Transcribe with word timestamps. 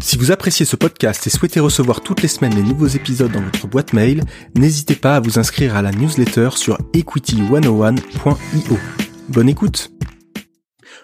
Si 0.00 0.18
vous 0.18 0.32
appréciez 0.32 0.66
ce 0.66 0.76
podcast 0.76 1.26
et 1.26 1.30
souhaitez 1.30 1.60
recevoir 1.60 2.00
toutes 2.00 2.22
les 2.22 2.28
semaines 2.28 2.54
les 2.54 2.62
nouveaux 2.62 2.86
épisodes 2.86 3.30
dans 3.30 3.40
votre 3.40 3.66
boîte 3.66 3.92
mail, 3.92 4.22
n'hésitez 4.54 4.96
pas 4.96 5.16
à 5.16 5.20
vous 5.20 5.38
inscrire 5.38 5.76
à 5.76 5.82
la 5.82 5.92
newsletter 5.92 6.50
sur 6.56 6.78
equity101.io. 6.92 8.78
Bonne 9.28 9.48
écoute 9.48 9.90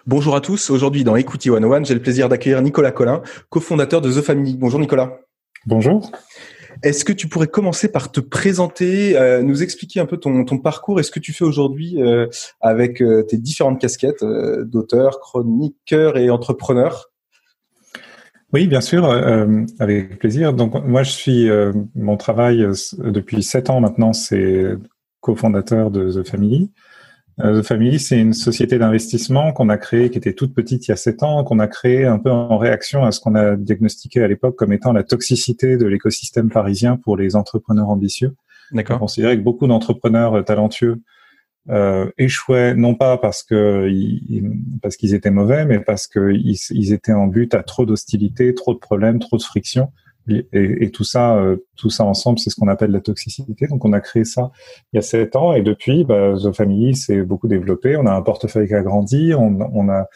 Bonjour 0.06 0.34
à 0.34 0.40
tous, 0.40 0.70
aujourd'hui 0.70 1.04
dans 1.04 1.14
Equity 1.14 1.50
101, 1.50 1.84
j'ai 1.84 1.94
le 1.94 2.02
plaisir 2.02 2.28
d'accueillir 2.28 2.62
Nicolas 2.62 2.90
Collin, 2.90 3.22
cofondateur 3.48 4.00
de 4.00 4.10
The 4.10 4.22
Family. 4.22 4.56
Bonjour 4.56 4.80
Nicolas. 4.80 5.18
Bonjour. 5.66 6.10
Est-ce 6.82 7.04
que 7.04 7.12
tu 7.12 7.28
pourrais 7.28 7.48
commencer 7.48 7.92
par 7.92 8.10
te 8.10 8.20
présenter, 8.20 9.16
euh, 9.16 9.42
nous 9.42 9.62
expliquer 9.62 10.00
un 10.00 10.06
peu 10.06 10.16
ton, 10.16 10.44
parcours 10.58 10.98
et 10.98 11.02
ce 11.02 11.10
que 11.10 11.20
tu 11.20 11.32
fais 11.32 11.44
aujourd'hui 11.44 12.02
euh, 12.02 12.26
avec 12.60 13.02
euh, 13.02 13.22
tes 13.22 13.36
différentes 13.36 13.80
casquettes 13.80 14.24
d'auteur, 14.24 15.20
chroniqueur 15.20 16.16
et 16.16 16.30
entrepreneur? 16.30 17.09
Oui, 18.52 18.66
bien 18.66 18.80
sûr, 18.80 19.04
euh, 19.04 19.64
avec 19.78 20.18
plaisir. 20.18 20.52
Donc 20.52 20.74
moi, 20.84 21.02
je 21.04 21.10
suis 21.10 21.48
euh, 21.48 21.72
mon 21.94 22.16
travail 22.16 22.62
euh, 22.62 22.72
depuis 22.98 23.42
sept 23.42 23.70
ans 23.70 23.80
maintenant, 23.80 24.12
c'est 24.12 24.74
cofondateur 25.20 25.90
de 25.90 26.10
The 26.10 26.26
Family. 26.26 26.72
The 27.38 27.62
Family, 27.62 27.98
c'est 27.98 28.18
une 28.18 28.34
société 28.34 28.78
d'investissement 28.78 29.52
qu'on 29.52 29.70
a 29.70 29.78
créée, 29.78 30.10
qui 30.10 30.18
était 30.18 30.34
toute 30.34 30.54
petite 30.54 30.86
il 30.86 30.90
y 30.90 30.92
a 30.92 30.96
sept 30.96 31.22
ans, 31.22 31.42
qu'on 31.42 31.58
a 31.58 31.68
créée 31.68 32.04
un 32.04 32.18
peu 32.18 32.30
en 32.30 32.58
réaction 32.58 33.02
à 33.02 33.12
ce 33.12 33.20
qu'on 33.20 33.34
a 33.34 33.56
diagnostiqué 33.56 34.22
à 34.22 34.28
l'époque 34.28 34.56
comme 34.56 34.74
étant 34.74 34.92
la 34.92 35.04
toxicité 35.04 35.78
de 35.78 35.86
l'écosystème 35.86 36.50
parisien 36.50 36.98
pour 36.98 37.16
les 37.16 37.36
entrepreneurs 37.36 37.88
ambitieux. 37.88 38.34
D'accord. 38.72 38.96
On 38.96 39.00
considérait 39.00 39.38
que 39.38 39.42
beaucoup 39.42 39.66
d'entrepreneurs 39.66 40.44
talentueux 40.44 41.00
euh, 41.70 42.10
échouaient 42.18 42.74
non 42.74 42.94
pas 42.94 43.16
parce 43.16 43.42
que 43.42 43.88
parce 44.82 44.96
qu'ils 44.96 45.14
étaient 45.14 45.30
mauvais, 45.30 45.64
mais 45.64 45.80
parce 45.80 46.06
qu'ils 46.06 46.56
ils 46.70 46.92
étaient 46.92 47.12
en 47.12 47.26
but 47.26 47.54
à 47.54 47.62
trop 47.62 47.86
d'hostilité, 47.86 48.54
trop 48.54 48.74
de 48.74 48.78
problèmes, 48.78 49.18
trop 49.18 49.36
de 49.36 49.42
friction. 49.42 49.92
Et, 50.52 50.90
tout 50.90 51.04
ça, 51.04 51.36
euh, 51.36 51.56
tout 51.76 51.90
ça 51.90 52.04
ensemble, 52.04 52.38
c'est 52.38 52.50
ce 52.50 52.56
qu'on 52.56 52.68
appelle 52.68 52.90
la 52.90 53.00
toxicité. 53.00 53.66
Donc, 53.66 53.84
on 53.84 53.92
a 53.92 54.00
créé 54.00 54.24
ça 54.24 54.50
il 54.92 54.96
y 54.96 54.98
a 54.98 55.02
sept 55.02 55.34
ans, 55.34 55.54
et 55.54 55.62
depuis, 55.62 56.04
bah, 56.04 56.34
The 56.40 56.52
Family 56.52 56.94
s'est 56.94 57.22
beaucoup 57.22 57.48
développé. 57.48 57.96
On 57.96 58.06
a 58.06 58.12
un 58.12 58.22
portefeuille 58.22 58.68
qui 58.68 58.74
a 58.74 58.82
grandi. 58.82 59.32
On, 59.34 59.88
a 59.88 60.08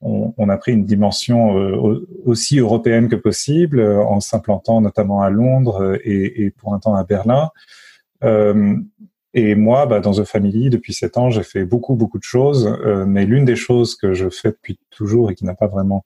on, 0.00 0.48
a 0.48 0.56
pris 0.56 0.72
une 0.72 0.84
dimension 0.84 1.56
euh, 1.58 2.06
aussi 2.24 2.58
européenne 2.58 3.08
que 3.08 3.14
possible, 3.14 3.78
euh, 3.78 4.02
en 4.02 4.20
s'implantant 4.20 4.80
notamment 4.80 5.22
à 5.22 5.30
Londres 5.30 5.96
et, 6.04 6.50
pour 6.58 6.74
un 6.74 6.80
temps 6.80 6.94
à 6.94 7.04
Berlin. 7.04 7.50
Et 9.34 9.54
moi, 9.54 9.86
bah, 9.86 10.00
dans 10.00 10.12
The 10.12 10.24
Family, 10.24 10.68
depuis 10.68 10.92
sept 10.92 11.16
ans, 11.16 11.30
j'ai 11.30 11.42
fait 11.42 11.64
beaucoup, 11.64 11.94
beaucoup 11.94 12.18
de 12.18 12.22
choses. 12.24 12.66
Euh, 12.66 13.06
mais 13.06 13.24
l'une 13.24 13.44
des 13.44 13.56
choses 13.56 13.94
que 13.94 14.12
je 14.12 14.28
fais 14.28 14.50
depuis 14.50 14.78
toujours 14.90 15.30
et 15.30 15.34
qui 15.34 15.44
n'a 15.44 15.54
pas 15.54 15.68
vraiment 15.68 16.04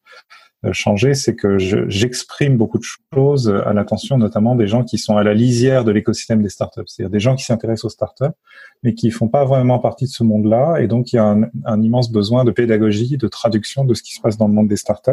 euh, 0.65 0.73
changé, 0.73 1.15
c'est 1.15 1.35
que 1.35 1.59
j'exprime 1.59 2.57
beaucoup 2.57 2.79
de 2.79 2.85
choses 3.15 3.49
à 3.49 3.73
l'attention 3.73 4.17
notamment 4.17 4.55
des 4.55 4.69
gens 4.69 4.85
qui 4.85 4.97
sont 4.99 5.17
à 5.17 5.25
la 5.25 5.35
lisière 5.35 5.85
de 5.85 5.91
l'écosystème 5.91 6.41
des 6.41 6.49
startups. 6.49 6.83
C'est-à-dire 6.87 7.11
des 7.11 7.21
gens 7.21 7.35
qui 7.35 7.45
s'intéressent 7.45 7.87
aux 7.87 7.91
startups, 7.91 8.35
mais 8.85 8.95
qui 8.95 9.11
font 9.11 9.29
pas 9.29 9.45
vraiment 9.45 9.81
partie 9.81 10.05
de 10.05 10.11
ce 10.11 10.23
monde-là. 10.23 10.79
Et 10.81 10.87
donc, 10.87 11.13
il 11.13 11.17
y 11.17 11.19
a 11.19 11.25
un, 11.25 11.43
un, 11.65 11.83
immense 11.83 12.13
besoin 12.13 12.45
de 12.45 12.53
pédagogie, 12.53 13.17
de 13.17 13.29
traduction 13.29 13.85
de 13.85 13.95
ce 13.95 14.03
qui 14.03 14.15
se 14.15 14.21
passe 14.21 14.37
dans 14.37 14.47
le 14.47 14.55
monde 14.55 14.69
des 14.69 14.77
startups. 14.77 15.11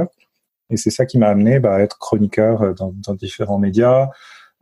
Et 0.70 0.78
c'est 0.78 0.92
ça 0.92 1.06
qui 1.06 1.18
m'a 1.18 1.28
amené 1.28 1.60
bah, 1.60 1.76
à 1.76 1.80
être 1.80 1.98
chroniqueur 1.98 2.62
euh, 2.62 2.74
dans, 2.74 2.94
dans 2.96 3.16
différents 3.16 3.60
médias, 3.60 4.10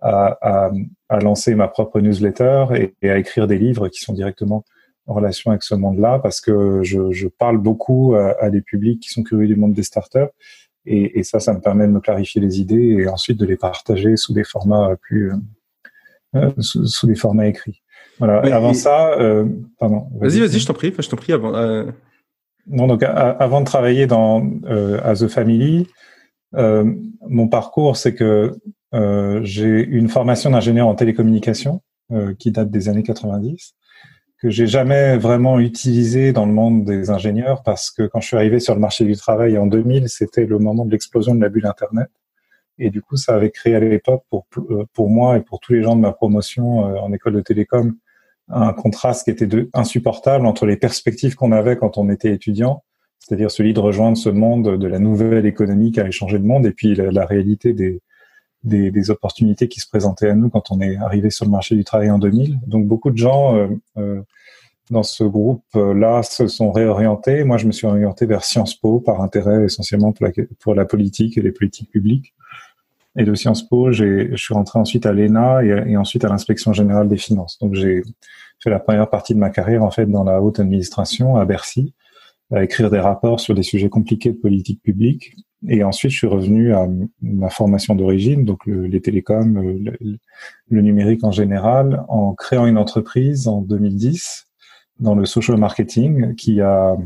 à, 0.01 0.37
à, 0.41 0.71
à, 1.09 1.19
lancer 1.19 1.55
ma 1.55 1.67
propre 1.67 1.99
newsletter 1.99 2.65
et, 2.75 2.93
et, 3.01 3.09
à 3.09 3.17
écrire 3.17 3.47
des 3.47 3.57
livres 3.57 3.87
qui 3.87 3.99
sont 4.01 4.13
directement 4.13 4.63
en 5.07 5.13
relation 5.13 5.51
avec 5.51 5.63
ce 5.63 5.75
monde-là 5.75 6.19
parce 6.19 6.41
que 6.41 6.81
je, 6.83 7.11
je, 7.11 7.27
parle 7.27 7.57
beaucoup 7.57 8.15
à, 8.15 8.35
à, 8.41 8.49
des 8.49 8.61
publics 8.61 8.99
qui 8.99 9.09
sont 9.09 9.23
curieux 9.23 9.47
du 9.47 9.55
monde 9.55 9.73
des 9.73 9.83
startups 9.83 10.31
et, 10.85 11.19
et, 11.19 11.23
ça, 11.23 11.39
ça 11.39 11.53
me 11.53 11.61
permet 11.61 11.87
de 11.87 11.91
me 11.91 11.99
clarifier 11.99 12.41
les 12.41 12.59
idées 12.59 12.97
et 12.99 13.07
ensuite 13.07 13.37
de 13.37 13.45
les 13.45 13.57
partager 13.57 14.17
sous 14.17 14.33
des 14.33 14.43
formats 14.43 14.95
plus 15.01 15.31
euh, 16.35 16.51
sous, 16.59 16.85
sous, 16.87 17.07
des 17.07 17.15
formats 17.15 17.47
écrits. 17.47 17.81
Voilà. 18.19 18.39
avant 18.55 18.73
ça, 18.73 19.13
euh, 19.19 19.45
pardon. 19.79 20.07
Vas-y, 20.19 20.39
vas-y, 20.39 20.59
je 20.59 20.65
t'en 20.65 20.73
prie, 20.73 20.93
je 20.97 21.09
t'en 21.09 21.17
prie 21.17 21.33
avant. 21.33 21.55
Euh... 21.55 21.85
Non, 22.67 22.87
donc 22.87 23.03
avant 23.03 23.61
de 23.61 23.65
travailler 23.65 24.05
dans 24.05 24.47
euh, 24.65 24.99
à 25.03 25.15
The 25.15 25.27
Family, 25.27 25.87
euh, 26.55 26.93
mon 27.27 27.47
parcours, 27.47 27.97
c'est 27.97 28.13
que 28.13 28.23
euh, 28.23 28.51
j'ai 28.93 29.85
une 29.85 30.09
formation 30.09 30.51
d'ingénieur 30.51 30.87
en 30.87 30.95
télécommunication 30.95 31.81
euh, 32.11 32.33
qui 32.37 32.51
date 32.51 32.69
des 32.69 32.89
années 32.89 33.03
90 33.03 33.73
que 34.37 34.49
j'ai 34.49 34.67
jamais 34.67 35.17
vraiment 35.17 35.59
utilisé 35.59 36.33
dans 36.33 36.45
le 36.45 36.51
monde 36.51 36.83
des 36.83 37.09
ingénieurs 37.09 37.63
parce 37.63 37.89
que 37.89 38.03
quand 38.03 38.19
je 38.19 38.27
suis 38.27 38.35
arrivé 38.35 38.59
sur 38.59 38.73
le 38.73 38.81
marché 38.81 39.05
du 39.05 39.15
travail 39.15 39.57
en 39.57 39.65
2000, 39.65 40.09
c'était 40.09 40.45
le 40.45 40.59
moment 40.59 40.83
de 40.83 40.91
l'explosion 40.91 41.35
de 41.35 41.41
la 41.41 41.47
bulle 41.47 41.67
Internet. 41.67 42.09
Et 42.79 42.89
du 42.89 43.01
coup, 43.01 43.15
ça 43.15 43.35
avait 43.35 43.51
créé 43.51 43.75
à 43.75 43.79
l'époque 43.79 44.23
pour, 44.29 44.45
euh, 44.71 44.85
pour 44.93 45.09
moi 45.09 45.37
et 45.37 45.41
pour 45.41 45.61
tous 45.61 45.71
les 45.73 45.83
gens 45.83 45.95
de 45.95 46.01
ma 46.01 46.11
promotion 46.11 46.79
en 46.79 47.13
école 47.13 47.33
de 47.33 47.41
télécom 47.41 47.95
un 48.49 48.73
contraste 48.73 49.23
qui 49.23 49.29
était 49.29 49.47
de, 49.47 49.69
insupportable 49.73 50.45
entre 50.45 50.65
les 50.65 50.75
perspectives 50.75 51.35
qu'on 51.35 51.53
avait 51.53 51.77
quand 51.77 51.97
on 51.97 52.09
était 52.09 52.33
étudiant, 52.33 52.83
c'est-à-dire 53.19 53.51
celui 53.51 53.73
de 53.73 53.79
rejoindre 53.79 54.17
ce 54.17 54.29
monde 54.29 54.77
de 54.77 54.87
la 54.87 54.99
nouvelle 54.99 55.45
économie 55.45 55.93
qui 55.93 56.01
allait 56.01 56.11
changer 56.11 56.37
le 56.37 56.43
monde, 56.43 56.65
et 56.65 56.71
puis 56.71 56.95
la 56.95 57.25
réalité 57.25 57.71
des, 57.71 58.01
des, 58.63 58.91
des, 58.91 59.09
opportunités 59.09 59.67
qui 59.67 59.79
se 59.79 59.87
présentaient 59.87 60.29
à 60.29 60.35
nous 60.35 60.49
quand 60.49 60.71
on 60.71 60.81
est 60.81 60.97
arrivé 60.97 61.29
sur 61.29 61.45
le 61.45 61.51
marché 61.51 61.75
du 61.75 61.83
travail 61.83 62.11
en 62.11 62.19
2000. 62.19 62.59
Donc 62.67 62.85
beaucoup 62.87 63.11
de 63.11 63.17
gens 63.17 63.55
euh, 63.55 63.67
euh, 63.97 64.21
dans 64.89 65.03
ce 65.03 65.23
groupe-là 65.23 66.21
se 66.23 66.47
sont 66.47 66.71
réorientés. 66.71 67.43
Moi, 67.43 67.57
je 67.57 67.65
me 67.65 67.71
suis 67.71 67.87
orienté 67.87 68.25
vers 68.25 68.43
Sciences 68.43 68.75
Po 68.75 68.99
par 68.99 69.21
intérêt 69.21 69.65
essentiellement 69.65 70.11
pour 70.11 70.25
la, 70.25 70.31
pour 70.59 70.75
la 70.75 70.85
politique 70.85 71.37
et 71.37 71.41
les 71.41 71.51
politiques 71.51 71.89
publiques. 71.89 72.33
Et 73.17 73.23
de 73.23 73.33
Sciences 73.33 73.67
Po, 73.67 73.91
je 73.91 74.35
suis 74.35 74.53
rentré 74.53 74.79
ensuite 74.79 75.05
à 75.05 75.11
l'ENA 75.11 75.63
et, 75.63 75.91
et, 75.91 75.97
ensuite 75.97 76.23
à 76.23 76.29
l'inspection 76.29 76.71
générale 76.71 77.09
des 77.09 77.17
finances. 77.17 77.57
Donc 77.59 77.73
j'ai 77.73 78.03
fait 78.59 78.69
la 78.69 78.79
première 78.79 79.09
partie 79.09 79.33
de 79.33 79.39
ma 79.39 79.49
carrière 79.49 79.83
en 79.83 79.91
fait 79.91 80.05
dans 80.05 80.23
la 80.23 80.41
haute 80.41 80.59
administration 80.59 81.35
à 81.35 81.45
Bercy, 81.45 81.93
à 82.53 82.63
écrire 82.63 82.89
des 82.89 82.99
rapports 82.99 83.39
sur 83.39 83.55
des 83.55 83.63
sujets 83.63 83.89
compliqués 83.89 84.31
de 84.31 84.37
politique 84.37 84.81
publique 84.81 85.35
et 85.67 85.83
ensuite, 85.83 86.11
je 86.11 86.17
suis 86.17 86.27
revenu 86.27 86.73
à 86.73 86.87
ma 87.21 87.49
formation 87.49 87.93
d'origine, 87.95 88.45
donc 88.45 88.65
les 88.65 89.01
télécoms, 89.01 89.61
le, 89.61 90.17
le, 90.69 90.81
numérique 90.81 91.23
en 91.23 91.31
général, 91.31 92.03
en 92.07 92.33
créant 92.33 92.65
une 92.65 92.77
entreprise 92.77 93.47
en 93.47 93.61
2010 93.61 94.47
dans 94.99 95.15
le 95.15 95.25
social 95.25 95.57
marketing 95.57 96.35
qui 96.35 96.61
a 96.61 96.97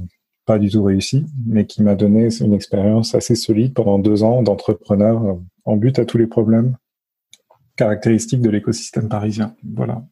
pas 0.46 0.60
du 0.60 0.70
tout 0.70 0.84
réussi, 0.84 1.26
mais 1.46 1.66
qui 1.66 1.82
m'a 1.84 1.96
donné 1.96 2.30
une 2.40 2.54
expérience 2.54 3.16
assez 3.16 3.36
solide 3.36 3.74
pendant 3.74 4.00
deux 4.00 4.24
ans 4.24 4.42
d'entrepreneur 4.42 5.38
en 5.66 5.76
but 5.76 6.00
à 6.00 6.06
tous 6.06 6.18
les 6.18 6.28
problèmes 6.28 6.78
caractéristiques 7.76 8.42
de 8.42 8.50
l'écosystème 8.50 9.10
parisien. 9.10 9.56
Voilà. 9.64 10.06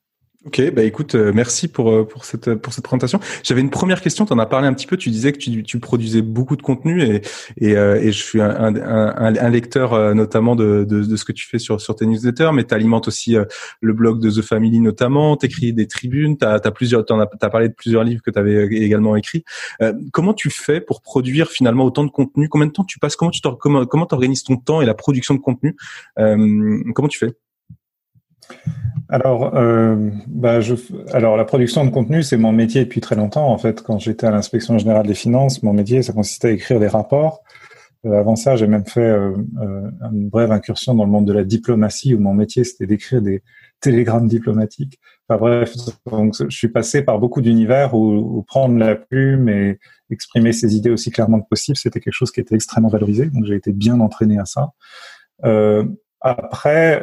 Ok, 0.45 0.61
bah 0.73 0.83
écoute, 0.83 1.15
euh, 1.15 1.31
merci 1.33 1.69
pour 1.69 1.89
euh, 1.89 2.03
pour 2.05 2.25
cette 2.25 2.55
pour 2.55 2.73
cette 2.73 2.83
présentation. 2.83 3.21
J'avais 3.43 3.61
une 3.61 3.69
première 3.69 4.01
question. 4.01 4.25
Tu 4.25 4.33
en 4.33 4.39
as 4.39 4.45
parlé 4.45 4.67
un 4.67 4.73
petit 4.73 4.87
peu. 4.87 4.97
Tu 4.97 5.09
disais 5.09 5.31
que 5.31 5.37
tu, 5.37 5.63
tu 5.63 5.79
produisais 5.79 6.21
beaucoup 6.21 6.57
de 6.57 6.61
contenu 6.61 7.01
et 7.01 7.21
et, 7.55 7.77
euh, 7.77 7.95
et 8.01 8.11
je 8.11 8.21
suis 8.21 8.41
un, 8.41 8.75
un, 8.75 9.35
un, 9.35 9.49
lecteur 9.49 10.13
notamment 10.13 10.57
de, 10.57 10.83
de, 10.83 11.03
de 11.03 11.15
ce 11.15 11.23
que 11.23 11.31
tu 11.31 11.47
fais 11.47 11.59
sur 11.59 11.79
sur 11.79 11.95
tes 11.95 12.05
newsletters, 12.05 12.49
mais 12.53 12.65
tu 12.65 12.73
alimentes 12.73 13.07
aussi 13.07 13.37
le 13.79 13.93
blog 13.93 14.19
de 14.19 14.29
The 14.29 14.41
Family 14.41 14.81
notamment. 14.81 15.37
T'écris 15.37 15.71
des 15.71 15.87
tribunes. 15.87 16.35
T'as 16.37 16.55
as 16.55 16.71
plusieurs. 16.71 17.05
As, 17.09 17.49
parlé 17.49 17.69
de 17.69 17.73
plusieurs 17.73 18.03
livres 18.03 18.21
que 18.21 18.31
tu 18.31 18.37
avais 18.37 18.65
également 18.65 19.15
écrits. 19.15 19.45
comment 20.11 20.33
tu 20.33 20.49
fais 20.49 20.81
pour 20.81 21.01
produire 21.01 21.51
finalement 21.51 21.85
autant 21.85 22.03
de 22.03 22.11
contenu? 22.11 22.49
Combien 22.49 22.67
de 22.67 22.73
temps 22.73 22.83
tu 22.83 22.99
passes? 22.99 23.15
Comment 23.15 23.31
tu 23.31 23.39
comment 23.61 24.05
t'organises 24.05 24.43
ton 24.43 24.57
temps 24.57 24.81
et 24.81 24.85
la 24.85 24.93
production 24.93 25.35
de 25.35 25.39
contenu? 25.39 25.77
Comment 26.17 27.07
tu 27.07 27.19
fais? 27.19 27.33
Alors, 29.09 29.55
euh, 29.55 30.09
bah 30.27 30.61
je, 30.61 30.75
alors 31.11 31.37
la 31.37 31.45
production 31.45 31.85
de 31.85 31.89
contenu, 31.89 32.23
c'est 32.23 32.37
mon 32.37 32.51
métier 32.51 32.83
depuis 32.83 33.01
très 33.01 33.15
longtemps. 33.15 33.47
En 33.47 33.57
fait, 33.57 33.81
quand 33.81 33.99
j'étais 33.99 34.25
à 34.25 34.31
l'inspection 34.31 34.77
générale 34.77 35.05
des 35.05 35.13
finances, 35.13 35.61
mon 35.61 35.73
métier, 35.73 36.01
ça 36.01 36.13
consistait 36.13 36.47
à 36.47 36.51
écrire 36.51 36.79
des 36.79 36.87
rapports. 36.87 37.43
Euh, 38.05 38.19
avant 38.19 38.35
ça, 38.35 38.55
j'ai 38.55 38.67
même 38.67 38.85
fait 38.85 39.01
euh, 39.01 39.33
euh, 39.61 39.89
une 40.11 40.29
brève 40.29 40.51
incursion 40.51 40.93
dans 40.93 41.05
le 41.05 41.11
monde 41.11 41.27
de 41.27 41.33
la 41.33 41.43
diplomatie, 41.43 42.15
où 42.15 42.19
mon 42.19 42.33
métier, 42.33 42.63
c'était 42.63 42.87
d'écrire 42.87 43.21
des 43.21 43.43
télégrammes 43.79 44.27
diplomatiques. 44.27 44.99
Enfin 45.27 45.39
bref, 45.39 45.73
donc 46.05 46.35
je 46.37 46.55
suis 46.55 46.67
passé 46.67 47.01
par 47.01 47.19
beaucoup 47.19 47.41
d'univers 47.41 47.93
où, 47.93 48.13
où, 48.13 48.43
prendre 48.43 48.77
la 48.77 48.95
plume 48.95 49.47
et 49.47 49.79
exprimer 50.09 50.51
ses 50.51 50.75
idées 50.75 50.89
aussi 50.89 51.11
clairement 51.11 51.39
que 51.39 51.47
possible, 51.49 51.77
c'était 51.77 51.99
quelque 51.99 52.13
chose 52.13 52.31
qui 52.31 52.41
était 52.41 52.55
extrêmement 52.55 52.89
valorisé. 52.89 53.27
Donc 53.27 53.45
j'ai 53.45 53.55
été 53.55 53.71
bien 53.71 53.99
entraîné 53.99 54.37
à 54.37 54.45
ça. 54.45 54.71
Euh, 55.45 55.85
après 56.21 57.01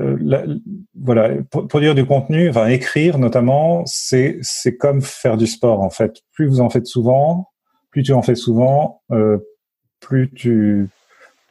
euh, 0.00 0.58
voilà, 1.00 1.30
produire 1.50 1.94
du 1.94 2.04
contenu, 2.04 2.48
enfin 2.48 2.66
écrire 2.66 3.18
notamment, 3.18 3.84
c'est 3.86 4.38
c'est 4.42 4.76
comme 4.76 5.02
faire 5.02 5.36
du 5.36 5.46
sport 5.46 5.82
en 5.82 5.90
fait. 5.90 6.16
Plus 6.32 6.46
vous 6.46 6.60
en 6.60 6.68
faites 6.68 6.86
souvent, 6.86 7.48
plus 7.90 8.02
tu 8.02 8.12
en 8.12 8.22
fais 8.22 8.34
souvent, 8.34 9.02
euh, 9.12 9.38
plus 10.00 10.32
tu 10.32 10.88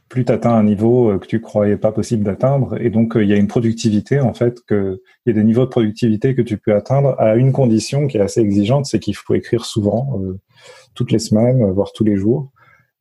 plus 0.09 0.25
atteins 0.27 0.53
un 0.53 0.63
niveau 0.63 1.09
euh, 1.09 1.19
que 1.19 1.25
tu 1.25 1.39
croyais 1.39 1.77
pas 1.77 1.91
possible 1.93 2.23
d'atteindre. 2.23 2.79
Et 2.81 2.89
donc, 2.89 3.13
il 3.15 3.27
y 3.27 3.33
a 3.33 3.37
une 3.37 3.47
productivité, 3.47 4.19
en 4.19 4.33
fait, 4.33 4.59
que, 4.67 5.01
il 5.25 5.29
y 5.29 5.31
a 5.31 5.41
des 5.41 5.43
niveaux 5.43 5.65
de 5.65 5.71
productivité 5.71 6.35
que 6.35 6.43
tu 6.43 6.57
peux 6.57 6.75
atteindre 6.75 7.15
à 7.19 7.35
une 7.35 7.51
condition 7.51 8.07
qui 8.07 8.17
est 8.17 8.21
assez 8.21 8.41
exigeante, 8.41 8.85
c'est 8.85 8.99
qu'il 8.99 9.15
faut 9.15 9.33
écrire 9.33 9.65
souvent, 9.65 10.21
toutes 10.93 11.11
les 11.11 11.17
semaines, 11.17 11.65
voire 11.71 11.93
tous 11.93 12.03
les 12.03 12.15
jours. 12.15 12.51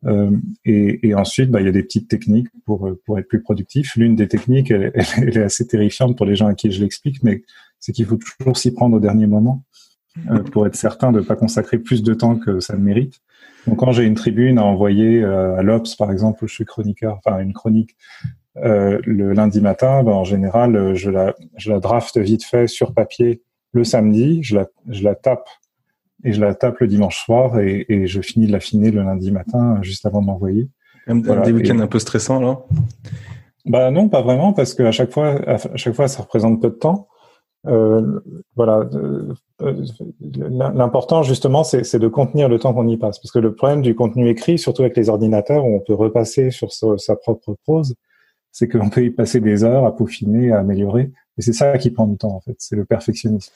Euh, 0.04 0.30
et, 0.64 1.08
et, 1.08 1.14
ensuite, 1.14 1.50
bah, 1.50 1.60
il 1.60 1.66
y 1.66 1.68
a 1.68 1.72
des 1.72 1.82
petites 1.82 2.08
techniques 2.08 2.48
pour 2.64 2.90
pour 3.04 3.18
être 3.18 3.28
plus 3.28 3.40
productif. 3.40 3.94
L'une 3.96 4.16
des 4.16 4.28
techniques, 4.28 4.70
elle, 4.72 4.92
elle, 4.94 5.36
est 5.36 5.42
assez 5.42 5.66
terrifiante 5.66 6.16
pour 6.16 6.26
les 6.26 6.36
gens 6.36 6.46
à 6.46 6.54
qui 6.54 6.70
je 6.70 6.80
l'explique, 6.80 7.22
mais 7.22 7.42
c'est 7.78 7.92
qu'il 7.92 8.06
faut 8.06 8.16
toujours 8.16 8.56
s'y 8.56 8.72
prendre 8.72 8.96
au 8.96 9.00
dernier 9.00 9.26
moment 9.26 9.64
euh, 10.30 10.42
pour 10.42 10.66
être 10.66 10.76
certain 10.76 11.10
de 11.10 11.20
ne 11.20 11.24
pas 11.24 11.36
consacrer 11.36 11.78
plus 11.78 12.02
de 12.02 12.14
temps 12.14 12.36
que 12.36 12.60
ça 12.60 12.76
ne 12.76 12.82
mérite. 12.82 13.20
Donc, 13.66 13.78
quand 13.78 13.92
j'ai 13.92 14.04
une 14.04 14.14
tribune 14.14 14.58
à 14.58 14.64
envoyer 14.64 15.22
euh, 15.22 15.56
à 15.56 15.62
l'Obs, 15.62 15.96
par 15.96 16.12
exemple, 16.12 16.44
où 16.44 16.48
je 16.48 16.54
suis 16.54 16.64
chroniqueur, 16.64 17.18
enfin 17.24 17.38
une 17.40 17.52
chronique 17.52 17.96
euh, 18.58 19.00
le 19.04 19.32
lundi 19.32 19.60
matin, 19.60 20.02
bah, 20.02 20.12
en 20.12 20.24
général, 20.24 20.94
je 20.94 21.10
la 21.10 21.34
je 21.56 21.72
la 21.72 21.80
draft 21.80 22.18
vite 22.18 22.44
fait 22.44 22.66
sur 22.66 22.92
papier 22.92 23.42
le 23.72 23.84
samedi, 23.84 24.42
je 24.42 24.56
la 24.56 24.66
je 24.88 25.02
la 25.02 25.14
tape 25.14 25.48
et 26.24 26.32
je 26.32 26.40
la 26.40 26.54
tape 26.54 26.78
le 26.78 26.86
dimanche 26.86 27.24
soir 27.24 27.58
et, 27.60 27.84
et 27.88 28.06
je 28.06 28.20
finis 28.20 28.46
de 28.46 28.52
l'affiner 28.52 28.90
le 28.90 29.02
lundi 29.02 29.30
matin 29.32 29.78
juste 29.82 30.06
avant 30.06 30.20
de 30.20 30.26
m'envoyer. 30.26 30.68
Un, 31.06 31.16
des 31.16 31.52
week-ends 31.52 31.80
un 31.80 31.86
peu 31.86 31.98
stressants 31.98 32.38
alors 32.38 32.68
Bah 33.66 33.90
non, 33.90 34.08
pas 34.08 34.22
vraiment 34.22 34.52
parce 34.52 34.74
qu'à 34.74 34.92
chaque 34.92 35.10
fois, 35.10 35.40
à 35.48 35.76
chaque 35.76 35.94
fois, 35.94 36.08
ça 36.08 36.22
représente 36.22 36.60
peu 36.60 36.70
de 36.70 36.74
temps. 36.74 37.08
Euh, 37.66 38.20
voilà, 38.56 38.88
euh, 38.94 39.34
l'important 40.30 41.22
justement, 41.22 41.62
c'est 41.62 41.98
de 41.98 42.08
contenir 42.08 42.48
le 42.48 42.58
temps 42.58 42.74
qu'on 42.74 42.88
y 42.88 42.96
passe, 42.96 43.20
parce 43.20 43.30
que 43.30 43.38
le 43.38 43.54
problème 43.54 43.82
du 43.82 43.94
contenu 43.94 44.28
écrit, 44.28 44.58
surtout 44.58 44.82
avec 44.82 44.96
les 44.96 45.08
ordinateurs, 45.08 45.64
où 45.64 45.76
on 45.76 45.80
peut 45.80 45.94
repasser 45.94 46.50
sur 46.50 46.72
sa, 46.72 46.98
sa 46.98 47.14
propre 47.14 47.56
prose, 47.62 47.94
c'est 48.50 48.68
qu'on 48.68 48.90
peut 48.90 49.04
y 49.04 49.10
passer 49.10 49.40
des 49.40 49.62
heures 49.62 49.86
à 49.86 49.96
peaufiner, 49.96 50.50
à 50.50 50.58
améliorer, 50.58 51.12
et 51.38 51.42
c'est 51.42 51.52
ça 51.52 51.78
qui 51.78 51.90
prend 51.90 52.08
du 52.08 52.16
temps 52.16 52.34
en 52.34 52.40
fait, 52.40 52.56
c'est 52.58 52.76
le 52.76 52.84
perfectionnisme. 52.84 53.52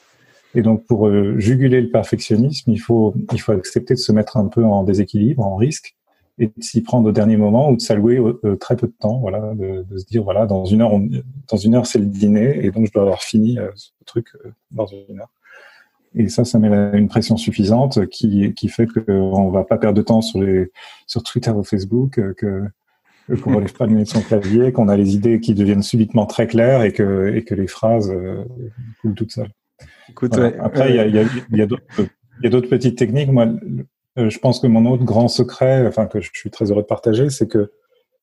Et 0.57 0.63
donc, 0.63 0.87
pour 0.87 1.07
euh, 1.07 1.37
juguler 1.37 1.81
le 1.81 1.91
perfectionnisme, 1.91 2.71
il 2.71 2.79
faut, 2.79 3.13
il 3.31 3.39
faut 3.39 3.51
accepter 3.51 3.93
de 3.93 3.99
se 3.99 4.11
mettre 4.11 4.37
un 4.37 4.47
peu 4.47 4.65
en 4.65 4.83
déséquilibre, 4.83 5.45
en 5.45 5.55
risque, 5.55 5.95
et 6.39 6.47
de 6.47 6.63
s'y 6.63 6.81
prendre 6.81 7.07
au 7.07 7.11
dernier 7.11 7.37
moment 7.37 7.69
ou 7.69 7.75
de 7.75 7.81
s'allouer 7.81 8.17
euh, 8.17 8.55
très 8.55 8.75
peu 8.75 8.87
de 8.87 8.93
temps. 8.99 9.19
Voilà, 9.19 9.53
de, 9.53 9.85
de, 9.87 9.97
se 9.99 10.05
dire 10.05 10.23
voilà, 10.23 10.47
dans 10.47 10.65
une 10.65 10.81
heure, 10.81 10.91
on, 10.91 11.07
dans 11.47 11.57
une 11.57 11.75
heure, 11.75 11.85
c'est 11.85 11.99
le 11.99 12.07
dîner, 12.07 12.65
et 12.65 12.71
donc 12.71 12.87
je 12.87 12.91
dois 12.91 13.03
avoir 13.03 13.21
fini 13.21 13.59
euh, 13.59 13.69
ce 13.75 13.91
truc 14.07 14.29
dans 14.71 14.87
une 14.87 15.19
heure. 15.19 15.29
Et 16.15 16.27
ça, 16.27 16.43
ça 16.43 16.57
met 16.57 16.69
une 16.97 17.07
pression 17.07 17.37
suffisante 17.37 18.07
qui, 18.07 18.51
qui 18.55 18.67
fait 18.67 18.87
qu'on 18.87 19.51
va 19.51 19.63
pas 19.63 19.77
perdre 19.77 19.97
de 19.97 20.01
temps 20.01 20.21
sur 20.21 20.41
les, 20.41 20.71
sur 21.05 21.21
Twitter 21.21 21.51
ou 21.51 21.63
Facebook, 21.63 22.19
que 22.35 22.63
qu'on 23.43 23.55
relève 23.57 23.73
pas 23.73 23.85
le 23.85 23.99
de 23.99 24.05
son 24.05 24.21
clavier, 24.21 24.71
qu'on 24.71 24.87
a 24.87 24.97
les 24.97 25.13
idées 25.13 25.39
qui 25.39 25.53
deviennent 25.53 25.83
subitement 25.83 26.25
très 26.25 26.47
claires 26.47 26.81
et 26.81 26.93
que, 26.93 27.35
et 27.35 27.43
que 27.43 27.53
les 27.53 27.67
phrases 27.67 28.11
coulent 29.01 29.15
toutes 29.15 29.33
seules. 29.33 29.51
Après, 30.59 30.89
il 30.89 30.95
y 31.51 31.61
a, 31.61 32.49
d'autres 32.49 32.69
petites 32.69 32.97
techniques. 32.97 33.31
Moi, 33.31 33.47
euh, 34.17 34.29
je 34.29 34.39
pense 34.39 34.59
que 34.59 34.67
mon 34.67 34.85
autre 34.91 35.03
grand 35.03 35.27
secret, 35.27 35.85
enfin 35.87 36.07
que 36.07 36.21
je 36.21 36.29
suis 36.33 36.49
très 36.49 36.71
heureux 36.71 36.81
de 36.81 36.87
partager, 36.87 37.29
c'est 37.29 37.47
que 37.47 37.71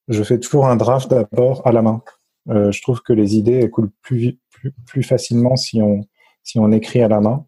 je 0.08 0.22
fais 0.22 0.38
toujours 0.38 0.66
un 0.66 0.76
draft 0.76 1.10
d'abord 1.10 1.66
à 1.66 1.72
la 1.72 1.82
main. 1.82 2.02
Euh, 2.50 2.70
je 2.72 2.82
trouve 2.82 3.00
que 3.00 3.12
les 3.12 3.36
idées 3.36 3.70
coulent 3.70 3.90
plus, 4.02 4.38
plus, 4.50 4.72
plus 4.86 5.02
facilement 5.02 5.56
si 5.56 5.80
on, 5.80 6.02
si 6.42 6.58
on 6.58 6.70
écrit 6.72 7.02
à 7.02 7.08
la 7.08 7.20
main. 7.20 7.46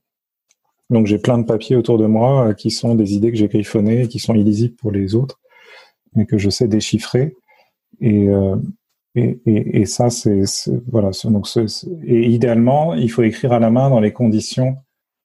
Donc 0.91 1.07
j'ai 1.07 1.19
plein 1.19 1.39
de 1.39 1.45
papiers 1.45 1.77
autour 1.77 1.99
de 1.99 2.07
moi 2.07 2.49
euh, 2.49 2.55
qui 2.55 2.71
sont 2.71 2.95
des 2.95 3.15
idées 3.15 3.31
que 3.31 3.37
j'ai 3.37 3.49
griffonnées, 3.49 4.09
qui 4.09 4.19
sont 4.19 4.35
illisibles 4.35 4.77
pour 4.77 4.93
les 4.93 5.15
autres, 5.15 5.41
mais 6.15 6.27
que 6.27 6.39
je 6.39 6.49
sais 6.49 6.69
déchiffrer. 6.69 7.35
Et, 8.01 8.29
euh, 8.29 8.57
et, 9.17 9.41
et, 9.47 9.81
et 9.81 9.87
ça, 9.87 10.11
c'est 10.11 10.45
voilà. 10.89 11.11
Donc, 11.25 11.47
et 12.05 12.27
idéalement, 12.27 12.95
il 12.95 13.11
faut 13.11 13.23
écrire 13.23 13.53
à 13.53 13.59
la 13.59 13.71
main 13.71 13.91
dans 13.91 14.01
les 14.01 14.13
conditions 14.13 14.77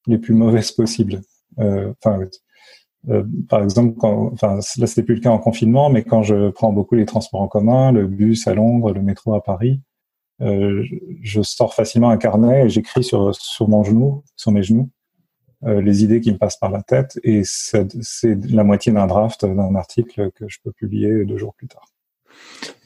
les 0.08 0.18
plus 0.18 0.34
mauvaises 0.34 0.72
possibles. 0.72 1.22
Euh, 1.60 1.94
enfin, 2.04 2.20
euh, 3.10 3.24
par 3.50 3.64
exemple, 3.64 3.96
quand, 3.98 4.32
enfin, 4.34 4.60
là, 4.78 4.88
c'était 4.88 5.04
plus 5.04 5.16
le 5.16 5.22
cas 5.22 5.32
en 5.32 5.40
confinement, 5.40 5.90
mais 5.90 6.04
quand 6.04 6.24
je 6.24 6.50
prends 6.52 6.72
beaucoup 6.72 6.96
les 6.96 7.06
transports 7.06 7.42
en 7.42 7.48
commun, 7.48 7.92
le 7.92 8.08
bus 8.08 8.48
à 8.48 8.54
Londres, 8.54 8.94
le 8.94 9.02
métro 9.02 9.34
à 9.34 9.44
Paris, 9.44 9.82
euh, 10.42 10.84
je 11.22 11.42
sors 11.42 11.74
facilement 11.74 12.10
un 12.10 12.18
carnet 12.18 12.66
et 12.66 12.70
j'écris 12.70 13.04
sur 13.04 13.36
sur 13.36 13.68
mon 13.70 13.84
genou, 13.84 14.24
sur 14.36 14.52
mes 14.52 14.64
genoux, 14.64 14.90
euh, 15.66 15.82
les 15.82 16.04
idées 16.04 16.22
qui 16.22 16.32
me 16.32 16.38
passent 16.38 16.58
par 16.58 16.72
la 16.72 16.82
tête, 16.84 17.20
et 17.24 17.42
c'est 17.44 17.86
la 18.50 18.64
moitié 18.64 18.92
d'un 18.92 19.08
draft 19.08 19.46
d'un 19.46 19.76
article 19.76 20.32
que 20.32 20.46
je 20.48 20.60
peux 20.64 20.72
publier 20.72 21.26
deux 21.26 21.38
jours 21.38 21.54
plus 21.56 21.68
tard. 21.68 21.86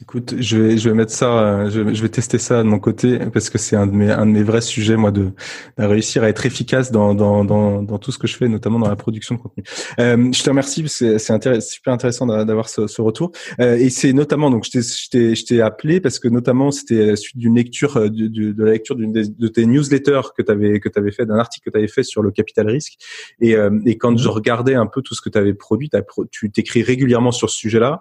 Écoute, 0.02 0.34
je 0.38 0.58
vais, 0.58 0.78
je 0.78 0.88
vais 0.88 0.94
mettre 0.94 1.10
ça, 1.10 1.38
euh, 1.38 1.70
je, 1.70 1.80
vais 1.80 2.08
tester 2.10 2.38
ça 2.38 2.62
de 2.62 2.68
mon 2.68 2.78
côté 2.78 3.18
parce 3.32 3.48
que 3.48 3.56
c'est 3.56 3.76
un 3.76 3.86
de 3.86 3.92
mes, 3.92 4.10
un 4.10 4.26
de 4.26 4.30
mes 4.30 4.42
vrais 4.42 4.60
sujets, 4.60 4.96
moi, 4.96 5.10
de, 5.10 5.30
de 5.78 5.84
réussir 5.84 6.22
à 6.22 6.28
être 6.28 6.44
efficace 6.44 6.92
dans, 6.92 7.14
dans, 7.14 7.44
dans, 7.44 7.82
dans, 7.82 7.98
tout 7.98 8.12
ce 8.12 8.18
que 8.18 8.26
je 8.26 8.36
fais, 8.36 8.46
notamment 8.46 8.78
dans 8.78 8.88
la 8.88 8.96
production 8.96 9.36
de 9.36 9.40
contenu. 9.40 9.64
Euh, 9.98 10.30
je 10.32 10.42
te 10.42 10.50
remercie, 10.50 10.86
c'est, 10.88 11.18
c'est 11.18 11.32
intéressant, 11.32 11.68
super 11.68 11.94
intéressant 11.94 12.26
d'avoir 12.26 12.68
ce, 12.68 12.86
ce 12.86 13.00
retour. 13.00 13.32
Euh, 13.58 13.76
et 13.76 13.88
c'est 13.88 14.12
notamment, 14.12 14.50
donc, 14.50 14.66
je 14.66 14.70
t'ai, 14.70 14.82
je 14.82 15.08
t'ai, 15.08 15.34
je 15.34 15.44
t'ai 15.46 15.62
appelé 15.62 16.00
parce 16.00 16.18
que 16.18 16.28
notamment, 16.28 16.70
c'était 16.70 17.16
suite 17.16 17.38
d'une 17.38 17.56
lecture, 17.56 17.98
de, 18.10 18.28
de, 18.52 18.64
la 18.64 18.72
lecture 18.72 18.96
d'une 18.96 19.12
de 19.12 19.48
tes 19.48 19.64
newsletters 19.64 20.28
que 20.36 20.42
tu 20.42 20.52
avais, 20.52 20.78
que 20.78 20.90
tu 20.90 20.98
avais 20.98 21.10
fait, 21.10 21.24
d'un 21.24 21.38
article 21.38 21.70
que 21.70 21.70
tu 21.70 21.78
avais 21.78 21.88
fait 21.88 22.02
sur 22.02 22.20
le 22.20 22.30
capital 22.30 22.68
risque. 22.68 22.98
Et, 23.40 23.56
euh, 23.56 23.70
et 23.86 23.96
quand 23.96 24.16
je 24.18 24.28
regardais 24.28 24.74
un 24.74 24.86
peu 24.86 25.00
tout 25.00 25.14
ce 25.14 25.22
que 25.22 25.30
tu 25.30 25.38
avais 25.38 25.54
produit, 25.54 25.90
tu 26.30 26.50
t'écris 26.50 26.82
régulièrement 26.82 27.32
sur 27.32 27.48
ce 27.48 27.56
sujet-là. 27.56 28.00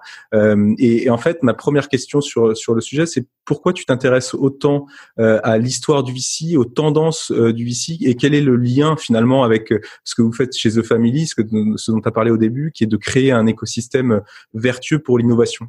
Et, 0.77 1.05
et 1.05 1.09
en 1.09 1.17
fait, 1.17 1.34
ma 1.41 1.53
première 1.53 1.89
question 1.89 2.21
sur 2.21 2.55
sur 2.55 2.73
le 2.73 2.81
sujet, 2.81 3.05
c'est 3.05 3.25
pourquoi 3.45 3.73
tu 3.73 3.85
t'intéresses 3.85 4.33
autant 4.33 4.87
euh, 5.19 5.39
à 5.43 5.57
l'histoire 5.57 6.03
du 6.03 6.13
VC, 6.13 6.57
aux 6.57 6.65
tendances 6.65 7.31
euh, 7.31 7.53
du 7.53 7.65
VC, 7.65 7.97
et 8.01 8.15
quel 8.15 8.33
est 8.33 8.41
le 8.41 8.55
lien 8.55 8.97
finalement 8.97 9.43
avec 9.43 9.71
euh, 9.71 9.79
ce 10.03 10.15
que 10.15 10.21
vous 10.21 10.33
faites 10.33 10.55
chez 10.55 10.71
The 10.71 10.81
Family, 10.81 11.27
ce, 11.27 11.41
dont 11.41 12.01
tu 12.01 12.07
as 12.07 12.11
parlé 12.11 12.31
au 12.31 12.37
début, 12.37 12.71
qui 12.71 12.83
est 12.83 12.87
de 12.87 12.97
créer 12.97 13.31
un 13.31 13.45
écosystème 13.45 14.21
vertueux 14.53 14.99
pour 14.99 15.17
l'innovation? 15.17 15.67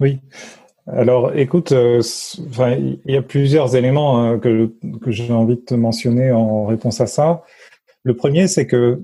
Oui. 0.00 0.18
Alors, 0.86 1.34
écoute, 1.34 1.72
il 1.72 2.98
y 3.06 3.16
a 3.16 3.22
plusieurs 3.22 3.74
éléments 3.74 4.20
hein, 4.20 4.38
que, 4.38 4.70
que 5.00 5.10
j'ai 5.10 5.32
envie 5.32 5.56
de 5.56 5.62
te 5.62 5.74
mentionner 5.74 6.30
en 6.30 6.66
réponse 6.66 7.00
à 7.00 7.06
ça. 7.06 7.42
Le 8.02 8.14
premier, 8.14 8.48
c'est 8.48 8.66
que 8.66 9.00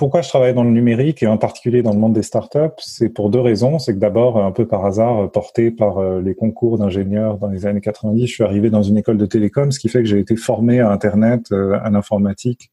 pourquoi 0.00 0.22
je 0.22 0.30
travaille 0.30 0.54
dans 0.54 0.64
le 0.64 0.70
numérique 0.70 1.22
et 1.22 1.26
en 1.26 1.36
particulier 1.36 1.82
dans 1.82 1.92
le 1.92 1.98
monde 1.98 2.14
des 2.14 2.22
startups 2.22 2.72
C'est 2.78 3.10
pour 3.10 3.28
deux 3.28 3.38
raisons. 3.38 3.78
C'est 3.78 3.92
que 3.92 3.98
d'abord, 3.98 4.42
un 4.42 4.50
peu 4.50 4.66
par 4.66 4.86
hasard, 4.86 5.30
porté 5.30 5.70
par 5.70 5.98
euh, 5.98 6.22
les 6.22 6.34
concours 6.34 6.78
d'ingénieurs 6.78 7.36
dans 7.36 7.48
les 7.48 7.66
années 7.66 7.82
90, 7.82 8.26
je 8.26 8.32
suis 8.32 8.42
arrivé 8.42 8.70
dans 8.70 8.82
une 8.82 8.96
école 8.96 9.18
de 9.18 9.26
télécom, 9.26 9.70
ce 9.70 9.78
qui 9.78 9.90
fait 9.90 9.98
que 9.98 10.06
j'ai 10.06 10.18
été 10.18 10.36
formé 10.36 10.80
à 10.80 10.90
Internet, 10.90 11.52
euh, 11.52 11.78
à 11.82 11.90
l'informatique, 11.90 12.70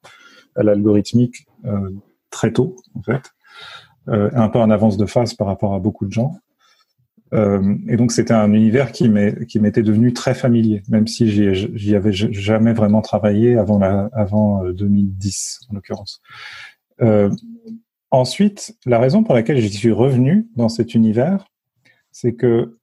à 0.55 0.63
l'algorithmique 0.63 1.48
euh, 1.65 1.89
très 2.29 2.53
tôt, 2.53 2.77
en 2.96 3.01
fait, 3.01 3.24
un 4.07 4.48
peu 4.48 4.60
en 4.60 4.69
avance 4.69 4.96
de 4.96 5.05
phase 5.05 5.34
par 5.34 5.48
rapport 5.48 5.74
à 5.74 5.79
beaucoup 5.79 6.05
de 6.05 6.13
gens. 6.13 6.31
Et 7.34 7.98
donc 7.98 8.13
c'était 8.13 8.34
un 8.34 8.53
univers 8.53 8.93
qui 8.93 9.10
m'était 9.10 9.84
devenu 9.84 10.13
très 10.13 10.34
familier, 10.34 10.81
même 10.88 11.07
si 11.07 11.29
j'y 11.29 11.93
avais 11.93 12.13
jamais 12.13 12.72
vraiment 12.72 13.01
travaillé 13.01 13.57
avant, 13.57 13.81
avant 14.13 14.63
2010 14.63 15.60
euh, 15.60 15.72
en 15.72 15.75
l'occurrence. 15.75 16.22
Euh, 17.01 17.30
ensuite, 18.12 18.75
la 18.86 19.00
raison 19.00 19.24
pour 19.24 19.34
laquelle 19.36 19.60
j'y 19.60 19.70
suis 19.70 19.92
revenu 19.92 20.48
dans 20.56 20.70
cet 20.70 20.96
univers, 20.96 21.46
c'est 22.12 22.34
que 22.34 22.77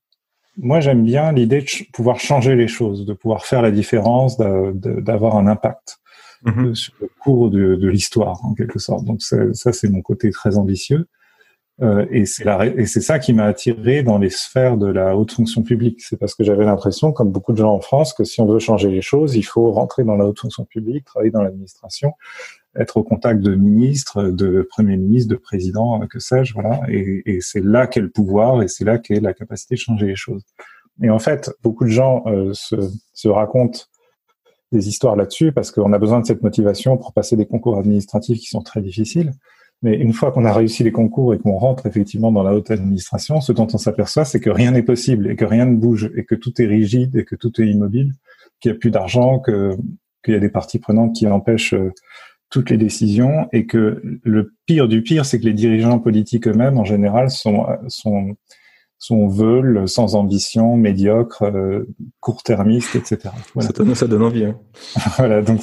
moi 0.57 0.81
j'aime 0.81 1.05
bien 1.05 1.33
l'idée 1.33 1.63
de 1.63 1.91
pouvoir 1.93 2.21
changer 2.21 2.55
les 2.55 2.69
choses, 2.69 3.07
de 3.07 3.13
pouvoir 3.13 3.45
faire 3.45 3.63
la 3.63 3.71
différence, 3.71 4.39
d'avoir 4.39 5.37
un 5.37 5.47
impact 5.47 5.99
mm-hmm. 6.45 6.75
sur 6.75 6.95
le 7.01 7.09
cours 7.21 7.51
de, 7.51 7.75
de 7.75 7.89
l'histoire 7.89 8.45
en 8.45 8.55
quelque 8.55 8.79
sorte. 8.79 9.05
Donc 9.05 9.21
ça 9.23 9.73
c'est 9.73 9.89
mon 9.89 10.03
côté 10.03 10.31
très 10.31 10.57
ambitieux. 10.57 11.09
Euh, 11.83 12.07
et 12.11 12.25
c'est 12.25 13.01
ça 13.01 13.19
qui 13.19 13.33
m'a 13.33 13.47
attiré 13.47 14.05
dans 14.05 14.19
les 14.19 14.31
sphères 14.31 14.77
de 14.77 14.87
la 14.87 15.17
haute 15.17 15.33
fonction 15.33 15.63
publique. 15.63 16.03
C'est 16.03 16.17
parce 16.17 16.35
que 16.35 16.45
j'avais 16.45 16.65
l'impression, 16.65 17.13
comme 17.13 17.33
beaucoup 17.33 17.53
de 17.53 17.59
gens 17.59 17.73
en 17.73 17.81
France, 17.81 18.15
que 18.15 18.23
si 18.23 18.41
on 18.41 18.47
veut 18.47 18.61
changer 18.61 18.91
les 18.91 19.03
choses, 19.03 19.35
il 19.35 19.43
faut 19.43 19.73
rentrer 19.73 20.05
dans 20.05 20.15
la 20.15 20.25
haute 20.25 20.39
fonction 20.39 20.65
publique, 20.65 21.05
travailler 21.05 21.33
dans 21.33 21.43
l'administration, 21.43 22.13
être 22.77 22.97
au 22.97 23.05
contact 23.05 23.41
de 23.41 23.55
ministres, 23.55 24.25
de 24.25 24.67
premiers 24.71 24.97
ministres, 24.97 25.31
de 25.31 25.39
présidents, 25.39 26.01
que 26.09 26.19
sais-je, 26.19 26.55
voilà. 26.55 26.81
Et, 26.89 27.23
et 27.27 27.41
c'est 27.41 27.65
là 27.65 27.87
qu'est 27.87 28.01
le 28.01 28.11
pouvoir 28.11 28.63
et 28.63 28.69
c'est 28.69 28.85
là 28.85 28.99
qu'est 28.99 29.21
la 29.21 29.35
capacité 29.35 29.75
de 29.75 29.81
changer 29.81 30.07
les 30.07 30.17
choses. 30.17 30.43
Et 31.03 31.11
en 31.11 31.19
fait, 31.19 31.51
beaucoup 31.63 31.85
de 31.85 31.91
gens 31.91 32.23
euh, 32.27 32.53
se, 32.53 32.77
se 33.13 33.29
racontent 33.29 33.81
des 34.73 34.89
histoires 34.89 35.17
là-dessus 35.17 35.53
parce 35.53 35.71
qu'on 35.71 35.93
a 35.93 35.99
besoin 35.99 36.21
de 36.21 36.27
cette 36.27 36.43
motivation 36.43 36.97
pour 36.97 37.13
passer 37.13 37.37
des 37.37 37.47
concours 37.47 37.79
administratifs 37.79 38.39
qui 38.39 38.47
sont 38.47 38.63
très 38.63 38.81
difficiles. 38.81 39.33
Mais 39.83 39.97
une 39.97 40.13
fois 40.13 40.33
qu'on 40.33 40.45
a 40.45 40.53
réussi 40.53 40.83
les 40.83 40.93
concours 40.93 41.35
et 41.35 41.39
qu'on 41.39 41.57
rentre 41.59 41.87
effectivement 41.87 42.33
dans 42.33 42.43
la 42.43 42.55
haute 42.55 42.71
administration, 42.71 43.41
ce 43.41 43.53
dont 43.53 43.67
on 43.73 43.79
s'aperçoit, 43.79 44.25
c'est 44.25 44.41
que 44.41 44.51
rien 44.51 44.71
n'est 44.71 44.83
possible 44.83 45.31
et 45.31 45.37
que 45.37 45.45
rien 45.45 45.67
ne 45.67 45.77
bouge 45.77 46.11
et 46.17 46.25
que 46.25 46.35
tout 46.35 46.61
est 46.61 46.67
rigide 46.67 47.17
et 47.17 47.25
que 47.25 47.37
tout 47.37 47.61
est 47.61 47.67
immobile, 47.67 48.13
qu'il 48.61 48.73
n'y 48.73 48.77
a 48.77 48.81
plus 48.81 48.91
d'argent, 48.91 49.41
que 49.41 49.77
qu'il 50.25 50.33
y 50.33 50.37
a 50.37 50.41
des 50.41 50.49
parties 50.49 50.79
prenantes 50.79 51.15
qui 51.15 51.27
empêchent 51.27 51.75
euh, 51.75 51.93
toutes 52.55 52.71
les 52.71 52.77
décisions 52.77 53.49
et 53.53 53.67
que 53.67 54.01
le 54.23 54.55
pire 54.65 54.87
du 54.87 55.03
pire, 55.03 55.27
c'est 55.27 55.41
que 55.41 55.45
les 55.45 55.55
dirigeants 55.55 55.99
politiques 55.99 56.47
eux-mêmes, 56.47 56.79
en 56.79 56.85
général, 56.85 57.29
sont 57.29 57.67
sont 57.89 58.37
sont 58.97 59.27
veulent, 59.27 59.89
sans 59.89 60.15
ambition, 60.15 60.77
médiocres, 60.77 61.43
euh, 61.43 61.93
court-termistes, 62.21 62.95
etc. 62.95 63.35
Voilà. 63.55 63.67
Ça, 63.67 63.73
donne, 63.73 63.95
ça 63.97 64.07
donne 64.07 64.23
envie. 64.23 64.45
Hein. 64.45 64.57
voilà, 65.19 65.43
donc 65.43 65.63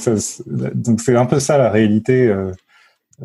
donc 0.75 0.99
c'est 0.99 1.15
un 1.15 1.25
peu 1.25 1.39
ça 1.39 1.57
la 1.57 1.69
réalité. 1.69 2.27
Euh, 2.27 2.51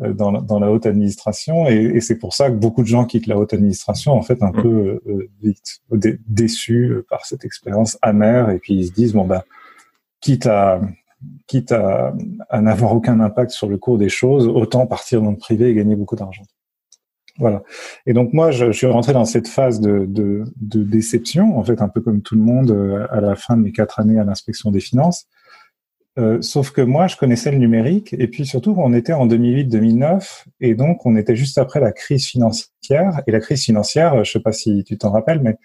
euh, 0.01 0.13
dans, 0.13 0.31
dans, 0.31 0.59
la 0.59 0.71
haute 0.71 0.85
administration 0.85 1.67
et, 1.67 1.75
et 1.95 2.01
c'est 2.01 2.19
pour 2.19 2.33
ça 2.35 2.51
que 2.51 2.55
beaucoup 2.55 2.83
de 2.83 2.87
gens 2.87 3.05
quittent 3.05 3.25
la 3.25 3.35
haute 3.35 3.53
administration 3.53 4.13
en 4.13 4.21
fait 4.21 4.43
un 4.43 4.51
mmh. 4.51 4.61
peu 4.61 5.01
euh, 5.07 5.29
vite 5.41 5.81
déçus 6.27 6.97
par 7.09 7.25
cette 7.25 7.43
expérience 7.45 7.97
amère 8.03 8.51
et 8.51 8.59
puis 8.59 8.75
ils 8.75 8.87
se 8.87 8.91
disent 8.91 9.13
bon 9.13 9.25
bah 9.25 9.43
quitte 10.21 10.45
à 10.45 10.81
quitte 11.47 11.71
à, 11.71 12.13
n'avoir 12.61 12.93
aucun 12.93 13.19
impact 13.19 13.51
sur 13.51 13.67
le 13.67 13.77
cours 13.77 13.97
des 13.97 14.09
choses 14.09 14.47
autant 14.47 14.85
partir 14.85 15.21
dans 15.21 15.31
le 15.31 15.37
privé 15.37 15.69
et 15.69 15.73
gagner 15.73 15.95
beaucoup 15.95 16.15
d'argent. 16.15 16.43
Voilà. 17.39 17.63
Et 18.05 18.13
donc 18.13 18.33
moi 18.33 18.51
je, 18.51 18.71
suis 18.71 18.87
rentré 18.87 19.13
dans 19.13 19.25
cette 19.25 19.47
phase 19.47 19.79
de, 19.79 20.43
déception 20.55 21.57
en 21.57 21.63
fait 21.63 21.81
un 21.81 21.87
peu 21.87 22.01
comme 22.01 22.21
tout 22.21 22.35
le 22.35 22.41
monde 22.41 23.07
à 23.11 23.21
la 23.21 23.35
fin 23.35 23.57
de 23.57 23.61
mes 23.61 23.71
quatre 23.71 23.99
années 23.99 24.19
à 24.19 24.23
l'inspection 24.23 24.71
des 24.71 24.79
finances. 24.79 25.27
Euh, 26.17 26.41
sauf 26.41 26.71
que 26.71 26.81
moi, 26.81 27.05
je 27.05 27.15
connaissais 27.15 27.51
le 27.51 27.59
numérique 27.59 28.15
et 28.17 28.27
puis 28.27 28.45
surtout, 28.45 28.73
on 28.77 28.93
était 28.93 29.13
en 29.13 29.27
2008-2009 29.27 30.45
et 30.61 30.73
donc 30.73 31.05
on 31.05 31.15
était 31.15 31.35
juste 31.35 31.59
après 31.59 31.79
la 31.79 31.91
crise 31.91 32.25
financière. 32.25 33.21
Et 33.27 33.31
la 33.31 33.39
crise 33.39 33.63
financière, 33.63 34.23
je 34.23 34.31
sais 34.31 34.39
pas 34.39 34.51
si 34.51 34.83
tu 34.83 34.97
t'en 34.97 35.11
rappelles, 35.11 35.41
mais 35.41 35.57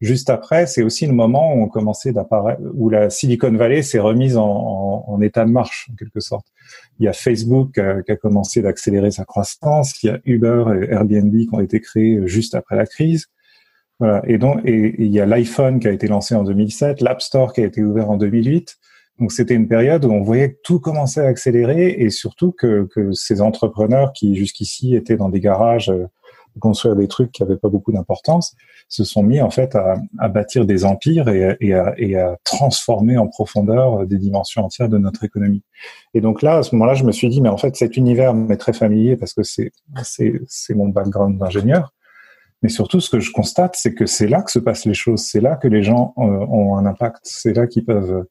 juste 0.00 0.30
après, 0.30 0.66
c'est 0.66 0.82
aussi 0.82 1.06
le 1.06 1.12
moment 1.12 1.54
où 1.54 1.62
on 1.62 1.68
commençait 1.68 2.12
d'apparaître, 2.12 2.60
où 2.74 2.88
la 2.88 3.10
Silicon 3.10 3.52
Valley 3.52 3.82
s'est 3.82 3.98
remise 3.98 4.36
en, 4.36 5.20
état 5.20 5.44
de 5.44 5.50
marche 5.50 5.88
en 5.92 5.96
quelque 5.96 6.20
sorte. 6.20 6.46
Il 7.00 7.04
y 7.04 7.08
a 7.08 7.12
Facebook 7.12 7.76
euh, 7.78 8.02
qui 8.02 8.12
a 8.12 8.16
commencé 8.16 8.62
d'accélérer 8.62 9.10
sa 9.10 9.24
croissance, 9.24 10.00
il 10.02 10.06
y 10.06 10.10
a 10.10 10.20
Uber 10.24 10.64
et 10.80 10.92
Airbnb 10.92 11.34
qui 11.36 11.48
ont 11.52 11.60
été 11.60 11.80
créés 11.80 12.20
juste 12.26 12.54
après 12.54 12.76
la 12.76 12.86
crise. 12.86 13.26
Voilà. 13.98 14.22
Et 14.28 14.38
donc, 14.38 14.60
il 14.64 15.12
y 15.12 15.20
a 15.20 15.26
l'iPhone 15.26 15.80
qui 15.80 15.88
a 15.88 15.90
été 15.90 16.06
lancé 16.06 16.36
en 16.36 16.44
2007, 16.44 17.00
l'App 17.00 17.20
Store 17.20 17.52
qui 17.52 17.62
a 17.62 17.64
été 17.64 17.82
ouvert 17.82 18.10
en 18.10 18.16
2008. 18.16 18.78
Donc 19.18 19.32
c'était 19.32 19.54
une 19.54 19.66
période 19.66 20.04
où 20.04 20.12
on 20.12 20.22
voyait 20.22 20.52
que 20.52 20.58
tout 20.62 20.78
commençait 20.78 21.22
à 21.22 21.26
accélérer 21.26 21.90
et 21.98 22.10
surtout 22.10 22.52
que, 22.52 22.88
que 22.94 23.12
ces 23.12 23.40
entrepreneurs 23.40 24.12
qui 24.12 24.36
jusqu'ici 24.36 24.94
étaient 24.94 25.16
dans 25.16 25.28
des 25.28 25.40
garages 25.40 25.90
euh, 25.90 26.06
construire 26.58 26.96
des 26.96 27.08
trucs 27.08 27.32
qui 27.32 27.42
n'avaient 27.42 27.56
pas 27.56 27.68
beaucoup 27.68 27.92
d'importance 27.92 28.54
se 28.88 29.04
sont 29.04 29.22
mis 29.22 29.40
en 29.40 29.50
fait 29.50 29.74
à, 29.74 29.96
à 30.18 30.28
bâtir 30.28 30.66
des 30.66 30.84
empires 30.84 31.28
et, 31.28 31.56
et, 31.60 31.74
à, 31.74 31.94
et, 31.96 32.16
à, 32.16 32.36
transformer 32.44 33.18
en 33.18 33.26
profondeur 33.26 34.06
des 34.06 34.18
dimensions 34.18 34.64
entières 34.64 34.88
de 34.88 34.98
notre 34.98 35.24
économie. 35.24 35.62
Et 36.14 36.20
donc 36.20 36.42
là, 36.42 36.58
à 36.58 36.62
ce 36.62 36.74
moment-là, 36.74 36.94
je 36.94 37.04
me 37.04 37.12
suis 37.12 37.28
dit, 37.28 37.40
mais 37.40 37.48
en 37.48 37.58
fait, 37.58 37.76
cet 37.76 37.96
univers 37.96 38.34
m'est 38.34 38.56
très 38.56 38.72
familier 38.72 39.16
parce 39.16 39.34
que 39.34 39.42
c'est 39.42 40.74
mon 40.74 40.88
background 40.88 41.38
d'ingénieur. 41.38 41.94
Mais 42.62 42.68
surtout, 42.68 43.00
ce 43.00 43.08
que 43.08 43.20
je 43.20 43.30
constate, 43.30 43.76
c'est 43.76 43.94
que 43.94 44.06
c'est 44.06 44.26
là 44.26 44.42
que 44.42 44.50
se 44.50 44.58
passent 44.58 44.84
les 44.84 44.94
choses. 44.94 45.22
C'est 45.22 45.40
là 45.40 45.54
que 45.54 45.68
les 45.68 45.82
gens 45.82 46.12
euh, 46.18 46.22
ont 46.22 46.76
un 46.76 46.86
impact. 46.86 47.20
C'est 47.22 47.54
là 47.54 47.68
qu'ils 47.68 47.84
peuvent 47.84 48.24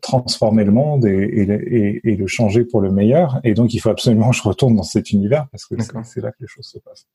transformer 0.00 0.64
le 0.64 0.72
monde 0.72 1.04
et, 1.04 1.12
et, 1.12 2.00
et, 2.04 2.16
le 2.16 2.26
changer 2.26 2.64
pour 2.64 2.80
le 2.80 2.90
meilleur. 2.90 3.40
Et 3.44 3.54
donc, 3.54 3.74
il 3.74 3.78
faut 3.80 3.90
absolument 3.90 4.30
que 4.30 4.36
je 4.36 4.42
retourne 4.42 4.74
dans 4.76 4.82
cet 4.82 5.10
univers 5.10 5.46
parce 5.50 5.66
que 5.66 5.74
c'est 6.04 6.20
là 6.20 6.30
que 6.30 6.38
les 6.40 6.46
choses 6.46 6.66
se 6.66 6.78
passent. 6.78 7.06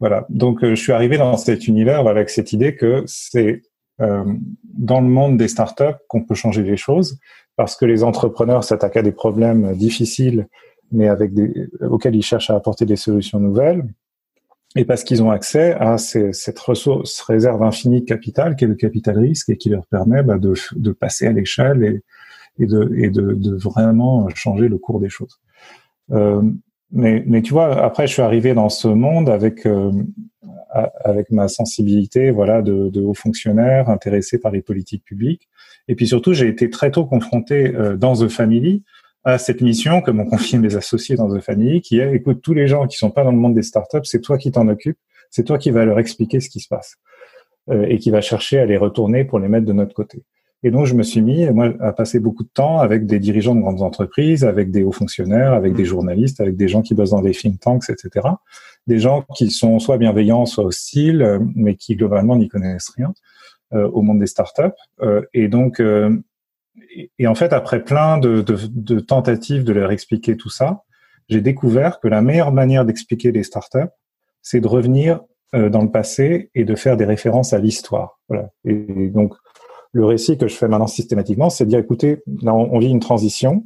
Voilà. 0.00 0.26
Donc, 0.28 0.62
euh, 0.62 0.74
je 0.74 0.80
suis 0.80 0.92
arrivé 0.92 1.18
dans 1.18 1.36
cet 1.36 1.66
univers 1.66 2.06
avec 2.06 2.30
cette 2.30 2.52
idée 2.52 2.76
que 2.76 3.02
c'est 3.06 3.62
euh, 4.00 4.24
dans 4.64 5.00
le 5.00 5.08
monde 5.08 5.36
des 5.36 5.48
startups 5.48 5.98
qu'on 6.08 6.22
peut 6.22 6.36
changer 6.36 6.62
les 6.62 6.76
choses 6.76 7.18
parce 7.56 7.74
que 7.76 7.84
les 7.84 8.04
entrepreneurs 8.04 8.62
s'attaquent 8.62 8.98
à 8.98 9.02
des 9.02 9.12
problèmes 9.12 9.74
difficiles, 9.74 10.46
mais 10.92 11.08
avec 11.08 11.34
des, 11.34 11.68
auxquels 11.80 12.14
ils 12.14 12.22
cherchent 12.22 12.50
à 12.50 12.54
apporter 12.54 12.86
des 12.86 12.94
solutions 12.94 13.40
nouvelles 13.40 13.84
et 14.76 14.84
parce 14.84 15.02
qu'ils 15.02 15.22
ont 15.22 15.30
accès 15.30 15.72
à 15.72 15.98
ces, 15.98 16.32
cette 16.32 16.58
ressource 16.58 17.20
réserve 17.22 17.62
infinie 17.62 18.02
de 18.02 18.06
capital 18.06 18.54
qui 18.54 18.64
est 18.64 18.68
le 18.68 18.74
capital 18.74 19.18
risque 19.18 19.48
et 19.48 19.56
qui 19.56 19.70
leur 19.70 19.86
permet 19.86 20.22
bah, 20.22 20.38
de, 20.38 20.54
de, 20.76 20.92
passer 20.92 21.26
à 21.26 21.32
l'échelle 21.32 21.82
et, 21.82 22.62
et, 22.62 22.66
de, 22.66 22.92
et 22.96 23.10
de, 23.10 23.32
de, 23.32 23.56
vraiment 23.56 24.28
changer 24.30 24.68
le 24.68 24.78
cours 24.78 25.00
des 25.00 25.08
choses. 25.08 25.40
Euh, 26.10 26.42
mais, 26.90 27.22
mais 27.26 27.42
tu 27.42 27.52
vois, 27.52 27.84
après, 27.84 28.06
je 28.06 28.12
suis 28.14 28.22
arrivé 28.22 28.54
dans 28.54 28.68
ce 28.68 28.88
monde 28.88 29.28
avec 29.28 29.66
euh, 29.66 29.92
avec 31.04 31.30
ma 31.30 31.48
sensibilité, 31.48 32.30
voilà, 32.30 32.62
de, 32.62 32.88
de 32.90 33.00
haut 33.00 33.14
fonctionnaire 33.14 33.88
intéressé 33.88 34.38
par 34.38 34.52
les 34.52 34.60
politiques 34.60 35.04
publiques. 35.04 35.48
Et 35.88 35.94
puis 35.94 36.06
surtout, 36.06 36.34
j'ai 36.34 36.48
été 36.48 36.68
très 36.70 36.90
tôt 36.90 37.06
confronté 37.06 37.74
euh, 37.74 37.96
dans 37.96 38.14
The 38.14 38.28
Family 38.28 38.82
à 39.24 39.38
cette 39.38 39.60
mission 39.60 40.00
que 40.00 40.10
m'ont 40.10 40.26
confié 40.26 40.58
mes 40.58 40.76
associés 40.76 41.16
dans 41.16 41.34
The 41.34 41.40
Family, 41.40 41.80
qui 41.80 41.98
est, 41.98 42.14
écoute, 42.14 42.40
tous 42.42 42.54
les 42.54 42.68
gens 42.68 42.86
qui 42.86 42.96
sont 42.96 43.10
pas 43.10 43.24
dans 43.24 43.32
le 43.32 43.38
monde 43.38 43.54
des 43.54 43.62
startups, 43.62 44.04
c'est 44.04 44.20
toi 44.20 44.38
qui 44.38 44.52
t'en 44.52 44.68
occupes, 44.68 44.98
c'est 45.30 45.44
toi 45.44 45.58
qui 45.58 45.70
vas 45.70 45.84
leur 45.84 45.98
expliquer 45.98 46.40
ce 46.40 46.48
qui 46.48 46.60
se 46.60 46.68
passe 46.68 46.96
euh, 47.70 47.86
et 47.88 47.98
qui 47.98 48.10
va 48.10 48.20
chercher 48.20 48.58
à 48.58 48.66
les 48.66 48.76
retourner 48.76 49.24
pour 49.24 49.38
les 49.38 49.48
mettre 49.48 49.66
de 49.66 49.72
notre 49.72 49.94
côté. 49.94 50.22
Et 50.62 50.70
donc, 50.70 50.86
je 50.86 50.94
me 50.94 51.02
suis 51.02 51.22
mis, 51.22 51.48
moi, 51.50 51.72
à 51.80 51.92
passer 51.92 52.18
beaucoup 52.18 52.42
de 52.42 52.48
temps 52.48 52.80
avec 52.80 53.06
des 53.06 53.20
dirigeants 53.20 53.54
de 53.54 53.60
grandes 53.60 53.82
entreprises, 53.82 54.44
avec 54.44 54.70
des 54.70 54.82
hauts 54.82 54.92
fonctionnaires, 54.92 55.52
avec 55.52 55.74
des 55.74 55.84
journalistes, 55.84 56.40
avec 56.40 56.56
des 56.56 56.66
gens 56.66 56.82
qui 56.82 56.94
bossent 56.94 57.10
dans 57.10 57.22
des 57.22 57.30
think 57.30 57.60
tanks, 57.60 57.88
etc. 57.90 58.28
Des 58.86 58.98
gens 58.98 59.24
qui 59.36 59.50
sont 59.50 59.78
soit 59.78 59.98
bienveillants, 59.98 60.46
soit 60.46 60.64
hostiles, 60.64 61.22
euh, 61.22 61.38
mais 61.54 61.76
qui 61.76 61.94
globalement 61.94 62.36
n'y 62.36 62.48
connaissent 62.48 62.90
rien 62.96 63.12
euh, 63.72 63.88
au 63.90 64.02
monde 64.02 64.18
des 64.18 64.26
startups. 64.26 64.74
Euh, 65.00 65.22
et 65.32 65.46
donc, 65.46 65.80
euh, 65.80 66.16
et, 67.18 67.26
en 67.26 67.34
fait, 67.34 67.52
après 67.52 67.84
plein 67.84 68.18
de, 68.18 68.40
de, 68.40 68.56
de, 68.68 69.00
tentatives 69.00 69.64
de 69.64 69.72
leur 69.72 69.90
expliquer 69.92 70.36
tout 70.36 70.50
ça, 70.50 70.82
j'ai 71.28 71.40
découvert 71.40 72.00
que 72.00 72.08
la 72.08 72.22
meilleure 72.22 72.52
manière 72.52 72.84
d'expliquer 72.84 73.32
les 73.32 73.42
startups, 73.42 73.90
c'est 74.42 74.60
de 74.60 74.68
revenir 74.68 75.20
euh, 75.54 75.70
dans 75.70 75.82
le 75.82 75.90
passé 75.90 76.50
et 76.54 76.64
de 76.64 76.74
faire 76.74 76.96
des 76.96 77.04
références 77.04 77.52
à 77.52 77.58
l'histoire. 77.58 78.20
Voilà. 78.28 78.50
Et, 78.64 79.08
donc, 79.08 79.34
le 79.92 80.04
récit 80.04 80.36
que 80.38 80.48
je 80.48 80.54
fais 80.54 80.68
maintenant 80.68 80.86
systématiquement, 80.86 81.50
c'est 81.50 81.64
de 81.64 81.70
dire, 81.70 81.78
écoutez, 81.78 82.22
là, 82.42 82.54
on, 82.54 82.78
vit 82.78 82.88
une 82.88 83.00
transition. 83.00 83.64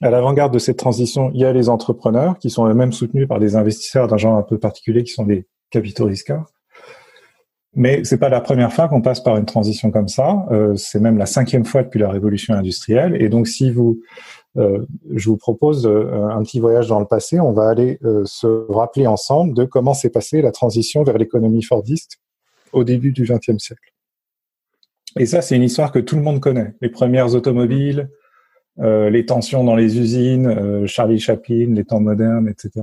À 0.00 0.10
l'avant-garde 0.10 0.52
de 0.52 0.58
cette 0.58 0.78
transition, 0.78 1.30
il 1.34 1.40
y 1.40 1.44
a 1.44 1.52
les 1.52 1.68
entrepreneurs 1.68 2.38
qui 2.38 2.50
sont 2.50 2.66
eux-mêmes 2.66 2.92
soutenus 2.92 3.28
par 3.28 3.38
des 3.38 3.56
investisseurs 3.56 4.08
d'un 4.08 4.16
genre 4.16 4.36
un 4.36 4.42
peu 4.42 4.58
particulier 4.58 5.04
qui 5.04 5.12
sont 5.12 5.24
des 5.24 5.46
capitaux 5.70 6.06
risqueurs. 6.06 6.46
Mais 7.74 8.02
c'est 8.04 8.18
pas 8.18 8.28
la 8.28 8.40
première 8.40 8.72
fois 8.72 8.88
qu'on 8.88 9.00
passe 9.00 9.20
par 9.20 9.36
une 9.36 9.44
transition 9.44 9.92
comme 9.92 10.08
ça. 10.08 10.46
Euh, 10.50 10.74
c'est 10.76 10.98
même 10.98 11.18
la 11.18 11.26
cinquième 11.26 11.64
fois 11.64 11.84
depuis 11.84 12.00
la 12.00 12.10
révolution 12.10 12.54
industrielle. 12.54 13.16
Et 13.22 13.28
donc, 13.28 13.46
si 13.46 13.70
vous, 13.70 14.00
euh, 14.56 14.84
je 15.14 15.28
vous 15.28 15.36
propose 15.36 15.86
euh, 15.86 16.28
un 16.30 16.42
petit 16.42 16.58
voyage 16.58 16.88
dans 16.88 16.98
le 16.98 17.06
passé, 17.06 17.38
on 17.38 17.52
va 17.52 17.68
aller 17.68 18.00
se 18.24 18.66
rappeler 18.72 19.06
ensemble 19.06 19.54
de 19.54 19.64
comment 19.64 19.94
s'est 19.94 20.10
passée 20.10 20.42
la 20.42 20.50
transition 20.50 21.04
vers 21.04 21.18
l'économie 21.18 21.62
fordiste 21.62 22.18
au 22.72 22.82
début 22.82 23.12
du 23.12 23.22
XXe 23.22 23.58
siècle. 23.58 23.89
Et 25.18 25.26
ça, 25.26 25.42
c'est 25.42 25.56
une 25.56 25.62
histoire 25.62 25.92
que 25.92 25.98
tout 25.98 26.16
le 26.16 26.22
monde 26.22 26.40
connaît. 26.40 26.74
Les 26.80 26.88
premières 26.88 27.34
automobiles, 27.34 28.08
euh, 28.78 29.10
les 29.10 29.26
tensions 29.26 29.64
dans 29.64 29.74
les 29.74 29.98
usines, 29.98 30.86
Charlie 30.86 31.18
Chaplin, 31.18 31.74
les 31.74 31.84
temps 31.84 32.00
modernes, 32.00 32.48
etc. 32.48 32.80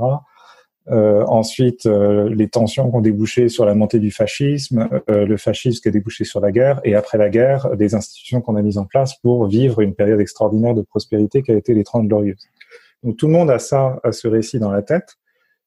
Euh, 0.89 1.25
ensuite, 1.25 1.85
euh, 1.85 2.29
les 2.29 2.47
tensions 2.47 2.89
qui 2.89 2.95
ont 2.95 3.01
débouché 3.01 3.49
sur 3.49 3.65
la 3.65 3.75
montée 3.75 3.99
du 3.99 4.09
fascisme, 4.09 4.87
euh, 5.09 5.25
le 5.25 5.35
fascisme 5.35 5.81
qui 5.81 5.89
a 5.89 5.91
débouché 5.91 6.23
sur 6.23 6.39
la 6.39 6.51
guerre, 6.51 6.79
et 6.85 6.95
après 6.95 7.17
la 7.17 7.29
guerre, 7.29 7.75
des 7.75 7.93
institutions 7.93 8.39
qu'on 8.39 8.55
a 8.55 8.61
mises 8.61 8.77
en 8.77 8.85
place 8.85 9.15
pour 9.19 9.47
vivre 9.47 9.81
une 9.81 9.95
période 9.95 10.21
extraordinaire 10.21 10.73
de 10.75 10.81
prospérité 10.81 11.43
qui 11.43 11.51
a 11.51 11.55
été 11.55 11.73
les 11.73 11.83
Trente 11.83 12.07
Glorieuses. 12.07 12.47
Donc 13.03 13.17
tout 13.17 13.27
le 13.27 13.33
monde 13.33 13.49
a 13.49 13.59
ça, 13.59 13.99
a 14.03 14.13
ce 14.13 14.27
récit 14.29 14.59
dans 14.59 14.71
la 14.71 14.81
tête. 14.81 15.17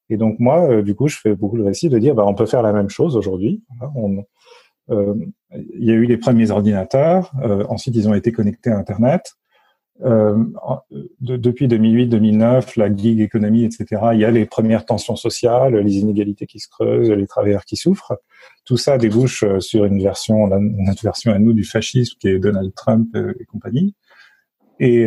Et 0.09 0.17
donc 0.17 0.39
moi, 0.39 0.81
du 0.81 0.95
coup, 0.95 1.07
je 1.07 1.17
fais 1.17 1.35
beaucoup 1.35 1.55
le 1.55 1.63
récit 1.63 1.87
de 1.87 1.97
dire, 1.99 2.15
bah, 2.15 2.25
on 2.25 2.33
peut 2.33 2.45
faire 2.47 2.63
la 2.63 2.73
même 2.73 2.89
chose 2.89 3.15
aujourd'hui. 3.15 3.63
Il 5.53 5.83
y 5.83 5.91
a 5.91 5.95
eu 5.95 6.05
les 6.05 6.17
premiers 6.17 6.51
ordinateurs, 6.51 7.31
ensuite 7.69 7.95
ils 7.95 8.07
ont 8.07 8.13
été 8.13 8.31
connectés 8.31 8.69
à 8.69 8.77
Internet. 8.77 9.35
Euh, 10.03 10.35
de, 11.19 11.37
depuis 11.37 11.67
2008-2009, 11.67 12.79
la 12.79 12.95
gig 12.95 13.19
économie, 13.19 13.65
etc., 13.65 14.01
il 14.13 14.19
y 14.19 14.25
a 14.25 14.31
les 14.31 14.45
premières 14.45 14.85
tensions 14.85 15.15
sociales, 15.15 15.75
les 15.75 15.97
inégalités 15.97 16.47
qui 16.47 16.59
se 16.59 16.67
creusent, 16.69 17.11
les 17.11 17.27
travailleurs 17.27 17.65
qui 17.65 17.75
souffrent. 17.75 18.13
Tout 18.65 18.77
ça 18.77 18.97
débouche 18.97 19.43
euh, 19.43 19.59
sur 19.59 19.85
une 19.85 20.01
version, 20.01 20.47
notre 20.47 21.03
version 21.03 21.31
à 21.31 21.39
nous 21.39 21.53
du 21.53 21.63
fascisme 21.63 22.15
qui 22.19 22.29
est 22.29 22.39
Donald 22.39 22.73
Trump 22.73 23.09
euh, 23.15 23.33
et 23.39 23.45
compagnie. 23.45 23.95
Et 24.83 25.05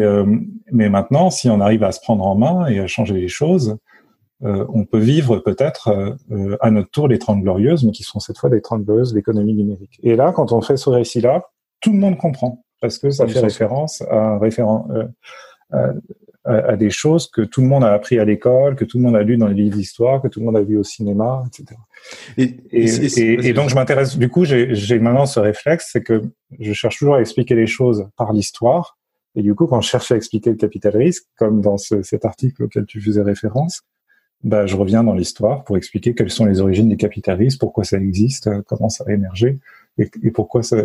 mais 0.70 0.88
maintenant, 0.88 1.30
si 1.30 1.50
on 1.50 1.58
arrive 1.58 1.82
à 1.82 1.90
se 1.90 1.98
prendre 2.00 2.24
en 2.24 2.36
main 2.36 2.68
et 2.68 2.78
à 2.78 2.86
changer 2.86 3.14
les 3.14 3.26
choses, 3.26 3.76
on 4.40 4.84
peut 4.84 4.98
vivre 4.98 5.38
peut-être 5.38 6.16
à 6.60 6.70
notre 6.70 6.90
tour 6.90 7.08
les 7.08 7.18
30 7.18 7.42
glorieuses, 7.42 7.84
mais 7.84 7.92
qui 7.92 8.02
sont 8.02 8.20
cette 8.20 8.38
fois 8.38 8.50
les 8.50 8.60
30 8.60 8.84
glorieuses 8.84 9.12
de 9.12 9.16
l'économie 9.16 9.54
numérique. 9.54 9.98
Et 10.02 10.16
là, 10.16 10.32
quand 10.32 10.52
on 10.52 10.60
fait 10.60 10.76
ce 10.76 10.90
récit-là, 10.90 11.44
tout 11.80 11.92
le 11.92 11.98
monde 11.98 12.18
comprend 12.18 12.64
parce 12.80 12.98
que 12.98 13.10
ça 13.10 13.26
fait 13.26 13.40
référence 13.40 14.02
à 14.10 14.16
un 14.16 14.38
référent, 14.38 14.86
euh, 15.72 15.92
à, 16.44 16.76
des 16.76 16.90
choses 16.90 17.30
que 17.30 17.40
tout 17.40 17.62
le 17.62 17.66
monde 17.66 17.84
a 17.84 17.94
appris 17.94 18.18
à 18.18 18.24
l'école, 18.26 18.76
que 18.76 18.84
tout 18.84 18.98
le 18.98 19.04
monde 19.04 19.16
a 19.16 19.22
lu 19.22 19.38
dans 19.38 19.46
les 19.46 19.54
livres 19.54 19.76
d'histoire, 19.76 20.20
que 20.20 20.28
tout 20.28 20.40
le 20.40 20.44
monde 20.44 20.58
a 20.58 20.62
vu 20.62 20.76
au 20.76 20.82
cinéma, 20.82 21.42
etc. 21.46 21.80
Et, 22.36 22.56
et, 22.70 23.48
et, 23.48 23.52
donc 23.54 23.70
je 23.70 23.74
m'intéresse. 23.74 24.18
Du 24.18 24.28
coup, 24.28 24.44
j'ai 24.44 24.98
maintenant 24.98 25.24
ce 25.24 25.40
réflexe, 25.40 25.88
c'est 25.90 26.02
que 26.02 26.22
je 26.60 26.72
cherche 26.74 26.98
toujours 26.98 27.14
à 27.14 27.20
expliquer 27.22 27.54
les 27.54 27.66
choses 27.66 28.06
par 28.18 28.34
l'histoire. 28.34 28.98
Et 29.34 29.42
du 29.42 29.54
coup, 29.54 29.66
quand 29.66 29.80
je 29.80 29.88
cherche 29.88 30.12
à 30.12 30.16
expliquer 30.16 30.50
le 30.50 30.56
capital 30.56 30.94
risque, 30.94 31.24
comme 31.38 31.62
dans 31.62 31.78
ce, 31.78 32.02
cet 32.02 32.26
article 32.26 32.64
auquel 32.64 32.84
tu 32.84 33.00
faisais 33.00 33.22
référence, 33.22 33.80
bah, 34.44 34.66
je 34.66 34.76
reviens 34.76 35.02
dans 35.02 35.14
l'histoire 35.14 35.64
pour 35.64 35.76
expliquer 35.76 36.14
quelles 36.14 36.30
sont 36.30 36.44
les 36.44 36.60
origines 36.60 36.88
du 36.88 36.96
capital 36.96 37.36
risque, 37.36 37.58
pourquoi 37.58 37.84
ça 37.84 37.98
existe, 37.98 38.50
comment 38.66 38.88
ça 38.88 39.04
a 39.08 39.12
émergé 39.12 39.58
et, 39.98 40.30
pourquoi, 40.32 40.62
ça, 40.62 40.76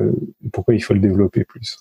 pourquoi 0.54 0.75
il 0.75 0.82
faut 0.82 0.94
le 0.94 1.00
développer 1.00 1.44
plus. 1.44 1.78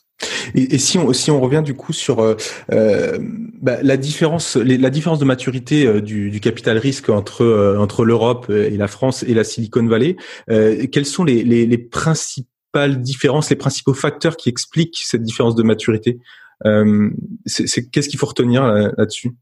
Et, 0.54 0.78
si 0.78 0.96
on 0.96 1.12
si 1.12 1.30
on 1.30 1.40
revient 1.40 1.62
du 1.64 1.74
coup 1.74 1.92
sur 1.92 2.20
euh, 2.20 2.34
euh 2.72 3.18
bah, 3.20 3.78
la 3.82 3.96
différence 3.96 4.56
la 4.56 4.90
différence 4.90 5.18
de 5.18 5.26
maturité 5.26 5.86
euh, 5.86 6.00
du, 6.00 6.40
capital 6.40 6.78
risque 6.78 7.10
entre 7.10 7.42
euh, 7.44 7.78
entre 7.78 8.04
l'Europe 8.04 8.48
et 8.50 8.76
la 8.76 8.88
France 8.88 9.22
et 9.24 9.34
la 9.34 9.44
Silicon 9.44 9.86
Valley, 9.86 10.16
quelles 10.48 11.06
sont 11.06 11.24
les, 11.24 11.44
les, 11.44 11.66
les, 11.66 11.78
principales 11.78 13.02
différences, 13.02 13.50
les 13.50 13.56
principaux 13.56 13.94
facteurs 13.94 14.36
qui 14.36 14.48
expliquent 14.48 14.98
cette 15.02 15.22
différence 15.22 15.54
de 15.54 15.62
maturité? 15.62 16.18
Qu'est-ce 16.64 18.08
qu'il 18.08 18.18
faut 18.18 18.26
retenir 18.26 18.64
là-dessus? 18.96 19.32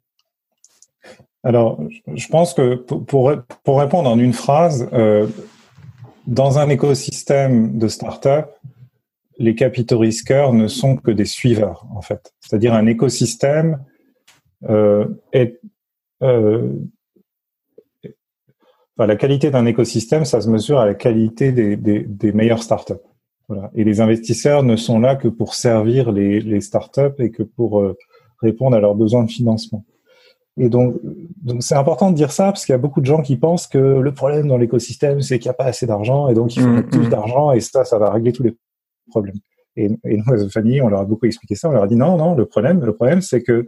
Alors, 1.47 1.81
je 2.13 2.27
pense 2.27 2.55
que 2.55 2.75
pour, 2.75 3.29
répondre 3.79 4.11
en 4.11 4.19
une 4.19 4.33
phrase, 4.33 4.89
dans 6.27 6.59
un 6.59 6.69
écosystème 6.69 7.79
de 7.79 7.87
start-up, 7.87 8.51
les 9.39 9.55
capitaux 9.55 9.99
risqueurs 9.99 10.53
ne 10.53 10.67
sont 10.67 10.97
que 10.97 11.11
des 11.11 11.25
suiveurs, 11.25 11.87
en 11.95 12.01
fait. 12.01 12.33
C'est-à-dire 12.41 12.75
un 12.75 12.87
écosystème 12.87 13.85
euh, 14.69 15.07
est... 15.33 15.61
Euh, 16.23 16.73
la 18.99 19.17
qualité 19.17 19.51
d'un 19.51 19.67
écosystème, 19.67 20.25
ça 20.25 20.41
se 20.41 20.49
mesure 20.49 20.79
à 20.79 20.87
la 20.87 20.95
qualité 20.95 21.53
des, 21.53 21.77
des, 21.77 22.33
meilleures 22.33 22.63
startups. 22.63 22.95
Voilà. 23.47 23.71
Et 23.75 23.85
les 23.85 24.01
investisseurs 24.01 24.63
ne 24.63 24.75
sont 24.75 24.99
là 24.99 25.17
que 25.17 25.29
pour 25.29 25.55
servir 25.55 26.11
les, 26.11 26.41
les 26.41 26.63
startups 26.63 27.15
et 27.19 27.31
que 27.31 27.43
pour 27.43 27.81
euh, 27.81 27.95
répondre 28.41 28.75
à 28.75 28.81
leurs 28.81 28.95
besoins 28.95 29.23
de 29.25 29.31
financement. 29.31 29.85
Et 30.59 30.69
donc, 30.69 30.97
donc 31.43 31.63
c'est 31.63 31.75
important 31.75 32.11
de 32.11 32.17
dire 32.17 32.33
ça 32.33 32.47
parce 32.47 32.65
qu'il 32.65 32.73
y 32.73 32.75
a 32.75 32.79
beaucoup 32.79 33.01
de 33.01 33.07
gens 33.07 33.21
qui 33.21 33.37
pensent 33.37 33.67
que 33.67 33.79
le 33.79 34.15
problème 34.15 34.49
dans 34.49 34.57
l'écosystème, 34.57 35.21
c'est 35.21 35.39
qu'il 35.39 35.49
n'y 35.49 35.55
a 35.55 35.55
pas 35.55 35.67
assez 35.67 35.87
d'argent 35.87 36.29
et 36.29 36.35
donc 36.35 36.57
il 36.57 36.63
faut 36.63 36.69
mmh, 36.69 36.75
mettre 36.75 36.89
plus 36.89 37.07
mmh. 37.07 37.11
d'argent 37.11 37.53
et 37.53 37.61
ça, 37.61 37.85
ça 37.85 37.99
va 37.99 38.11
régler 38.11 38.33
tous 38.33 38.43
les 38.43 38.57
problème. 39.09 39.37
Et, 39.77 39.91
et 40.05 40.17
nous, 40.17 40.33
as 40.33 40.49
famille, 40.49 40.81
on 40.81 40.89
leur 40.89 41.01
a 41.01 41.05
beaucoup 41.05 41.27
expliqué 41.27 41.55
ça. 41.55 41.69
On 41.69 41.73
leur 41.73 41.83
a 41.83 41.87
dit 41.87 41.97
non, 41.97 42.17
non, 42.17 42.35
le 42.35 42.47
problème, 42.47 42.85
le 42.85 42.95
problème, 42.95 43.21
c'est 43.21 43.43
que 43.43 43.67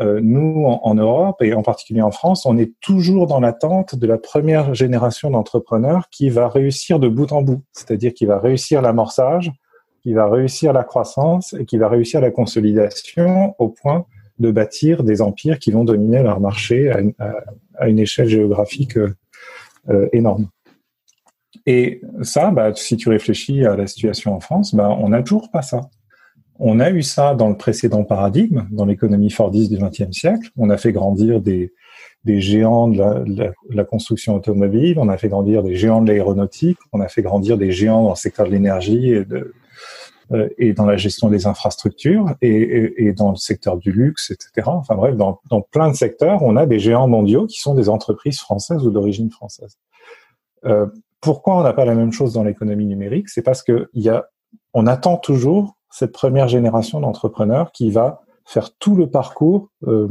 euh, 0.00 0.20
nous, 0.22 0.64
en, 0.64 0.94
Europe 0.94 1.42
et 1.42 1.54
en 1.54 1.62
particulier 1.62 2.02
en 2.02 2.10
France, 2.10 2.44
on 2.44 2.58
est 2.58 2.72
toujours 2.80 3.26
dans 3.26 3.38
l'attente 3.38 3.94
de 3.94 4.06
la 4.06 4.18
première 4.18 4.74
génération 4.74 5.30
d'entrepreneurs 5.30 6.08
qui 6.10 6.28
va 6.28 6.48
réussir 6.48 6.98
de 6.98 7.08
bout 7.08 7.30
en 7.32 7.42
bout, 7.42 7.62
c'est-à-dire 7.72 8.12
qui 8.12 8.26
va 8.26 8.38
réussir 8.38 8.82
l'amorçage, 8.82 9.52
qui 10.02 10.12
va 10.12 10.28
réussir 10.28 10.72
la 10.72 10.82
croissance 10.82 11.54
et 11.54 11.66
qui 11.66 11.78
va 11.78 11.88
réussir 11.88 12.20
la 12.20 12.30
consolidation 12.30 13.54
au 13.58 13.68
point 13.68 14.06
de 14.38 14.50
bâtir 14.50 15.02
des 15.02 15.22
empires 15.22 15.58
qui 15.58 15.70
vont 15.70 15.84
dominer 15.84 16.22
leur 16.22 16.40
marché 16.40 16.90
à 16.90 17.88
une, 17.88 17.98
échelle 17.98 18.28
géographique 18.28 18.96
euh, 19.88 20.08
énorme. 20.12 20.48
Et 21.66 22.00
ça, 22.22 22.50
bah, 22.50 22.72
si 22.74 22.96
tu 22.96 23.08
réfléchis 23.08 23.64
à 23.64 23.76
la 23.76 23.86
situation 23.86 24.34
en 24.34 24.40
France, 24.40 24.74
bah, 24.74 24.96
on 24.98 25.08
n'a 25.08 25.22
toujours 25.22 25.50
pas 25.50 25.62
ça. 25.62 25.88
On 26.58 26.80
a 26.80 26.90
eu 26.90 27.02
ça 27.02 27.34
dans 27.34 27.48
le 27.48 27.56
précédent 27.56 28.04
paradigme, 28.04 28.66
dans 28.70 28.86
l'économie 28.86 29.30
Fordiste 29.30 29.70
du 29.70 29.78
XXe 29.78 30.12
siècle. 30.12 30.48
On 30.56 30.70
a 30.70 30.76
fait 30.76 30.92
grandir 30.92 31.40
des, 31.40 31.72
géants 32.26 32.88
de 32.88 33.52
la, 33.70 33.84
construction 33.84 34.34
automobile, 34.36 34.98
on 34.98 35.08
a 35.08 35.18
fait 35.18 35.28
grandir 35.28 35.62
des 35.62 35.76
géants 35.76 36.02
de 36.02 36.08
l'aéronautique, 36.08 36.78
on 36.92 37.00
a 37.00 37.08
fait 37.08 37.22
grandir 37.22 37.58
des 37.58 37.72
géants 37.72 38.04
dans 38.04 38.10
le 38.10 38.16
secteur 38.16 38.46
de 38.46 38.52
l'énergie 38.52 39.10
et, 39.10 39.24
euh, 39.30 39.54
et 40.58 40.72
dans 40.72 40.86
la 40.86 40.96
gestion 40.96 41.28
des 41.28 41.46
infrastructures 41.46 42.34
et, 42.42 43.12
dans 43.12 43.30
le 43.30 43.36
secteur 43.36 43.76
du 43.76 43.92
luxe, 43.92 44.30
etc. 44.30 44.66
Enfin 44.66 44.94
bref, 44.94 45.16
dans, 45.16 45.40
plein 45.70 45.90
de 45.90 45.94
secteurs, 45.94 46.42
on 46.42 46.56
a 46.56 46.66
des 46.66 46.78
géants 46.78 47.08
mondiaux 47.08 47.46
qui 47.46 47.60
sont 47.60 47.74
des 47.74 47.88
entreprises 47.88 48.40
françaises 48.40 48.84
ou 48.84 48.90
d'origine 48.90 49.30
française. 49.30 49.78
Euh, 50.64 50.86
pourquoi 51.20 51.58
on 51.58 51.62
n'a 51.62 51.72
pas 51.72 51.84
la 51.84 51.94
même 51.94 52.12
chose 52.12 52.32
dans 52.32 52.42
l'économie 52.42 52.86
numérique? 52.86 53.28
C'est 53.28 53.42
parce 53.42 53.62
que 53.62 53.88
y 53.94 54.08
a, 54.08 54.26
on 54.74 54.86
attend 54.86 55.16
toujours 55.16 55.76
cette 55.90 56.12
première 56.12 56.48
génération 56.48 57.00
d'entrepreneurs 57.00 57.72
qui 57.72 57.90
va 57.90 58.22
faire 58.44 58.76
tout 58.76 58.96
le 58.96 59.08
parcours, 59.08 59.70
euh, 59.86 60.08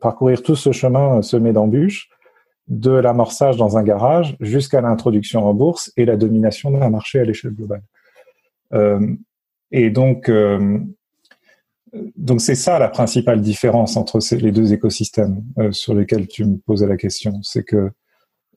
parcourir 0.00 0.42
tout 0.42 0.56
ce 0.56 0.72
chemin 0.72 1.22
semé 1.22 1.52
d'embûches, 1.52 2.08
de 2.68 2.92
l'amorçage 2.92 3.56
dans 3.56 3.76
un 3.76 3.82
garage 3.82 4.36
jusqu'à 4.40 4.80
l'introduction 4.80 5.44
en 5.46 5.54
bourse 5.54 5.92
et 5.96 6.04
la 6.04 6.16
domination 6.16 6.70
d'un 6.70 6.90
marché 6.90 7.18
à 7.18 7.24
l'échelle 7.24 7.52
globale. 7.52 7.82
Euh, 8.72 9.14
et 9.72 9.90
donc, 9.90 10.28
euh, 10.28 10.78
donc 12.16 12.40
c'est 12.40 12.54
ça 12.54 12.78
la 12.78 12.88
principale 12.88 13.40
différence 13.40 13.96
entre 13.96 14.20
ces, 14.20 14.36
les 14.36 14.52
deux 14.52 14.72
écosystèmes 14.72 15.42
euh, 15.58 15.72
sur 15.72 15.94
lesquels 15.94 16.26
tu 16.26 16.44
me 16.44 16.56
posais 16.58 16.86
la 16.86 16.96
question, 16.96 17.40
c'est 17.42 17.64
que 17.64 17.90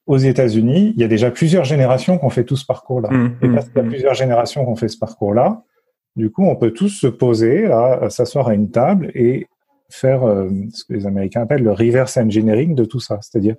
aux 0.05 0.17
États-Unis, 0.17 0.93
il 0.95 1.01
y 1.01 1.05
a 1.05 1.07
déjà 1.07 1.31
plusieurs 1.31 1.63
générations 1.63 2.17
qui 2.17 2.25
ont 2.25 2.29
fait 2.29 2.43
tout 2.43 2.57
ce 2.57 2.65
parcours-là. 2.65 3.09
Mmh, 3.09 3.37
et 3.41 3.49
parce 3.49 3.69
qu'il 3.69 3.77
y 3.77 3.79
a 3.79 3.83
mmh. 3.83 3.89
plusieurs 3.89 4.13
générations 4.13 4.65
qui 4.65 4.69
ont 4.69 4.75
fait 4.75 4.89
ce 4.89 4.97
parcours-là, 4.97 5.63
du 6.15 6.29
coup, 6.29 6.43
on 6.43 6.55
peut 6.55 6.71
tous 6.71 6.89
se 6.89 7.07
poser, 7.07 7.63
là, 7.63 8.09
s'asseoir 8.09 8.49
à 8.49 8.53
une 8.53 8.69
table 8.69 9.11
et 9.15 9.47
faire 9.89 10.23
euh, 10.23 10.49
ce 10.73 10.83
que 10.83 10.93
les 10.93 11.07
Américains 11.07 11.41
appellent 11.41 11.63
le 11.63 11.71
reverse 11.71 12.17
engineering 12.17 12.75
de 12.75 12.85
tout 12.85 12.99
ça. 12.99 13.19
C'est-à-dire, 13.21 13.55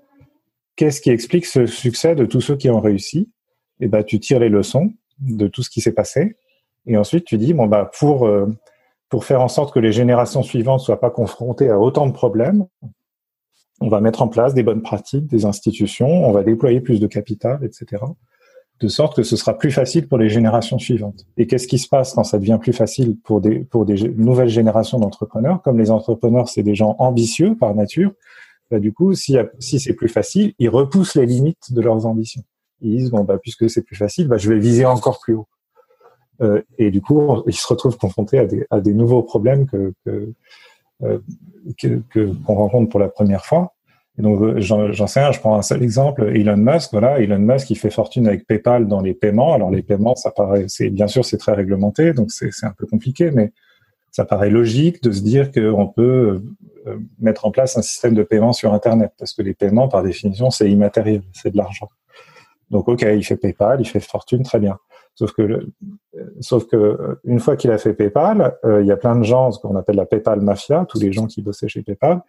qu'est-ce 0.76 1.00
qui 1.00 1.10
explique 1.10 1.46
ce 1.46 1.66
succès 1.66 2.14
de 2.14 2.26
tous 2.26 2.40
ceux 2.40 2.56
qui 2.56 2.70
ont 2.70 2.80
réussi? 2.80 3.30
Eh 3.80 3.88
ben, 3.88 4.04
tu 4.04 4.20
tires 4.20 4.38
les 4.38 4.48
leçons 4.48 4.92
de 5.20 5.48
tout 5.48 5.62
ce 5.62 5.70
qui 5.70 5.80
s'est 5.80 5.92
passé, 5.92 6.36
et 6.86 6.96
ensuite 6.96 7.24
tu 7.24 7.38
dis 7.38 7.54
bon 7.54 7.66
bah 7.66 7.90
pour 7.98 8.26
euh, 8.26 8.46
pour 9.08 9.24
faire 9.24 9.42
en 9.42 9.48
sorte 9.48 9.72
que 9.72 9.78
les 9.78 9.92
générations 9.92 10.42
suivantes 10.42 10.80
soient 10.80 11.00
pas 11.00 11.10
confrontées 11.10 11.70
à 11.70 11.78
autant 11.78 12.06
de 12.06 12.12
problèmes, 12.12 12.66
on 13.80 13.88
va 13.88 14.00
mettre 14.00 14.22
en 14.22 14.28
place 14.28 14.54
des 14.54 14.62
bonnes 14.62 14.82
pratiques, 14.82 15.26
des 15.26 15.44
institutions, 15.44 16.28
on 16.28 16.32
va 16.32 16.42
déployer 16.42 16.80
plus 16.80 17.00
de 17.00 17.06
capital, 17.06 17.60
etc. 17.62 18.02
De 18.80 18.88
sorte 18.88 19.14
que 19.14 19.22
ce 19.22 19.36
sera 19.36 19.56
plus 19.56 19.70
facile 19.70 20.08
pour 20.08 20.18
les 20.18 20.28
générations 20.28 20.78
suivantes. 20.78 21.26
Et 21.36 21.46
qu'est-ce 21.46 21.68
qui 21.68 21.78
se 21.78 21.88
passe 21.88 22.14
quand 22.14 22.24
ça 22.24 22.38
devient 22.38 22.58
plus 22.60 22.72
facile 22.72 23.16
pour 23.22 23.40
des, 23.40 23.60
pour 23.60 23.84
des 23.84 24.08
nouvelles 24.16 24.48
générations 24.48 24.98
d'entrepreneurs? 24.98 25.62
Comme 25.62 25.78
les 25.78 25.90
entrepreneurs, 25.90 26.48
c'est 26.48 26.62
des 26.62 26.74
gens 26.74 26.96
ambitieux 26.98 27.56
par 27.56 27.74
nature, 27.74 28.12
bah, 28.70 28.80
du 28.80 28.92
coup, 28.92 29.14
si, 29.14 29.36
si 29.60 29.78
c'est 29.78 29.94
plus 29.94 30.08
facile, 30.08 30.54
ils 30.58 30.68
repoussent 30.68 31.14
les 31.14 31.26
limites 31.26 31.72
de 31.72 31.80
leurs 31.80 32.06
ambitions. 32.06 32.42
Ils 32.80 32.98
disent, 32.98 33.10
bon, 33.10 33.22
bah, 33.22 33.38
puisque 33.40 33.70
c'est 33.70 33.82
plus 33.82 33.96
facile, 33.96 34.26
bah, 34.28 34.38
je 34.38 34.48
vais 34.48 34.58
viser 34.58 34.84
encore 34.84 35.20
plus 35.20 35.34
haut. 35.34 35.46
Euh, 36.40 36.62
et 36.78 36.90
du 36.90 37.00
coup, 37.00 37.42
ils 37.46 37.54
se 37.54 37.66
retrouvent 37.66 37.96
confrontés 37.96 38.38
à 38.70 38.80
des, 38.80 38.94
nouveaux 38.94 39.22
problèmes 39.22 39.66
euh, 40.06 41.18
que 41.78 42.02
qu'on 42.12 42.54
rencontre 42.54 42.90
pour 42.90 43.00
la 43.00 43.08
première 43.08 43.44
fois. 43.44 43.72
Et 44.18 44.22
donc 44.22 44.40
euh, 44.40 44.60
j'en 44.60 45.06
sais 45.06 45.20
rien, 45.20 45.32
je 45.32 45.40
prends 45.40 45.56
un 45.56 45.62
seul 45.62 45.82
exemple, 45.82 46.22
Elon 46.36 46.56
Musk, 46.56 46.90
voilà, 46.92 47.18
Elon 47.18 47.40
Musk 47.40 47.70
il 47.70 47.76
fait 47.76 47.90
fortune 47.90 48.28
avec 48.28 48.46
PayPal 48.46 48.86
dans 48.86 49.00
les 49.00 49.12
paiements. 49.12 49.54
Alors 49.54 49.70
les 49.70 49.82
paiements, 49.82 50.14
ça 50.14 50.30
paraît, 50.30 50.66
c'est 50.68 50.90
bien 50.90 51.08
sûr 51.08 51.24
c'est 51.24 51.36
très 51.36 51.52
réglementé, 51.52 52.12
donc 52.12 52.30
c'est 52.30 52.48
un 52.62 52.74
peu 52.78 52.86
compliqué, 52.86 53.32
mais 53.32 53.52
ça 54.12 54.24
paraît 54.24 54.50
logique 54.50 55.02
de 55.02 55.10
se 55.10 55.20
dire 55.20 55.50
qu'on 55.50 55.88
peut 55.88 56.42
mettre 57.18 57.46
en 57.46 57.50
place 57.50 57.76
un 57.76 57.82
système 57.82 58.14
de 58.14 58.22
paiement 58.22 58.52
sur 58.52 58.72
Internet, 58.72 59.12
parce 59.18 59.32
que 59.32 59.42
les 59.42 59.54
paiements, 59.54 59.88
par 59.88 60.04
définition, 60.04 60.50
c'est 60.50 60.70
immatériel, 60.70 61.22
c'est 61.32 61.50
de 61.50 61.56
l'argent. 61.56 61.88
Donc 62.70 62.88
ok, 62.88 63.02
il 63.02 63.24
fait 63.24 63.36
PayPal, 63.36 63.80
il 63.80 63.86
fait 63.86 63.98
fortune, 63.98 64.44
très 64.44 64.60
bien. 64.60 64.78
Sauf 65.16 65.32
que, 65.32 65.68
sauf 66.40 66.66
que 66.66 66.76
euh, 66.76 67.20
une 67.24 67.38
fois 67.38 67.56
qu'il 67.56 67.70
a 67.70 67.78
fait 67.78 67.94
PayPal, 67.94 68.56
euh, 68.64 68.82
il 68.82 68.86
y 68.86 68.92
a 68.92 68.96
plein 68.96 69.16
de 69.16 69.22
gens, 69.22 69.52
ce 69.52 69.60
qu'on 69.60 69.76
appelle 69.76 69.96
la 69.96 70.06
PayPal 70.06 70.40
mafia, 70.40 70.86
tous 70.88 71.00
les 71.00 71.12
gens 71.12 71.26
qui 71.26 71.40
bossaient 71.40 71.68
chez 71.68 71.82
PayPal, 71.82 72.20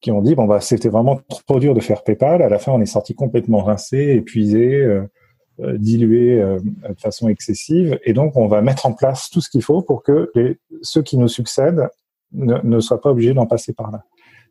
qui 0.00 0.10
ont 0.10 0.20
dit 0.22 0.34
bon 0.34 0.44
bah 0.44 0.60
c'était 0.60 0.88
vraiment 0.88 1.20
trop 1.46 1.60
dur 1.60 1.74
de 1.74 1.80
faire 1.80 2.02
PayPal. 2.02 2.42
À 2.42 2.48
la 2.48 2.58
fin, 2.58 2.72
on 2.72 2.80
est 2.80 2.86
sorti 2.86 3.14
complètement 3.14 3.62
rincé, 3.62 4.16
épuisé, 4.16 4.74
euh, 4.74 5.06
dilué 5.78 6.38
de 6.38 7.00
façon 7.00 7.28
excessive, 7.28 7.98
et 8.04 8.12
donc 8.12 8.36
on 8.36 8.46
va 8.46 8.60
mettre 8.60 8.84
en 8.84 8.92
place 8.92 9.30
tout 9.30 9.40
ce 9.40 9.48
qu'il 9.48 9.62
faut 9.62 9.80
pour 9.80 10.02
que 10.02 10.30
les, 10.34 10.58
ceux 10.82 11.02
qui 11.02 11.16
nous 11.16 11.28
succèdent 11.28 11.88
ne, 12.32 12.58
ne 12.62 12.80
soient 12.80 13.00
pas 13.00 13.10
obligés 13.10 13.32
d'en 13.32 13.46
passer 13.46 13.72
par 13.72 13.90
là. 13.90 14.02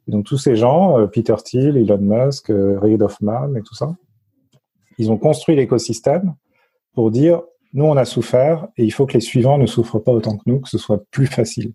Et 0.07 0.11
donc 0.11 0.25
tous 0.25 0.37
ces 0.37 0.55
gens, 0.55 1.07
Peter 1.09 1.35
Thiel, 1.43 1.77
Elon 1.77 1.99
Musk, 1.99 2.47
Reid 2.49 3.03
Hoffman 3.03 3.55
et 3.55 3.61
tout 3.61 3.75
ça, 3.75 3.95
ils 4.97 5.11
ont 5.11 5.17
construit 5.17 5.55
l'écosystème 5.55 6.33
pour 6.93 7.11
dire 7.11 7.43
nous, 7.75 7.85
on 7.85 7.97
a 7.97 8.05
souffert 8.05 8.67
et 8.77 8.85
il 8.85 8.91
faut 8.91 9.05
que 9.05 9.13
les 9.13 9.19
suivants 9.19 9.57
ne 9.57 9.65
souffrent 9.65 9.99
pas 9.99 10.13
autant 10.13 10.37
que 10.37 10.43
nous, 10.45 10.61
que 10.61 10.69
ce 10.69 10.77
soit 10.77 11.03
plus 11.11 11.27
facile. 11.27 11.73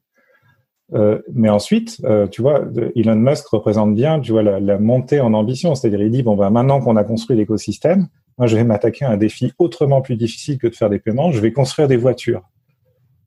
Euh, 0.95 1.21
mais 1.33 1.51
ensuite, 1.51 1.99
euh, 2.05 2.27
tu 2.27 2.43
vois, 2.43 2.65
Elon 2.97 3.17
Musk 3.17 3.47
représente 3.49 3.95
bien, 3.95 4.19
tu 4.19 4.33
vois, 4.33 4.43
la, 4.43 4.79
montée 4.79 5.21
en 5.21 5.35
ambition. 5.35 5.75
C'est-à-dire, 5.75 6.03
il 6.03 6.11
dit 6.11 6.23
bon, 6.23 6.37
bah, 6.37 6.51
maintenant 6.51 6.81
qu'on 6.81 6.97
a 6.97 7.05
construit 7.05 7.37
l'écosystème, 7.37 8.09
moi, 8.39 8.47
je 8.47 8.57
vais 8.57 8.65
m'attaquer 8.65 9.05
à 9.05 9.11
un 9.11 9.19
défi 9.19 9.53
autrement 9.59 10.01
plus 10.01 10.17
difficile 10.17 10.59
que 10.59 10.67
de 10.67 10.75
faire 10.75 10.89
des 10.89 10.99
paiements. 10.99 11.31
Je 11.31 11.41
vais 11.41 11.53
construire 11.53 11.87
des 11.87 11.99
voitures. 11.99 12.49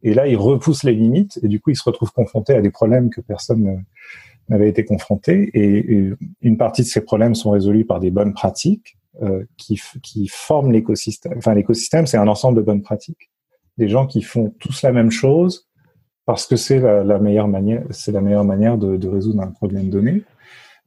Et 0.02 0.16
là, 0.16 0.28
il 0.28 0.36
repousse 0.36 0.84
les 0.84 0.94
limites 0.94 1.40
et 1.44 1.48
du 1.48 1.62
coup, 1.62 1.70
il 1.70 1.78
se 1.78 1.84
retrouve 1.84 2.12
confronté 2.12 2.56
à 2.56 2.62
des 2.62 2.72
problèmes 2.72 3.12
que 3.12 3.22
personne 3.22 3.86
avait 4.50 4.68
été 4.68 4.84
confronté. 4.84 5.52
Et, 5.54 6.10
une 6.42 6.58
partie 6.58 6.82
de 6.82 6.88
ces 6.88 7.02
problèmes 7.02 7.36
sont 7.36 7.52
résolus 7.52 7.86
par 7.86 8.00
des 8.00 8.10
bonnes 8.10 8.34
pratiques 8.34 8.98
qui, 9.58 9.80
qui 10.02 10.28
forment 10.28 10.72
l'écosystème. 10.72 11.34
Enfin, 11.38 11.54
l'écosystème, 11.54 12.08
c'est 12.08 12.18
un 12.18 12.28
ensemble 12.28 12.58
de 12.58 12.64
bonnes 12.64 12.82
pratiques. 12.82 13.30
Des 13.78 13.88
gens 13.88 14.08
qui 14.08 14.22
font 14.22 14.54
tous 14.60 14.82
la 14.82 14.92
même 14.92 15.12
chose 15.12 15.68
parce 16.26 16.46
que 16.46 16.56
c'est 16.56 16.80
la, 16.80 17.04
la, 17.04 17.20
meilleure 17.20 17.48
manière, 17.48 17.84
c'est 17.90 18.12
la 18.12 18.22
meilleure 18.22 18.46
manière 18.46 18.78
de, 18.78 18.98
de, 18.98 19.08
résoudre 19.08 19.42
un 19.42 19.52
problème 19.52 19.90
donné. 19.90 20.24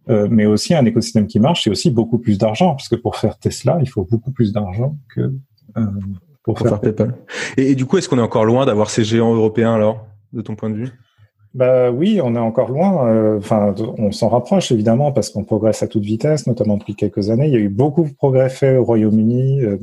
Euh, 0.08 0.28
mais 0.30 0.46
aussi 0.46 0.72
un 0.72 0.84
écosystème 0.84 1.26
qui 1.26 1.40
marche, 1.40 1.64
c'est 1.64 1.70
aussi 1.70 1.90
beaucoup 1.90 2.18
plus 2.18 2.38
d'argent, 2.38 2.70
parce 2.70 2.88
que 2.88 2.94
pour 2.94 3.16
faire 3.16 3.38
Tesla, 3.38 3.78
il 3.80 3.88
faut 3.88 4.04
beaucoup 4.04 4.30
plus 4.30 4.52
d'argent 4.52 4.96
que 5.12 5.32
euh, 5.76 5.86
pour, 6.44 6.58
faire, 6.60 6.80
PayPal. 6.80 7.16
Et, 7.56 7.72
et, 7.72 7.74
du 7.74 7.86
coup, 7.86 7.98
est-ce 7.98 8.08
qu'on 8.08 8.18
est 8.18 8.22
encore 8.22 8.44
loin 8.44 8.66
d'avoir 8.66 8.88
ces 8.88 9.02
géants 9.02 9.34
européens 9.34 9.74
alors, 9.74 10.06
de 10.32 10.42
ton 10.42 10.54
point 10.54 10.70
de 10.70 10.76
vue? 10.76 10.92
Bah 11.56 11.90
oui, 11.90 12.20
on 12.22 12.36
est 12.36 12.38
encore 12.38 12.68
loin. 12.70 13.08
Euh, 13.08 13.38
enfin, 13.38 13.74
on 13.96 14.12
s'en 14.12 14.28
rapproche 14.28 14.70
évidemment 14.72 15.10
parce 15.10 15.30
qu'on 15.30 15.42
progresse 15.42 15.82
à 15.82 15.88
toute 15.88 16.02
vitesse, 16.02 16.46
notamment 16.46 16.76
depuis 16.76 16.94
quelques 16.94 17.30
années. 17.30 17.46
Il 17.46 17.52
y 17.52 17.56
a 17.56 17.60
eu 17.60 17.70
beaucoup 17.70 18.04
de 18.04 18.12
progrès 18.12 18.50
faits 18.50 18.78
au 18.78 18.84
Royaume-Uni 18.84 19.62
euh, 19.62 19.78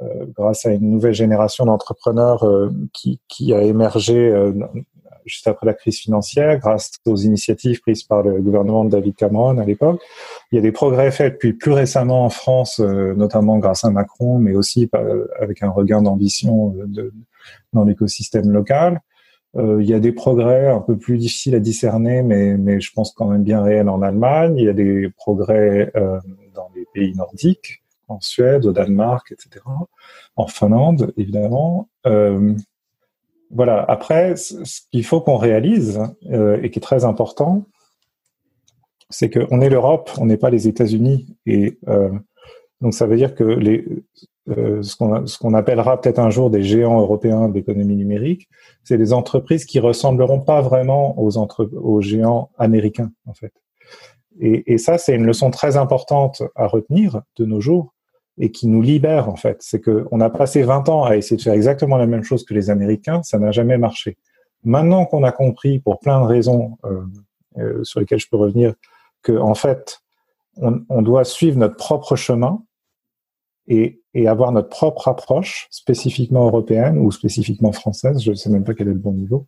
euh, 0.00 0.24
grâce 0.34 0.64
à 0.64 0.72
une 0.72 0.90
nouvelle 0.90 1.12
génération 1.12 1.66
d'entrepreneurs 1.66 2.46
qui, 2.94 3.20
qui, 3.28 3.52
a 3.52 3.62
émergé 3.62 4.32
juste 5.26 5.46
après 5.48 5.66
la 5.66 5.74
crise 5.74 5.98
financière, 5.98 6.58
grâce 6.58 6.92
aux 7.04 7.16
initiatives 7.16 7.82
prises 7.82 8.02
par 8.02 8.22
le 8.22 8.40
gouvernement 8.40 8.86
de 8.86 8.90
David 8.90 9.16
Cameron 9.16 9.58
à 9.58 9.66
l'époque. 9.66 10.00
Il 10.50 10.56
y 10.56 10.58
a 10.58 10.62
des 10.62 10.72
progrès 10.72 11.10
faits 11.10 11.34
depuis 11.34 11.52
plus 11.52 11.72
récemment 11.72 12.24
en 12.24 12.30
France, 12.30 12.80
notamment 12.80 13.58
grâce 13.58 13.84
à 13.84 13.90
Macron, 13.90 14.38
mais 14.38 14.54
aussi 14.54 14.90
avec 15.38 15.62
un 15.62 15.70
regain 15.70 16.00
d'ambition 16.00 16.74
dans 17.74 17.84
l'écosystème 17.84 18.50
local. 18.50 19.02
Euh, 19.56 19.82
il 19.82 19.88
y 19.88 19.94
a 19.94 20.00
des 20.00 20.12
progrès 20.12 20.68
un 20.68 20.80
peu 20.80 20.96
plus 20.96 21.18
difficiles 21.18 21.54
à 21.54 21.60
discerner, 21.60 22.22
mais, 22.22 22.80
je 22.80 22.92
pense 22.92 23.12
quand 23.12 23.26
même 23.26 23.42
bien 23.42 23.62
réels 23.62 23.88
en 23.88 24.02
Allemagne. 24.02 24.56
Il 24.56 24.64
y 24.64 24.68
a 24.68 24.72
des 24.72 25.10
progrès 25.16 25.92
euh, 25.96 26.18
dans 26.54 26.70
les 26.74 26.86
pays 26.92 27.14
nordiques, 27.14 27.82
en 28.08 28.20
Suède, 28.20 28.66
au 28.66 28.72
Danemark, 28.72 29.32
etc. 29.32 29.64
En 30.36 30.46
Finlande, 30.46 31.12
évidemment. 31.16 31.88
Euh, 32.06 32.54
voilà. 33.50 33.84
Après, 33.88 34.36
ce 34.36 34.80
qu'il 34.90 35.04
faut 35.04 35.20
qu'on 35.20 35.36
réalise 35.36 36.00
et 36.22 36.70
qui 36.70 36.78
est 36.78 36.82
très 36.82 37.04
important, 37.04 37.66
c'est 39.10 39.30
qu'on 39.30 39.60
est 39.60 39.68
l'Europe, 39.68 40.10
on 40.18 40.26
n'est 40.26 40.36
pas 40.36 40.50
les 40.50 40.66
États-Unis. 40.68 41.36
Et 41.46 41.78
euh, 41.88 42.10
donc 42.84 42.92
ça 42.92 43.06
veut 43.06 43.16
dire 43.16 43.34
que 43.34 43.44
les, 43.44 43.86
euh, 44.50 44.82
ce 44.82 45.38
qu'on 45.38 45.54
appellera 45.54 45.98
peut-être 45.98 46.18
un 46.18 46.28
jour 46.28 46.50
des 46.50 46.62
géants 46.62 47.00
européens 47.00 47.48
d'économie 47.48 47.96
numérique, 47.96 48.46
c'est 48.82 48.98
des 48.98 49.14
entreprises 49.14 49.64
qui 49.64 49.80
ressembleront 49.80 50.40
pas 50.40 50.60
vraiment 50.60 51.18
aux, 51.18 51.38
entre, 51.38 51.64
aux 51.64 52.02
géants 52.02 52.50
américains 52.58 53.10
en 53.24 53.32
fait. 53.32 53.54
Et, 54.38 54.74
et 54.74 54.76
ça, 54.76 54.98
c'est 54.98 55.14
une 55.14 55.24
leçon 55.24 55.50
très 55.50 55.78
importante 55.78 56.42
à 56.56 56.66
retenir 56.66 57.22
de 57.36 57.46
nos 57.46 57.62
jours 57.62 57.94
et 58.36 58.50
qui 58.50 58.68
nous 58.68 58.82
libère 58.82 59.30
en 59.30 59.36
fait. 59.36 59.56
C'est 59.60 59.80
que 59.80 60.06
on 60.10 60.20
a 60.20 60.28
passé 60.28 60.62
20 60.62 60.90
ans 60.90 61.04
à 61.04 61.16
essayer 61.16 61.38
de 61.38 61.42
faire 61.42 61.54
exactement 61.54 61.96
la 61.96 62.06
même 62.06 62.22
chose 62.22 62.44
que 62.44 62.52
les 62.52 62.68
Américains, 62.68 63.22
ça 63.22 63.38
n'a 63.38 63.50
jamais 63.50 63.78
marché. 63.78 64.18
Maintenant 64.62 65.06
qu'on 65.06 65.22
a 65.22 65.32
compris, 65.32 65.78
pour 65.78 66.00
plein 66.00 66.20
de 66.20 66.26
raisons 66.26 66.76
euh, 66.84 67.00
euh, 67.56 67.82
sur 67.82 67.98
lesquelles 68.00 68.20
je 68.20 68.28
peux 68.28 68.36
revenir, 68.36 68.74
que 69.22 69.32
en 69.32 69.54
fait, 69.54 70.00
on, 70.58 70.82
on 70.90 71.00
doit 71.00 71.24
suivre 71.24 71.56
notre 71.56 71.76
propre 71.76 72.14
chemin 72.14 72.62
et, 73.66 74.00
et, 74.14 74.28
avoir 74.28 74.52
notre 74.52 74.68
propre 74.68 75.08
approche 75.08 75.68
spécifiquement 75.70 76.46
européenne 76.46 76.98
ou 76.98 77.10
spécifiquement 77.10 77.72
française, 77.72 78.20
je 78.22 78.30
ne 78.30 78.36
sais 78.36 78.50
même 78.50 78.64
pas 78.64 78.74
quel 78.74 78.88
est 78.88 78.92
le 78.92 78.98
bon 78.98 79.12
niveau, 79.12 79.46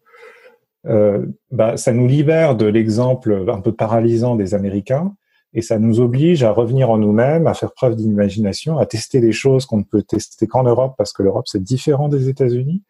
euh, 0.87 1.26
bah, 1.50 1.76
ça 1.76 1.92
nous 1.92 2.07
libère 2.07 2.57
de 2.57 2.66
l'exemple 2.66 3.44
un 3.48 3.61
peu 3.61 3.72
paralysant 3.72 4.37
des 4.37 4.55
Américains 4.55 5.14
et 5.52 5.62
ça 5.62 5.79
nous 5.79 6.00
oblige 6.00 6.44
à 6.44 6.52
revenir 6.52 6.90
en 6.90 6.98
nous-mêmes, 6.98 7.46
à 7.46 7.55
faire 7.55 7.72
preuve 7.72 7.96
d'imagination, 7.96 8.79
à 8.79 8.87
tester 8.87 9.20
des 9.20 9.33
choses 9.33 9.66
qu'on 9.66 9.79
ne 9.79 9.85
peut 9.85 10.02
tester 10.02 10.46
qu'en 10.46 10.62
Europe 10.62 10.94
parce 10.96 11.12
que 11.12 11.22
l'Europe 11.22 11.46
c'est 11.48 11.62
différent 11.62 12.09
des 12.09 12.29
États-Unis 12.29 12.83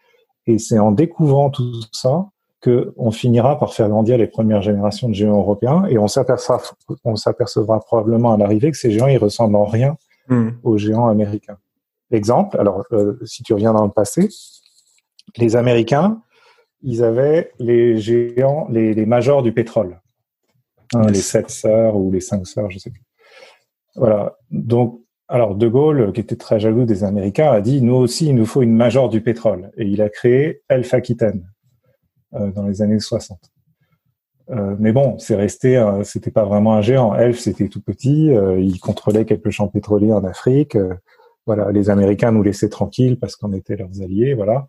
et 0.47 0.59
c'est 0.59 0.79
en 0.79 0.93
découvrant 0.93 1.49
tout 1.49 1.73
ça 1.93 2.27
que 2.61 2.93
on 2.97 3.11
finira 3.11 3.59
par 3.59 3.73
faire 3.73 3.89
grandir 3.89 4.19
les 4.19 4.27
premières 4.27 4.63
générations 4.63 5.09
de 5.09 5.15
géants 5.15 5.39
européens 5.39 5.85
et 5.89 5.99
on 5.99 6.09
s'apercevra, 6.09 6.61
on 7.05 7.17
s'apercevra 7.17 7.81
probablement 7.81 8.33
à 8.33 8.37
l'arrivée 8.37 8.71
que 8.71 8.77
ces 8.77 8.91
géants 8.91 9.07
ils 9.07 9.19
ressemblent 9.19 9.57
en 9.57 9.65
rien 9.65 9.97
Hmm. 10.29 10.51
aux 10.63 10.77
géants 10.77 11.09
américains. 11.09 11.59
Exemple, 12.11 12.59
alors 12.59 12.85
euh, 12.93 13.19
si 13.25 13.43
tu 13.43 13.53
reviens 13.53 13.73
dans 13.73 13.85
le 13.85 13.91
passé, 13.91 14.29
les 15.37 15.57
Américains, 15.57 16.21
ils 16.83 17.03
avaient 17.03 17.53
les 17.59 17.99
géants, 17.99 18.67
les, 18.71 18.95
les 18.95 19.07
majors 19.07 19.43
du 19.43 19.53
pétrole, 19.53 20.01
hein, 20.95 21.07
les 21.09 21.15
sept 21.15 21.51
sœurs 21.51 21.97
ou 21.97 22.11
les 22.11 22.21
cinq 22.21 22.47
sœurs, 22.47 22.71
je 22.71 22.79
sais 22.79 22.91
plus. 22.91 23.03
Voilà. 23.97 24.37
Donc, 24.51 25.01
alors 25.29 25.55
De 25.55 25.67
Gaulle, 25.67 26.13
qui 26.13 26.21
était 26.21 26.37
très 26.37 26.61
jaloux 26.61 26.85
des 26.85 27.03
Américains, 27.03 27.51
a 27.51 27.61
dit 27.61 27.83
nous 27.83 27.95
aussi, 27.95 28.29
il 28.29 28.35
nous 28.35 28.47
faut 28.47 28.63
une 28.63 28.77
major 28.77 29.09
du 29.09 29.21
pétrole, 29.21 29.71
et 29.77 29.85
il 29.85 30.01
a 30.01 30.09
créé 30.09 30.63
Elf 30.69 30.95
Aquitaine 30.95 31.51
euh, 32.35 32.53
dans 32.53 32.67
les 32.67 32.83
années 32.83 33.01
60. 33.01 33.39
Euh, 34.51 34.77
mais 34.79 34.93
bon, 34.93 35.19
c'est 35.19 35.35
resté, 35.35 35.77
euh, 35.77 36.05
c'était 36.05 36.31
pas 36.31 36.45
vraiment 36.45 36.75
un 36.75 36.81
géant. 36.81 37.15
Elf, 37.15 37.39
c'était 37.39 37.69
tout 37.69 37.81
petit. 37.81 38.31
Euh, 38.31 38.61
il 38.61 38.79
contrôlait 38.79 39.25
quelques 39.25 39.51
champs 39.51 39.69
pétroliers 39.69 40.13
en 40.13 40.25
Afrique. 40.25 40.79
voilà, 41.47 41.71
les 41.73 41.91
Américains 41.91 42.33
nous 42.33 42.43
laissaient 42.43 42.69
tranquilles 42.69 43.19
parce 43.19 43.37
qu'on 43.37 43.53
était 43.53 43.77
leurs 43.77 44.03
alliés. 44.03 44.35
Voilà. 44.35 44.69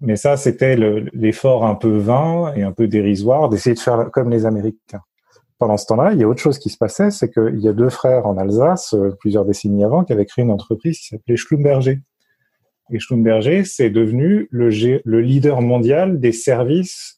mais 0.00 0.16
ça, 0.16 0.36
c'était 0.36 0.76
l'effort 1.12 1.64
un 1.64 1.74
peu 1.74 1.96
vain 1.98 2.52
et 2.56 2.62
un 2.62 2.72
peu 2.72 2.88
dérisoire 2.88 3.48
d'essayer 3.48 3.74
de 3.74 3.80
faire 3.80 4.10
comme 4.12 4.30
les 4.30 4.46
Américains. 4.46 5.02
Pendant 5.58 5.76
ce 5.76 5.86
temps-là, 5.86 6.12
il 6.12 6.20
y 6.20 6.22
a 6.22 6.28
autre 6.28 6.40
chose 6.40 6.58
qui 6.60 6.70
se 6.70 6.78
passait, 6.78 7.10
c'est 7.10 7.30
qu'il 7.32 7.58
y 7.58 7.68
a 7.68 7.72
deux 7.72 7.88
frères 7.88 8.26
en 8.26 8.36
Alsace, 8.36 8.94
plusieurs 9.18 9.44
décennies 9.44 9.84
avant, 9.84 10.04
qui 10.04 10.12
avaient 10.12 10.26
créé 10.26 10.44
une 10.44 10.52
entreprise 10.52 10.98
qui 11.00 11.08
s'appelait 11.08 11.36
Schlumberger. 11.36 12.00
Et 12.90 13.00
Schlumberger, 13.00 13.64
c'est 13.64 13.90
devenu 13.90 14.48
le, 14.50 14.70
le 15.04 15.20
leader 15.20 15.60
mondial 15.60 16.20
des 16.20 16.32
services 16.32 17.17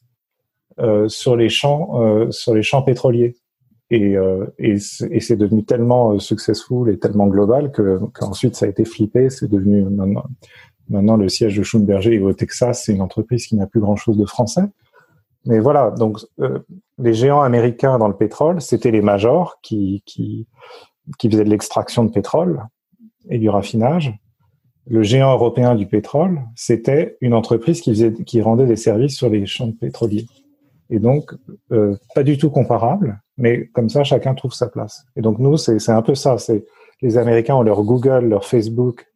sur 1.07 1.35
les 1.35 1.49
champs 1.49 2.01
euh, 2.01 2.31
sur 2.31 2.53
les 2.53 2.63
champs 2.63 2.81
pétroliers. 2.81 3.35
Et, 3.89 4.15
euh, 4.15 4.45
et 4.57 4.79
c'est 4.79 5.35
devenu 5.35 5.65
tellement 5.65 6.17
successful 6.17 6.89
et 6.89 6.97
tellement 6.97 7.27
global 7.27 7.73
que 7.73 7.99
qu'ensuite 8.13 8.55
ça 8.55 8.65
a 8.65 8.69
été 8.69 8.85
flippé. 8.85 9.29
C'est 9.29 9.49
devenu 9.49 9.83
maintenant 9.83 10.23
maintenant 10.89 11.17
le 11.17 11.27
siège 11.27 11.57
de 11.57 11.63
Schlumberger 11.63 12.19
au 12.19 12.33
Texas 12.33 12.83
c'est 12.85 12.93
une 12.93 13.01
entreprise 13.01 13.45
qui 13.47 13.55
n'a 13.55 13.67
plus 13.67 13.81
grand 13.81 13.97
chose 13.97 14.17
de 14.17 14.25
français. 14.25 14.63
Mais 15.45 15.59
voilà 15.59 15.91
donc 15.91 16.19
les 16.99 17.13
géants 17.13 17.41
américains 17.41 17.97
dans 17.97 18.07
le 18.07 18.15
pétrole 18.15 18.61
c'était 18.61 18.91
les 18.91 19.01
majors 19.01 19.59
qui 19.61 20.03
qui 20.05 20.47
qui 21.17 21.29
faisaient 21.29 21.43
de 21.43 21.49
l'extraction 21.49 22.05
de 22.05 22.11
pétrole 22.11 22.63
et 23.29 23.39
du 23.39 23.49
raffinage. 23.49 24.13
Le 24.87 25.03
géant 25.03 25.31
européen 25.31 25.75
du 25.75 25.85
pétrole, 25.85 26.41
c'était 26.55 27.17
une 27.21 27.33
entreprise 27.33 27.81
qui, 27.81 27.91
faisait, 27.91 28.13
qui 28.25 28.41
rendait 28.41 28.65
des 28.65 28.75
services 28.75 29.15
sur 29.15 29.29
les 29.29 29.45
champs 29.45 29.71
pétroliers. 29.71 30.25
Et 30.91 30.99
donc, 30.99 31.31
euh, 31.71 31.95
pas 32.13 32.21
du 32.21 32.37
tout 32.37 32.49
comparable, 32.49 33.19
mais 33.37 33.67
comme 33.67 33.89
ça, 33.89 34.03
chacun 34.03 34.35
trouve 34.35 34.53
sa 34.53 34.67
place. 34.67 35.05
Et 35.15 35.21
donc, 35.21 35.39
nous, 35.39 35.55
c'est 35.55 35.89
un 35.89 36.01
peu 36.01 36.15
ça. 36.15 36.35
Les 37.01 37.17
Américains 37.17 37.55
ont 37.55 37.63
leur 37.63 37.81
Google, 37.83 38.25
leur 38.25 38.45
Facebook, 38.45 39.07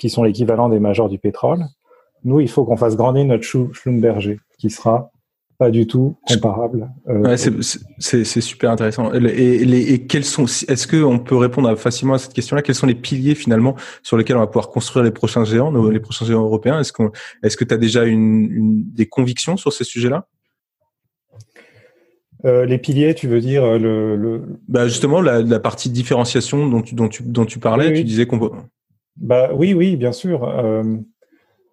qui 0.00 0.08
sont 0.08 0.24
l'équivalent 0.24 0.70
des 0.70 0.80
majors 0.80 1.10
du 1.10 1.18
pétrole. 1.18 1.66
Nous, 2.24 2.40
il 2.40 2.48
faut 2.48 2.64
qu'on 2.64 2.78
fasse 2.78 2.96
grandir 2.96 3.26
notre 3.26 3.44
Schlumberger, 3.44 4.40
qui 4.58 4.70
sera 4.70 5.12
pas 5.58 5.70
du 5.70 5.86
tout 5.86 6.16
comparable. 6.26 6.90
Euh, 7.10 7.36
c'est 7.98 8.24
super 8.24 8.70
intéressant. 8.70 9.12
Et, 9.12 10.06
quels 10.08 10.24
sont 10.24 10.44
Est-ce 10.44 10.88
qu'on 10.88 11.18
peut 11.18 11.36
répondre 11.36 11.76
facilement 11.76 12.14
à 12.14 12.18
cette 12.18 12.32
question-là? 12.32 12.62
Quels 12.62 12.74
sont 12.74 12.86
les 12.86 12.94
piliers 12.94 13.34
finalement 13.34 13.76
sur 14.02 14.16
lesquels 14.16 14.38
on 14.38 14.40
va 14.40 14.46
pouvoir 14.46 14.70
construire 14.70 15.04
les 15.04 15.10
prochains 15.10 15.44
géants, 15.44 15.70
les 15.90 16.00
prochains 16.00 16.24
géants 16.24 16.44
européens? 16.44 16.80
Est-ce 16.80 17.56
que 17.58 17.64
tu 17.64 17.74
as 17.74 17.76
déjà 17.76 18.04
des 18.06 19.06
convictions 19.06 19.58
sur 19.58 19.74
ces 19.74 19.84
sujets-là? 19.84 20.26
Euh, 22.44 22.64
les 22.64 22.78
piliers, 22.78 23.14
tu 23.14 23.28
veux 23.28 23.40
dire 23.40 23.64
euh, 23.64 23.78
le, 23.78 24.16
le... 24.16 24.42
Bah 24.68 24.88
justement 24.88 25.20
la, 25.20 25.42
la, 25.42 25.60
partie 25.60 25.90
différenciation 25.90 26.68
dont 26.68 26.80
tu 26.80 26.94
dont 26.94 27.08
tu 27.08 27.22
dont 27.22 27.44
tu 27.44 27.58
parlais, 27.58 27.92
tu 27.92 28.04
disais 28.04 28.26
qu'on 28.26 28.38
peut. 28.38 28.50
Bah 29.16 29.50
oui 29.54 29.74
oui 29.74 29.96
bien 29.96 30.12
sûr. 30.12 30.44
Euh, 30.44 30.82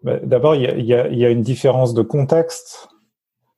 bah, 0.04 0.20
D'abord 0.24 0.56
il 0.56 0.64
y 0.64 0.68
a, 0.68 0.78
y, 0.78 0.94
a, 0.94 1.08
y 1.10 1.26
a 1.26 1.30
une 1.30 1.42
différence 1.42 1.94
de 1.94 2.02
contexte. 2.02 2.90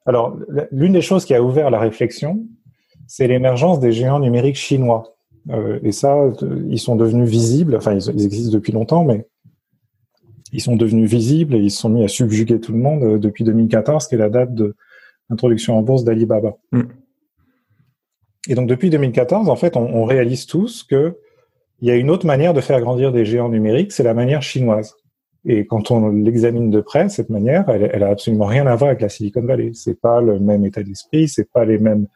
Alors 0.06 0.38
l'une 0.72 0.94
des 0.94 1.02
choses 1.02 1.26
qui 1.26 1.34
a 1.34 1.42
ouvert 1.42 1.72
la 1.72 1.80
réflexion, 1.80 2.46
c'est 3.08 3.28
l'émergence 3.28 3.80
des 3.80 3.92
géants 3.92 4.20
numériques 4.20 4.58
chinois. 4.58 5.16
Euh, 5.50 5.80
et 5.84 5.92
ça, 5.92 6.16
ils 6.70 6.80
sont 6.80 6.96
devenus 6.96 7.28
visibles. 7.28 7.76
Enfin 7.76 7.94
ils, 7.94 8.08
ils, 8.14 8.26
existent 8.26 8.54
depuis 8.54 8.72
longtemps, 8.72 9.04
mais 9.04 9.26
ils 10.52 10.62
sont 10.62 10.76
devenus 10.76 11.10
visibles 11.10 11.56
et 11.56 11.60
ils 11.60 11.72
se 11.72 11.80
sont 11.80 11.90
mis 11.90 12.04
à 12.04 12.08
subjuguer 12.08 12.60
tout 12.60 12.72
le 12.72 12.80
monde 12.80 13.20
depuis 13.20 13.44
2014, 13.44 14.08
qui 14.08 14.16
est 14.16 14.20
la 14.20 14.30
date 14.30 14.54
de 14.54 14.76
introduction 15.30 15.78
en 15.78 15.82
bourse 15.82 16.04
d'Alibaba. 16.04 16.58
Mm. 16.72 16.82
Et 18.48 18.56
donc 18.56 18.68
depuis 18.68 18.90
2014, 18.90 19.50
en 19.50 19.56
fait, 19.56 19.76
on, 19.76 20.06
réalise 20.06 20.46
tous 20.46 20.84
que 20.84 21.18
il 21.82 21.88
y 21.88 21.92
a 21.92 21.96
une 21.96 22.10
autre 22.10 22.26
manière 22.26 22.54
de 22.54 22.62
faire 22.62 22.80
grandir 22.82 23.12
des 23.12 23.26
géants 23.26 23.50
numériques, 23.50 23.92
c'est 23.92 24.04
la 24.04 24.14
manière 24.14 24.42
chinoise. 24.42 24.96
Et 25.46 25.66
quand 25.66 25.92
on 25.92 26.10
l'examine 26.10 26.70
de 26.70 26.82
près, 26.82 27.08
cette 27.10 27.30
manière, 27.30 27.70
elle, 27.70 27.90
elle 27.94 28.04
a 28.04 28.10
absolument 28.10 28.46
rien 28.46 28.68
à 28.68 28.76
voir 28.76 28.90
avec 28.90 29.02
la 29.02 29.10
Silicon 29.10 29.42
Valley. 29.42 29.72
C'est 29.74 30.00
pas 30.00 30.20
le 30.22 30.40
même 30.40 30.66
état 30.66 30.84
d'esprit, 30.84 31.30
c'est 31.30 31.50
pas 31.50 31.64
les 31.64 31.78
mêmes 31.78 32.08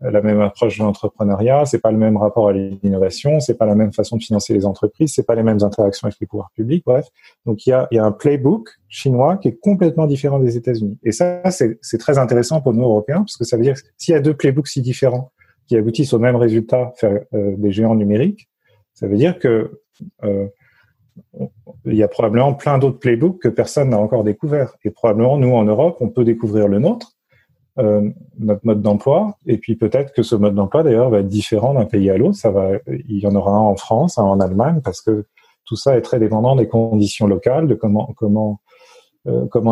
la 0.00 0.22
même 0.22 0.40
approche 0.40 0.78
de 0.78 0.84
l'entrepreneuriat, 0.84 1.66
c'est 1.66 1.80
pas 1.80 1.90
le 1.90 1.98
même 1.98 2.16
rapport 2.16 2.48
à 2.48 2.52
l'innovation, 2.52 3.40
c'est 3.40 3.56
pas 3.56 3.66
la 3.66 3.74
même 3.74 3.92
façon 3.92 4.16
de 4.16 4.22
financer 4.22 4.54
les 4.54 4.64
entreprises, 4.64 5.12
c'est 5.14 5.26
pas 5.26 5.34
les 5.34 5.42
mêmes 5.42 5.62
interactions 5.62 6.06
avec 6.06 6.20
les 6.20 6.26
pouvoirs 6.26 6.50
publics, 6.54 6.84
bref. 6.86 7.06
Donc 7.46 7.66
il 7.66 7.70
y 7.70 7.72
a, 7.72 7.88
il 7.90 7.96
y 7.96 7.98
a 7.98 8.04
un 8.04 8.12
playbook 8.12 8.68
chinois 8.88 9.38
qui 9.38 9.48
est 9.48 9.58
complètement 9.58 10.06
différent 10.06 10.38
des 10.38 10.56
États-Unis. 10.56 10.98
Et 11.02 11.10
ça, 11.10 11.42
c'est 11.50 11.98
très 11.98 12.18
intéressant 12.18 12.60
pour 12.60 12.74
nous 12.74 12.82
Européens, 12.82 13.18
parce 13.18 13.36
que 13.36 13.44
ça 13.44 13.56
veut 13.56 13.64
dire 13.64 13.76
s'il 13.96 14.12
y 14.14 14.16
a 14.16 14.20
deux 14.20 14.34
playbooks 14.34 14.68
si 14.68 14.82
différents 14.82 15.32
qui 15.68 15.76
aboutissent 15.76 16.14
au 16.14 16.18
même 16.18 16.36
résultat, 16.36 16.92
faire 16.96 17.20
euh, 17.34 17.54
des 17.56 17.70
géants 17.70 17.94
numériques, 17.94 18.48
ça 18.94 19.06
veut 19.06 19.16
dire 19.16 19.38
que 19.38 19.80
euh, 20.24 20.48
il 21.84 21.94
y 21.94 22.02
a 22.02 22.08
probablement 22.08 22.54
plein 22.54 22.78
d'autres 22.78 22.98
playbooks 22.98 23.40
que 23.40 23.48
personne 23.48 23.90
n'a 23.90 23.98
encore 23.98 24.24
découvert. 24.24 24.74
Et 24.84 24.90
probablement, 24.90 25.36
nous, 25.36 25.52
en 25.52 25.64
Europe, 25.64 25.98
on 26.00 26.08
peut 26.08 26.24
découvrir 26.24 26.68
le 26.68 26.78
nôtre, 26.78 27.12
euh, 27.78 28.08
notre 28.38 28.64
mode 28.64 28.80
d'emploi. 28.80 29.36
Et 29.46 29.58
puis 29.58 29.76
peut-être 29.76 30.12
que 30.12 30.22
ce 30.22 30.34
mode 30.34 30.54
d'emploi, 30.54 30.82
d'ailleurs, 30.82 31.10
va 31.10 31.20
être 31.20 31.28
différent 31.28 31.74
d'un 31.74 31.84
pays 31.84 32.08
à 32.10 32.16
l'autre. 32.16 32.38
Il 33.08 33.18
y 33.18 33.26
en 33.26 33.34
aura 33.34 33.52
un 33.52 33.58
en 33.58 33.76
France, 33.76 34.18
un 34.18 34.24
en 34.24 34.40
Allemagne, 34.40 34.80
parce 34.82 35.02
que 35.02 35.26
tout 35.66 35.76
ça 35.76 35.96
est 35.98 36.02
très 36.02 36.18
dépendant 36.18 36.56
des 36.56 36.66
conditions 36.66 37.26
locales, 37.26 37.68
de 37.68 37.74
comment 37.74 38.56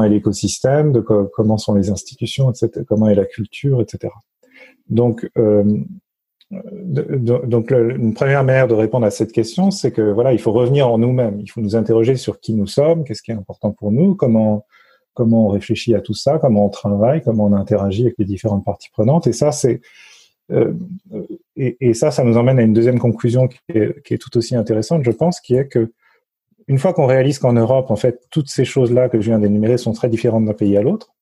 est 0.03 0.09
l'écosystème, 0.11 0.93
de 0.93 1.01
comment 1.01 1.57
sont 1.57 1.75
les 1.75 1.91
institutions, 1.91 2.51
etc., 2.51 2.85
comment 2.87 3.09
est 3.09 3.15
la 3.15 3.25
culture, 3.25 3.81
etc. 3.81 4.13
Donc 4.89 5.29
euh, 5.37 5.65
donc 6.51 7.73
une 7.73 8.15
première 8.15 8.45
manière 8.45 8.69
de 8.69 8.75
répondre 8.75 9.05
à 9.05 9.11
cette 9.11 9.33
question, 9.33 9.73
c'est 9.73 9.91
que 9.91 10.03
voilà, 10.03 10.33
il 10.33 10.39
faut 10.39 10.53
revenir 10.53 10.89
en 10.89 10.99
nous-mêmes. 10.99 11.41
Il 11.41 11.51
faut 11.51 11.61
nous 11.61 11.75
interroger 11.75 12.15
sur 12.15 12.39
qui 12.39 12.55
nous 12.55 12.69
sommes, 12.69 13.05
qu'est-ce 13.05 13.23
qui 13.23 13.33
est 13.33 13.35
important 13.35 13.73
pour 13.73 13.91
nous, 13.91 14.15
comment 14.15 14.65
comment 15.13 15.47
on 15.47 15.49
réfléchit 15.49 15.95
à 15.95 16.01
tout 16.01 16.15
ça, 16.15 16.39
comment 16.39 16.67
on 16.67 16.69
travaille, 16.69 17.23
comment 17.23 17.47
on 17.47 17.53
interagit 17.55 18.03
avec 18.03 18.15
les 18.19 18.27
différentes 18.27 18.65
parties 18.65 18.91
prenantes. 18.91 19.27
Et 19.27 19.33
ça, 19.33 19.51
c'est 19.51 19.81
euh, 20.53 20.75
et, 21.57 21.95
ça, 21.95 22.11
ça 22.11 22.23
nous 22.23 22.37
emmène 22.37 22.59
à 22.59 22.63
une 22.63 22.75
deuxième 22.75 22.99
conclusion 22.99 23.49
qui 23.49 23.59
est, 23.69 24.19
tout 24.19 24.37
aussi 24.37 24.55
intéressante, 24.55 25.03
je 25.05 25.11
pense, 25.11 25.41
qui 25.41 25.55
est 25.55 25.67
que 25.67 25.93
une 26.69 26.79
fois 26.79 26.93
qu'on 26.93 27.07
réalise 27.07 27.39
qu'en 27.39 27.53
Europe, 27.53 27.91
en 27.91 27.97
fait, 27.97 28.27
toutes 28.31 28.49
ces 28.49 28.65
choses-là 28.65 29.09
que 29.09 29.21
je 29.21 29.31
viens 29.31 29.39
d'énumérer 29.39 29.79
sont 29.79 29.93
très 29.93 30.09
différentes 30.09 30.45
d'un 30.45 30.53
pays 30.53 30.77
à 30.77 30.83
l'autre. 30.83 31.15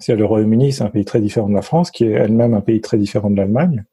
Si 0.00 0.12
le 0.12 0.24
Royaume-Uni, 0.24 0.72
c'est 0.72 0.82
un 0.82 0.90
pays 0.90 1.04
très 1.04 1.20
différent 1.20 1.48
de 1.48 1.54
la 1.54 1.62
France, 1.62 1.90
qui 1.90 2.04
est 2.04 2.12
elle-même 2.12 2.54
un 2.54 2.60
pays 2.60 2.80
très 2.80 2.98
différent 2.98 3.30
de 3.30 3.36
l'Allemagne, 3.36 3.84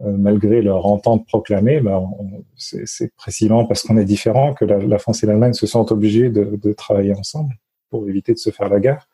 euh, 0.00 0.16
malgré 0.16 0.62
leur 0.62 0.86
entente 0.86 1.26
proclamée, 1.26 1.80
ben, 1.80 2.10
c'est 2.56 3.14
précisément 3.14 3.64
parce 3.64 3.82
qu'on 3.82 3.96
est 3.96 4.04
différent 4.04 4.54
que 4.54 4.64
la, 4.64 4.98
France 4.98 5.22
et 5.22 5.26
l'Allemagne 5.26 5.52
se 5.52 5.66
sentent 5.66 5.92
obligés 5.92 6.30
de, 6.30 6.58
de 6.60 6.72
travailler 6.72 7.12
ensemble 7.12 7.54
pour 7.90 8.08
éviter 8.08 8.32
de 8.32 8.38
se 8.38 8.50
faire 8.50 8.68
la 8.68 8.80
guerre. 8.80 9.06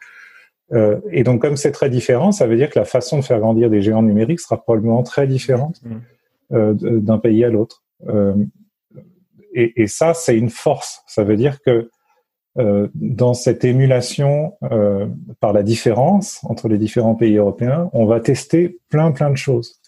Euh, 0.73 1.01
et 1.11 1.25
donc, 1.25 1.43
comme 1.43 1.57
c'est 1.57 1.73
très 1.73 1.91
différent, 1.91 2.33
ça 2.33 2.47
veut 2.47 2.57
dire 2.57 2.71
que 2.71 2.79
la 2.79 2.85
façon 2.85 3.19
de 3.19 3.25
faire 3.25 3.41
grandir 3.41 3.71
des 3.71 3.83
géants 3.83 4.03
numériques 4.03 4.41
sera 4.41 4.63
probablement 4.63 5.03
très 5.03 5.27
différente 5.27 5.81
mmh. 5.83 5.97
euh, 6.53 6.75
d'un 6.75 7.19
pays 7.19 7.45
à 7.45 7.51
l'autre. 7.51 7.83
Euh, 8.09 8.35
et, 9.53 9.83
et, 9.83 9.87
ça, 9.89 10.15
c'est 10.15 10.37
une 10.37 10.51
force. 10.51 11.03
Ça 11.07 11.25
veut 11.25 11.37
dire 11.37 11.61
que 11.61 11.91
euh, 12.59 12.89
dans 12.95 13.35
cette 13.35 13.65
émulation 13.65 14.55
euh, 14.71 15.07
par 15.41 15.53
la 15.53 15.63
différence 15.63 16.41
entre 16.45 16.69
les 16.69 16.79
différents 16.79 17.15
pays 17.15 17.37
européens, 17.37 17.91
on 17.93 18.07
va 18.07 18.21
tester 18.21 18.79
plein, 18.89 19.13
plein 19.13 19.31
de 19.31 19.37
choses, 19.37 19.81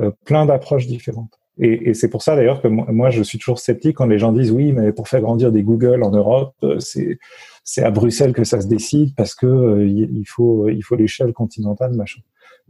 euh, 0.00 0.10
plein 0.24 0.46
d'approches 0.46 0.86
différentes. 0.86 1.38
Et, 1.58 1.90
et 1.90 1.94
c'est 1.94 2.08
pour 2.08 2.22
ça 2.22 2.34
d'ailleurs 2.34 2.62
que 2.62 2.68
moi, 2.68 3.10
je 3.10 3.22
suis 3.22 3.38
toujours 3.38 3.58
sceptique 3.58 3.96
quand 3.96 4.06
les 4.06 4.18
gens 4.18 4.32
disent 4.32 4.50
oui, 4.50 4.72
mais 4.72 4.90
pour 4.92 5.08
faire 5.08 5.20
grandir 5.20 5.52
des 5.52 5.62
Google 5.62 6.02
en 6.02 6.10
Europe, 6.10 6.54
c'est 6.78 7.18
c'est 7.64 7.82
à 7.82 7.90
Bruxelles 7.90 8.32
que 8.32 8.44
ça 8.44 8.60
se 8.60 8.66
décide 8.66 9.14
parce 9.14 9.34
que 9.34 9.46
euh, 9.46 9.86
il 9.86 10.24
faut 10.26 10.68
il 10.68 10.82
faut 10.82 10.96
l'échelle 10.96 11.32
continentale 11.32 11.94
machin. 11.94 12.20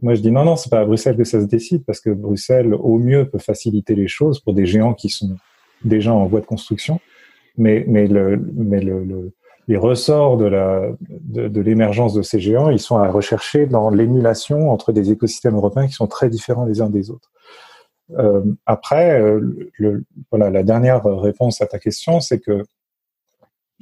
Moi 0.01 0.15
je 0.15 0.21
dis 0.21 0.31
non 0.31 0.45
non 0.45 0.55
c'est 0.55 0.69
pas 0.69 0.81
à 0.81 0.85
Bruxelles 0.85 1.17
que 1.17 1.23
ça 1.23 1.41
se 1.41 1.45
décide 1.45 1.83
parce 1.85 1.99
que 1.99 2.09
Bruxelles 2.09 2.73
au 2.73 2.97
mieux 2.97 3.27
peut 3.27 3.39
faciliter 3.39 3.95
les 3.95 4.07
choses 4.07 4.39
pour 4.39 4.53
des 4.53 4.65
géants 4.65 4.93
qui 4.93 5.09
sont 5.09 5.35
déjà 5.83 6.13
en 6.13 6.25
voie 6.27 6.41
de 6.41 6.45
construction, 6.45 6.99
mais 7.57 7.85
mais 7.87 8.07
le 8.07 8.37
mais 8.55 8.81
le, 8.81 9.33
les 9.67 9.77
ressorts 9.77 10.37
de 10.37 10.45
la 10.45 10.89
de, 11.09 11.47
de 11.47 11.61
l'émergence 11.61 12.13
de 12.13 12.21
ces 12.21 12.39
géants 12.39 12.69
ils 12.69 12.79
sont 12.79 12.97
à 12.97 13.09
rechercher 13.09 13.65
dans 13.65 13.89
l'émulation 13.89 14.71
entre 14.71 14.91
des 14.91 15.11
écosystèmes 15.11 15.55
européens 15.55 15.87
qui 15.87 15.93
sont 15.93 16.07
très 16.07 16.29
différents 16.29 16.65
les 16.65 16.81
uns 16.81 16.89
des 16.89 17.09
autres. 17.09 17.31
Euh, 18.17 18.43
après, 18.65 19.19
euh, 19.21 19.69
le, 19.77 20.03
voilà, 20.29 20.49
la 20.49 20.63
dernière 20.63 21.03
réponse 21.03 21.61
à 21.61 21.67
ta 21.67 21.79
question, 21.79 22.19
c'est 22.19 22.39
que 22.39 22.63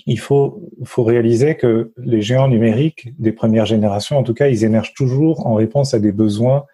il 0.05 0.19
faut, 0.19 0.69
faut 0.83 1.03
réaliser 1.03 1.55
que 1.55 1.91
les 1.97 2.21
géants 2.21 2.47
numériques 2.47 3.09
des 3.19 3.31
premières 3.31 3.65
générations, 3.65 4.17
en 4.17 4.23
tout 4.23 4.33
cas, 4.33 4.47
ils 4.47 4.63
émergent 4.63 4.93
toujours 4.93 5.45
en 5.45 5.55
réponse 5.55 5.93
à 5.93 5.99
des 5.99 6.11
besoins 6.11 6.65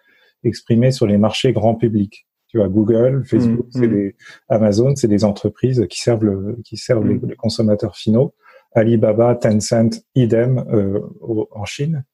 exprimés 0.44 0.92
sur 0.92 1.06
les 1.06 1.18
marchés 1.18 1.52
grand 1.52 1.74
public. 1.74 2.27
Tu 2.48 2.58
vois, 2.58 2.68
Google, 2.68 3.24
Facebook, 3.24 3.66
mmh, 3.66 3.70
c'est 3.70 3.86
mmh. 3.86 3.92
des 3.92 4.16
Amazon, 4.48 4.96
c'est 4.96 5.08
des 5.08 5.24
entreprises 5.24 5.86
qui 5.88 6.00
servent 6.00 6.24
le, 6.24 6.58
qui 6.64 6.76
servent 6.76 7.06
les, 7.06 7.36
consommateurs 7.36 7.96
finaux. 7.96 8.34
Alibaba, 8.74 9.34
Tencent, 9.34 10.02
idem 10.14 10.64
euh, 10.72 11.00
en 11.50 11.64
Chine. 11.64 12.04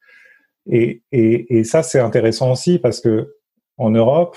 Et, 0.71 1.03
et, 1.13 1.59
et 1.59 1.65
ça, 1.65 1.83
c'est 1.83 2.01
intéressant 2.01 2.53
aussi 2.53 2.79
parce 2.79 3.01
que 3.01 3.35
en 3.77 3.91
Europe, 3.91 4.37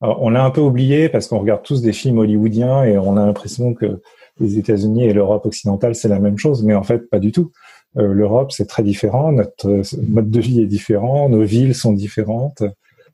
on 0.00 0.30
l'a 0.30 0.44
un 0.44 0.50
peu 0.50 0.60
oublié 0.60 1.08
parce 1.08 1.26
qu'on 1.26 1.38
regarde 1.38 1.62
tous 1.62 1.82
des 1.82 1.92
films 1.92 2.18
hollywoodiens 2.18 2.84
et 2.84 2.98
on 2.98 3.16
a 3.16 3.24
l'impression 3.24 3.74
que 3.74 4.00
les 4.38 4.58
États-Unis 4.58 5.04
et 5.04 5.12
l'Europe 5.12 5.46
occidentale, 5.46 5.94
c'est 5.94 6.08
la 6.08 6.18
même 6.18 6.38
chose, 6.38 6.62
mais 6.62 6.74
en 6.74 6.82
fait, 6.82 7.08
pas 7.08 7.18
du 7.18 7.32
tout. 7.32 7.52
Euh, 7.96 8.12
L'Europe, 8.12 8.52
c'est 8.52 8.66
très 8.66 8.82
différent, 8.82 9.32
notre 9.32 9.82
mode 10.06 10.30
de 10.30 10.40
vie 10.40 10.60
est 10.60 10.66
différent, 10.66 11.28
nos 11.30 11.42
villes 11.42 11.74
sont 11.74 11.92
différentes, 11.92 12.62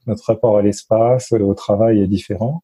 notre 0.06 0.24
rapport 0.24 0.56
à 0.58 0.62
l'espace, 0.62 1.32
au 1.32 1.54
travail 1.54 2.00
est 2.00 2.06
différent. 2.06 2.62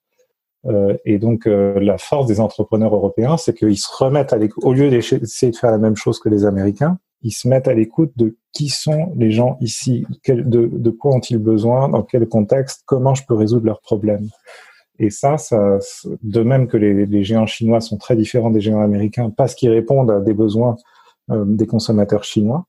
Euh, 0.67 0.97
et 1.05 1.19
donc, 1.19 1.47
euh, 1.47 1.79
la 1.81 1.99
force 1.99 2.27
des 2.27 2.41
entrepreneurs 2.41 2.95
européens, 2.95 3.37
c'est 3.37 3.55
qu'ils 3.55 3.79
se 3.79 3.89
remettent 3.97 4.33
à 4.33 4.37
l'écoute, 4.37 4.65
au 4.65 4.73
lieu 4.73 4.91
d'essayer 4.91 5.53
de 5.53 5.57
faire 5.57 5.71
la 5.71 5.79
même 5.79 5.97
chose 5.97 6.19
que 6.19 6.29
les 6.29 6.45
Américains, 6.45 6.99
ils 7.23 7.33
se 7.33 7.49
mettent 7.49 7.69
à 7.69 7.75
l'écoute 7.75 8.13
de 8.17 8.37
qui 8.53 8.69
sont 8.69 9.13
les 9.17 9.31
gens 9.31 9.57
ici, 9.61 10.05
de, 10.27 10.91
quoi 10.91 11.15
ont-ils 11.15 11.39
besoin, 11.39 11.89
dans 11.89 12.03
quel 12.03 12.29
contexte, 12.29 12.83
comment 12.87 13.15
je 13.15 13.25
peux 13.27 13.35
résoudre 13.35 13.67
leurs 13.67 13.81
problèmes. 13.81 14.29
Et 15.01 15.11
ça, 15.11 15.37
de 16.23 16.43
même 16.43 16.67
que 16.67 16.77
les, 16.77 17.07
les, 17.07 17.23
géants 17.23 17.47
chinois 17.47 17.81
sont 17.81 17.99
très 17.99 18.17
différents 18.17 18.51
des 18.51 18.61
géants 18.61 18.83
américains 18.83 19.31
parce 19.31 19.55
qu'ils 19.55 19.71
répondent 19.71 20.11
à 20.11 20.21
des 20.21 20.35
besoins 20.35 20.77
euh, 21.31 21.45
des 21.47 21.67
consommateurs 21.67 22.25
chinois, 22.25 22.65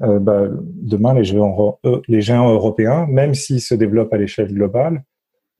euh, 0.00 0.18
bah, 0.18 0.48
demain 0.50 1.14
les 1.14 1.24
géants, 1.24 1.78
euh, 1.84 2.00
les 2.08 2.22
géants 2.22 2.50
européens, 2.52 3.06
même 3.08 3.34
s'ils 3.34 3.60
se 3.60 3.74
développent 3.74 4.12
à 4.12 4.18
l'échelle 4.18 4.52
globale, 4.52 5.04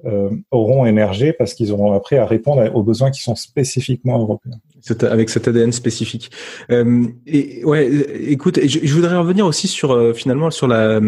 euh, 0.05 0.31
auront 0.51 0.85
émergé 0.85 1.33
parce 1.33 1.55
qu'ils 1.55 1.71
auront 1.71 1.93
appris 1.93 2.17
à 2.17 2.27
répondre 2.27 2.69
aux 2.75 2.83
besoins 2.83 3.13
qui 3.13 3.23
sont 3.23 3.37
spécifiquement 3.37 4.19
européens. 4.19 4.59
Avec 5.03 5.31
cet 5.31 5.47
ADN 5.47 5.71
spécifique. 5.71 6.33
Euh, 6.73 7.07
et 7.25 7.65
ouais, 7.65 7.89
écoute, 8.29 8.59
je, 8.67 8.93
voudrais 8.93 9.17
revenir 9.17 9.47
aussi 9.47 9.69
sur 9.69 9.93
euh, 9.93 10.13
finalement 10.13 10.51
sur 10.51 10.67
la 10.67 11.01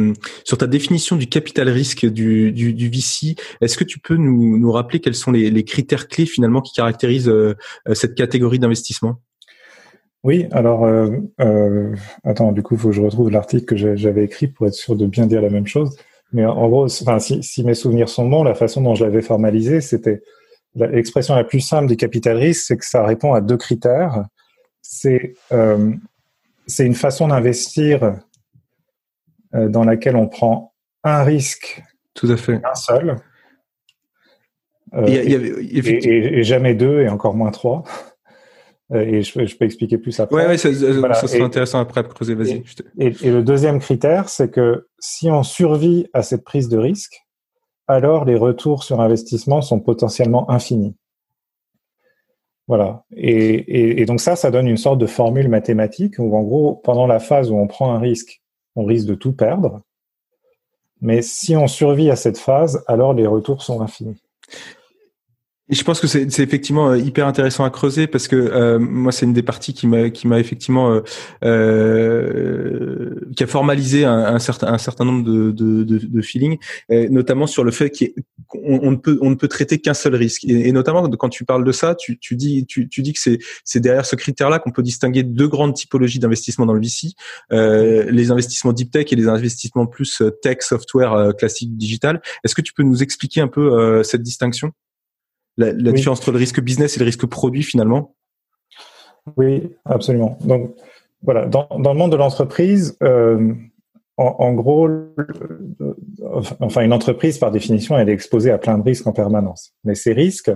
sur 0.44 0.58
ta 0.58 0.68
définition 0.68 1.16
du 1.16 1.26
capital 1.26 1.68
risque 1.68 2.06
du, 2.06 2.52
du, 2.52 2.72
du 2.72 2.88
VC. 2.88 3.34
Est-ce 3.60 3.76
que 3.76 3.82
tu 3.82 3.98
peux 3.98 4.14
nous, 4.14 4.58
nous 4.58 4.70
rappeler 4.70 5.00
quels 5.00 5.16
sont 5.16 5.32
les, 5.32 5.50
les 5.50 5.64
critères 5.64 6.06
clés 6.06 6.26
finalement 6.26 6.60
qui 6.60 6.72
caractérisent 6.72 7.28
euh, 7.28 7.56
cette 7.94 8.14
catégorie 8.14 8.60
d'investissement? 8.60 9.16
Oui, 10.24 10.48
alors 10.50 10.84
euh, 10.84 11.94
attends, 12.24 12.52
du 12.52 12.62
coup, 12.62 12.74
il 12.74 12.80
faut 12.80 12.88
que 12.88 12.94
je 12.94 13.02
retrouve 13.02 13.30
l'article 13.30 13.64
que 13.64 13.96
j'avais 13.96 14.24
écrit 14.24 14.48
pour 14.48 14.66
être 14.66 14.74
sûr 14.74 14.96
de 14.96 15.06
bien 15.06 15.26
dire 15.26 15.42
la 15.42 15.50
même 15.50 15.66
chose. 15.66 15.96
Mais 16.32 16.44
en 16.44 16.68
gros, 16.68 16.86
enfin, 16.86 17.20
si, 17.20 17.42
si, 17.42 17.62
mes 17.62 17.74
souvenirs 17.74 18.08
sont 18.08 18.28
bons, 18.28 18.42
la 18.42 18.54
façon 18.54 18.82
dont 18.82 18.94
je 18.94 19.04
l'avais 19.04 19.22
formalisé, 19.22 19.80
c'était 19.80 20.22
l'expression 20.74 21.36
la 21.36 21.44
plus 21.44 21.60
simple 21.60 21.86
du 21.86 21.96
capital 21.96 22.36
risque, 22.36 22.64
c'est 22.66 22.76
que 22.76 22.84
ça 22.84 23.04
répond 23.04 23.34
à 23.34 23.40
deux 23.40 23.56
critères. 23.56 24.24
C'est 24.82 25.34
euh, 25.52 25.92
c'est 26.66 26.86
une 26.86 26.94
façon 26.94 27.28
d'investir 27.28 28.16
euh, 29.54 29.68
dans 29.68 29.84
laquelle 29.84 30.16
on 30.16 30.26
prend 30.26 30.72
un 31.04 31.22
risque, 31.22 31.82
tout 32.14 32.30
à 32.30 32.36
fait, 32.36 32.60
un 32.64 32.74
seul, 32.74 33.16
euh, 34.94 35.06
et, 35.06 36.42
jamais 36.42 36.74
deux 36.74 37.02
et 37.02 37.08
encore 37.08 37.34
moins 37.34 37.50
trois. 37.50 37.84
Euh, 38.92 39.00
et 39.00 39.22
je, 39.22 39.46
je, 39.46 39.56
peux 39.56 39.64
expliquer 39.64 39.96
plus 39.96 40.18
après. 40.20 40.36
Ouais, 40.36 40.46
ouais 40.46 40.58
ça, 40.58 40.72
ça 40.72 41.26
serait 41.26 41.40
intéressant 41.40 41.80
après 41.80 42.00
à 42.00 42.04
creuser. 42.04 42.34
Vas-y. 42.34 42.62
Et, 42.98 43.14
et, 43.22 43.30
le 43.30 43.42
deuxième 43.42 43.80
critère, 43.80 44.28
c'est 44.28 44.50
que 44.50 44.88
si 44.98 45.30
on 45.30 45.42
survit 45.42 46.06
à 46.12 46.22
cette 46.22 46.44
prise 46.44 46.68
de 46.68 46.76
risque, 46.76 47.24
alors 47.86 48.24
les 48.24 48.36
retours 48.36 48.84
sur 48.84 49.00
investissement 49.00 49.62
sont 49.62 49.80
potentiellement 49.80 50.50
infinis. 50.50 50.94
Voilà. 52.66 53.04
Et, 53.14 54.00
et, 54.00 54.04
donc 54.06 54.20
ça, 54.20 54.36
ça 54.36 54.50
donne 54.50 54.66
une 54.66 54.78
sorte 54.78 54.98
de 54.98 55.06
formule 55.06 55.48
mathématique 55.48 56.14
où 56.18 56.34
en 56.36 56.42
gros, 56.42 56.76
pendant 56.76 57.06
la 57.06 57.20
phase 57.20 57.50
où 57.50 57.56
on 57.56 57.66
prend 57.66 57.94
un 57.94 57.98
risque, 57.98 58.42
on 58.74 58.84
risque 58.84 59.06
de 59.06 59.14
tout 59.14 59.32
perdre. 59.32 59.80
Mais 61.00 61.20
si 61.20 61.56
on 61.56 61.66
survit 61.66 62.10
à 62.10 62.16
cette 62.16 62.38
phase, 62.38 62.82
alors 62.86 63.12
les 63.12 63.26
retours 63.26 63.62
sont 63.62 63.82
infinis. 63.82 64.22
Je 65.74 65.82
pense 65.84 66.00
que 66.00 66.06
c'est 66.06 66.40
effectivement 66.40 66.90
euh, 66.90 66.98
hyper 66.98 67.26
intéressant 67.26 67.64
à 67.64 67.70
creuser 67.70 68.06
parce 68.06 68.28
que 68.28 68.36
euh, 68.36 68.78
moi 68.78 69.12
c'est 69.12 69.24
une 69.24 69.32
des 69.32 69.42
parties 69.42 69.72
qui 69.72 69.86
m'a 69.86 70.10
qui 70.10 70.28
m'a 70.28 70.38
effectivement 70.38 70.92
euh, 70.92 71.00
euh, 71.44 73.14
qui 73.36 73.42
a 73.42 73.46
formalisé 73.46 74.04
un, 74.04 74.12
un, 74.12 74.38
certain 74.38 74.68
un 74.68 74.78
certain 74.78 75.04
nombre 75.04 75.24
de 75.24 75.52
de, 75.52 75.84
de, 75.84 75.98
de 75.98 76.22
feelings, 76.22 76.58
notamment 76.90 77.46
sur 77.46 77.64
le 77.64 77.70
fait 77.70 77.90
qu'on 78.46 78.80
on 78.82 78.90
ne 78.90 78.96
peut 78.96 79.18
on 79.22 79.30
ne 79.30 79.34
peut 79.34 79.48
traiter 79.48 79.78
qu'un 79.78 79.94
seul 79.94 80.14
risque 80.14 80.44
et, 80.44 80.68
et, 80.68 80.72
notamment 80.72 81.08
quand 81.08 81.30
tu 81.30 81.44
parles 81.44 81.64
de 81.64 81.72
ça, 81.72 81.94
tu, 81.94 82.18
tu 82.18 82.36
dis 82.36 82.66
tu, 82.66 82.88
tu 82.88 83.02
dis 83.02 83.12
que 83.12 83.20
c'est 83.20 83.38
c'est 83.64 83.80
derrière 83.80 84.04
ce 84.04 84.16
critère-là 84.16 84.58
qu'on 84.58 84.70
peut 84.70 84.82
distinguer 84.82 85.22
deux 85.22 85.48
grandes 85.48 85.74
typologies 85.74 86.18
d'investissement 86.18 86.66
dans 86.66 86.74
le 86.74 86.80
VC, 86.80 87.14
les 87.50 88.30
investissements 88.30 88.72
deep 88.72 88.90
tech 88.90 89.06
et 89.12 89.16
les 89.16 89.28
investissements 89.28 89.86
plus 89.86 90.22
tech 90.42 90.58
software 90.60 91.32
classique 91.38 91.76
digital. 91.76 92.20
Est-ce 92.44 92.54
que 92.54 92.62
tu 92.62 92.72
peux 92.74 92.82
nous 92.82 93.02
expliquer 93.02 93.40
un 93.40 93.48
peu 93.48 94.02
cette 94.02 94.22
distinction? 94.22 94.72
La, 95.56 95.72
différence 95.72 96.20
entre 96.20 96.32
le 96.32 96.38
risque 96.38 96.60
business 96.60 96.96
et 96.96 97.00
le 97.00 97.06
risque 97.06 97.26
produit 97.26 97.62
finalement 97.62 98.14
Oui, 99.36 99.70
absolument. 99.84 100.38
Donc 100.42 100.74
voilà, 101.22 101.46
dans, 101.46 101.68
dans 101.78 101.92
le 101.92 101.98
monde 101.98 102.12
de 102.12 102.16
l'entreprise, 102.16 102.96
euh, 103.02 103.54
en, 104.16 104.36
en, 104.38 104.52
gros, 104.52 104.88
enfin 106.60 106.82
une 106.82 106.92
entreprise 106.92 107.38
par 107.38 107.50
définition, 107.50 107.98
elle 107.98 108.08
est 108.08 108.12
exposée 108.12 108.50
à 108.50 108.58
plein 108.58 108.78
de 108.78 108.82
risques 108.82 109.06
en 109.06 109.12
permanence. 109.12 109.72
Mais 109.84 109.94
ces 109.94 110.12
risques, 110.12 110.52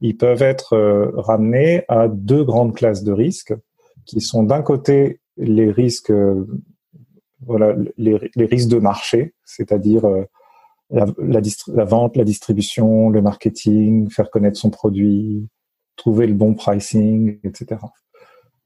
ils 0.00 0.16
peuvent 0.16 0.42
être 0.42 0.74
euh, 0.74 1.10
ramenés 1.14 1.84
à 1.88 2.08
deux 2.08 2.44
grandes 2.44 2.74
classes 2.74 3.02
de 3.02 3.12
risques, 3.12 3.54
qui 4.06 4.20
sont 4.20 4.42
d'un 4.42 4.62
côté 4.62 5.20
les 5.36 5.70
risques, 5.70 6.10
euh, 6.10 6.46
voilà, 7.44 7.74
les, 7.96 8.30
les, 8.34 8.44
risques 8.46 8.68
de 8.68 8.78
marché, 8.78 9.34
c'est-à-dire 9.44 10.04
euh, 10.94 11.06
la, 11.18 11.40
la, 11.68 11.84
vente, 11.84 12.16
la 12.16 12.24
distribution, 12.24 13.10
le 13.10 13.20
marketing, 13.20 14.10
faire 14.10 14.30
connaître 14.30 14.58
son 14.58 14.70
produit, 14.70 15.46
trouver 15.96 16.26
le 16.26 16.34
bon 16.34 16.54
pricing, 16.54 17.38
etc. 17.44 17.80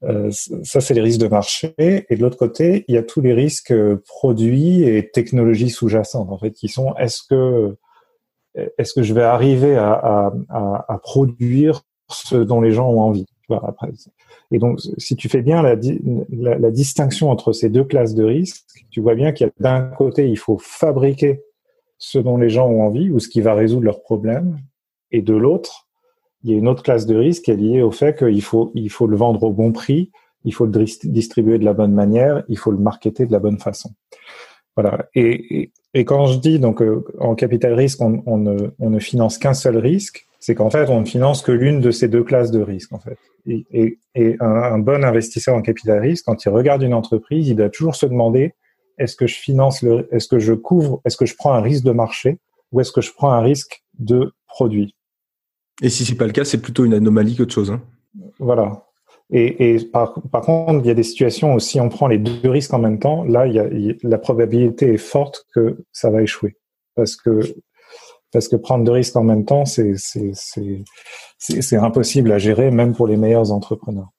Euh, 0.03 0.31
ça, 0.31 0.81
c'est 0.81 0.93
les 0.93 1.01
risques 1.01 1.21
de 1.21 1.27
marché. 1.27 1.73
Et 1.77 2.15
de 2.15 2.21
l'autre 2.21 2.37
côté, 2.37 2.85
il 2.87 2.95
y 2.95 2.97
a 2.97 3.03
tous 3.03 3.21
les 3.21 3.33
risques 3.33 3.71
euh, 3.71 4.01
produits 4.07 4.83
et 4.83 5.09
technologies 5.11 5.69
sous-jacentes, 5.69 6.29
en 6.29 6.37
fait, 6.37 6.51
qui 6.51 6.67
sont 6.67 6.95
est-ce 6.95 7.21
que 7.29 7.75
est-ce 8.77 8.93
que 8.93 9.01
je 9.01 9.15
vais 9.15 9.23
arriver 9.23 9.75
à, 9.75 9.93
à, 9.93 10.33
à, 10.49 10.85
à, 10.87 10.97
produire 10.99 11.81
ce 12.11 12.35
dont 12.35 12.61
les 12.61 12.71
gens 12.71 12.87
ont 12.87 13.01
envie 13.01 13.25
après. 13.49 13.89
Et 14.51 14.59
donc, 14.59 14.79
si 14.97 15.15
tu 15.15 15.29
fais 15.29 15.41
bien 15.41 15.61
la, 15.61 15.75
la, 16.29 16.57
la 16.57 16.71
distinction 16.71 17.29
entre 17.29 17.51
ces 17.51 17.69
deux 17.69 17.83
classes 17.83 18.15
de 18.15 18.23
risques, 18.23 18.63
tu 18.89 19.01
vois 19.01 19.15
bien 19.15 19.31
qu'il 19.31 19.47
y 19.47 19.49
a 19.49 19.53
d'un 19.59 19.81
côté, 19.81 20.29
il 20.29 20.37
faut 20.37 20.57
fabriquer 20.57 21.41
ce 22.03 22.19
dont 22.19 22.35
les 22.35 22.49
gens 22.49 22.67
ont 22.67 22.81
envie 22.81 23.09
ou 23.09 23.19
ce 23.19 23.29
qui 23.29 23.39
va 23.39 23.53
résoudre 23.53 23.85
leurs 23.85 24.01
problèmes. 24.01 24.59
Et 25.11 25.21
de 25.21 25.33
l'autre, 25.33 25.87
il 26.43 26.51
y 26.51 26.53
a 26.53 26.57
une 26.57 26.67
autre 26.67 26.83
classe 26.83 27.05
de 27.05 27.15
risque 27.15 27.43
qui 27.43 27.51
est 27.51 27.55
liée 27.55 27.81
au 27.81 27.91
fait 27.91 28.17
qu'il 28.17 28.41
faut, 28.41 28.73
il 28.75 28.89
faut 28.89 29.07
le 29.07 29.15
vendre 29.15 29.41
au 29.43 29.53
bon 29.53 29.71
prix, 29.71 30.11
il 30.43 30.53
faut 30.53 30.65
le 30.65 30.83
distribuer 31.05 31.59
de 31.59 31.63
la 31.63 31.71
bonne 31.71 31.93
manière, 31.93 32.43
il 32.49 32.57
faut 32.57 32.71
le 32.71 32.77
marketer 32.77 33.25
de 33.25 33.31
la 33.31 33.39
bonne 33.39 33.57
façon. 33.57 33.91
Voilà. 34.75 35.07
Et, 35.15 35.71
et, 35.93 36.03
quand 36.03 36.25
je 36.25 36.39
dis 36.39 36.59
donc 36.59 36.81
euh, 36.81 37.05
en 37.21 37.35
capital 37.35 37.73
risque, 37.73 38.01
on, 38.01 38.37
ne, 38.37 38.99
finance 38.99 39.37
qu'un 39.37 39.53
seul 39.53 39.77
risque, 39.77 40.27
c'est 40.41 40.55
qu'en 40.55 40.69
fait 40.69 40.89
on 40.89 40.99
ne 40.99 41.05
finance 41.05 41.41
que 41.41 41.53
l'une 41.53 41.79
de 41.79 41.91
ces 41.91 42.09
deux 42.09 42.23
classes 42.23 42.51
de 42.51 42.59
risque 42.61 42.91
en 42.91 42.99
fait. 42.99 43.17
Et, 43.45 43.97
et, 44.13 44.35
un, 44.41 44.77
bon 44.79 45.05
investisseur 45.05 45.55
en 45.55 45.61
capital 45.61 45.99
risque, 45.99 46.25
quand 46.25 46.43
il 46.43 46.49
regarde 46.49 46.81
une 46.81 46.95
entreprise, 46.95 47.47
il 47.47 47.55
doit 47.55 47.69
toujours 47.69 47.95
se 47.95 48.05
demander 48.05 48.55
est-ce 48.97 49.15
que 49.15 49.27
je 49.27 49.35
finance 49.35 49.81
le, 49.81 50.07
est-ce 50.11 50.27
que 50.27 50.39
je 50.39 50.53
couvre, 50.53 51.01
est-ce 51.05 51.17
que 51.17 51.25
je 51.25 51.35
prends 51.35 51.53
un 51.53 51.61
risque 51.61 51.83
de 51.83 51.91
marché 51.91 52.39
ou 52.71 52.79
est-ce 52.79 52.91
que 52.91 53.01
je 53.01 53.11
prends 53.13 53.31
un 53.31 53.41
risque 53.41 53.83
de 53.99 54.33
produit? 54.47 54.95
Et 55.81 55.89
si 55.89 56.05
c'est 56.05 56.15
pas 56.15 56.27
le 56.27 56.31
cas, 56.31 56.45
c'est 56.45 56.61
plutôt 56.61 56.85
une 56.85 56.93
anomalie 56.93 57.35
qu'autre 57.35 57.53
chose. 57.53 57.71
Hein. 57.71 57.81
Voilà. 58.39 58.85
Et, 59.31 59.75
et 59.75 59.85
par, 59.85 60.13
par, 60.31 60.41
contre, 60.41 60.81
il 60.83 60.87
y 60.87 60.91
a 60.91 60.93
des 60.93 61.03
situations 61.03 61.55
où 61.55 61.59
si 61.59 61.79
on 61.79 61.89
prend 61.89 62.07
les 62.07 62.19
deux 62.19 62.49
risques 62.49 62.73
en 62.73 62.79
même 62.79 62.99
temps, 62.99 63.23
là, 63.23 63.47
il 63.47 63.53
y 63.53 63.59
a, 63.59 63.67
la 64.03 64.17
probabilité 64.17 64.93
est 64.93 64.97
forte 64.97 65.45
que 65.53 65.83
ça 65.91 66.09
va 66.11 66.21
échouer. 66.21 66.57
Parce 66.95 67.15
que, 67.15 67.39
parce 68.31 68.47
que 68.47 68.55
prendre 68.55 68.83
deux 68.83 68.91
risques 68.91 69.15
en 69.15 69.23
même 69.23 69.45
temps, 69.45 69.65
c'est, 69.65 69.95
impossible 71.73 72.31
à 72.31 72.37
gérer, 72.37 72.69
même 72.69 72.93
pour 72.95 73.07
les 73.07 73.17
meilleurs 73.17 73.51
entrepreneurs. 73.51 74.09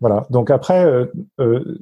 Voilà. 0.00 0.26
Donc 0.30 0.50
après, 0.50 0.84
euh, 0.84 1.06
euh, 1.40 1.78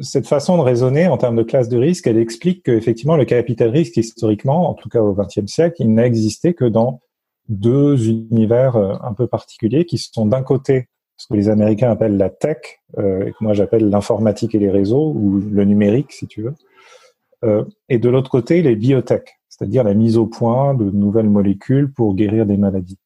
cette 0.00 0.26
façon 0.26 0.56
de 0.56 0.62
raisonner 0.62 1.06
en 1.08 1.16
termes 1.16 1.36
de 1.36 1.42
classe 1.42 1.68
de 1.68 1.78
risque, 1.78 2.06
elle 2.06 2.18
explique 2.18 2.64
qu'effectivement, 2.64 3.16
le 3.16 3.24
capital 3.24 3.70
risque, 3.70 3.96
historiquement, 3.96 4.68
en 4.68 4.74
tout 4.74 4.88
cas 4.88 5.00
au 5.00 5.14
XXe 5.14 5.46
siècle, 5.46 5.76
il 5.80 5.92
n'a 5.92 6.06
existé 6.06 6.54
que 6.54 6.64
dans 6.64 7.00
deux 7.48 8.08
univers 8.08 8.76
euh, 8.76 8.94
un 9.02 9.12
peu 9.12 9.26
particuliers 9.26 9.84
qui 9.84 9.98
sont 9.98 10.26
d'un 10.26 10.42
côté 10.42 10.88
ce 11.16 11.26
que 11.26 11.34
les 11.34 11.50
Américains 11.50 11.90
appellent 11.90 12.16
la 12.16 12.30
tech, 12.30 12.80
euh, 12.98 13.26
et 13.26 13.32
que 13.32 13.36
moi 13.40 13.52
j'appelle 13.52 13.90
l'informatique 13.90 14.54
et 14.54 14.58
les 14.58 14.70
réseaux, 14.70 15.12
ou 15.14 15.38
le 15.38 15.64
numérique, 15.64 16.12
si 16.12 16.26
tu 16.26 16.42
veux, 16.42 16.54
euh, 17.44 17.64
et 17.90 17.98
de 17.98 18.08
l'autre 18.08 18.30
côté, 18.30 18.62
les 18.62 18.76
biotech, 18.76 19.40
c'est-à-dire 19.48 19.84
la 19.84 19.92
mise 19.92 20.16
au 20.16 20.26
point 20.26 20.72
de 20.74 20.90
nouvelles 20.90 21.28
molécules 21.28 21.92
pour 21.92 22.14
guérir 22.14 22.46
des 22.46 22.56
maladies. 22.56 22.98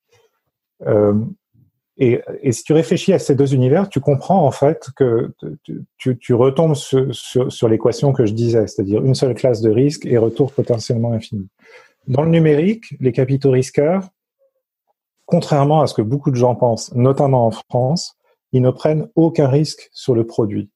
Et, 1.97 2.21
et, 2.43 2.51
si 2.51 2.65
tu 2.65 2.73
réfléchis 2.73 3.13
à 3.13 3.21
ces 3.21 3.37
deux 3.37 3.55
univers, 3.55 3.89
tu 3.89 4.01
comprends 4.01 4.45
en 4.45 4.51
fait 4.51 4.89
que 4.97 5.33
tu, 5.97 6.19
tu, 6.19 6.35
retombes 6.35 6.75
sur, 6.75 7.15
sur, 7.15 7.53
sur 7.53 7.69
l'équation 7.69 8.13
que 8.13 8.27
je 8.27 8.33
disais, 8.33 8.67
c'est-à-dire 8.67 9.05
une 9.05 9.15
seule 9.15 9.35
classe 9.35 9.61
de 9.61 9.71
risque 9.71 10.05
et 10.05 10.19
retour 10.19 10.53
potentiellement 10.53 11.13
infini. 11.13 11.49
Dans 12.09 12.23
le 12.23 12.31
numérique, 12.31 12.97
les 12.99 13.13
capitaux 13.13 13.53
risqueurs, 13.53 14.09
contrairement 15.25 15.83
à 15.83 15.87
ce 15.87 15.95
que 15.95 16.03
beaucoup 16.03 16.33
de 16.33 16.37
gens 16.37 16.57
pensent, 16.57 16.93
notamment 16.95 17.47
en 17.47 17.53
France, 17.53 18.17
ils 18.53 18.63
ne 18.63 18.71
prennent 18.71 19.09
aucun 19.15 19.49
risque 19.49 19.89
sur 19.93 20.15
le 20.15 20.27
produit. 20.27 20.71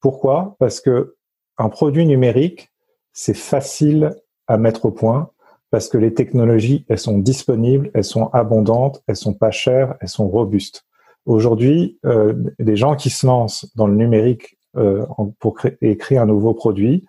Pourquoi? 0.00 0.56
Parce 0.58 0.80
que 0.80 1.16
un 1.58 1.70
produit 1.70 2.06
numérique, 2.06 2.70
c'est 3.12 3.36
facile 3.36 4.14
à 4.46 4.58
mettre 4.58 4.84
au 4.84 4.90
point, 4.90 5.30
parce 5.72 5.88
que 5.88 5.96
les 5.96 6.12
technologies, 6.12 6.84
elles 6.88 6.98
sont 6.98 7.18
disponibles, 7.18 7.90
elles 7.94 8.04
sont 8.04 8.26
abondantes, 8.34 9.02
elles 9.06 9.16
sont 9.16 9.32
pas 9.32 9.50
chères, 9.50 9.94
elles 10.02 10.08
sont 10.08 10.28
robustes. 10.28 10.84
Aujourd'hui, 11.24 11.98
euh, 12.04 12.34
des 12.58 12.76
gens 12.76 12.94
qui 12.94 13.08
se 13.08 13.26
lancent 13.26 13.66
dans 13.74 13.86
le 13.86 13.94
numérique 13.94 14.58
euh, 14.76 15.06
pour 15.40 15.54
créer, 15.54 15.78
et 15.80 15.96
créer 15.96 16.18
un 16.18 16.26
nouveau 16.26 16.52
produit, 16.52 17.06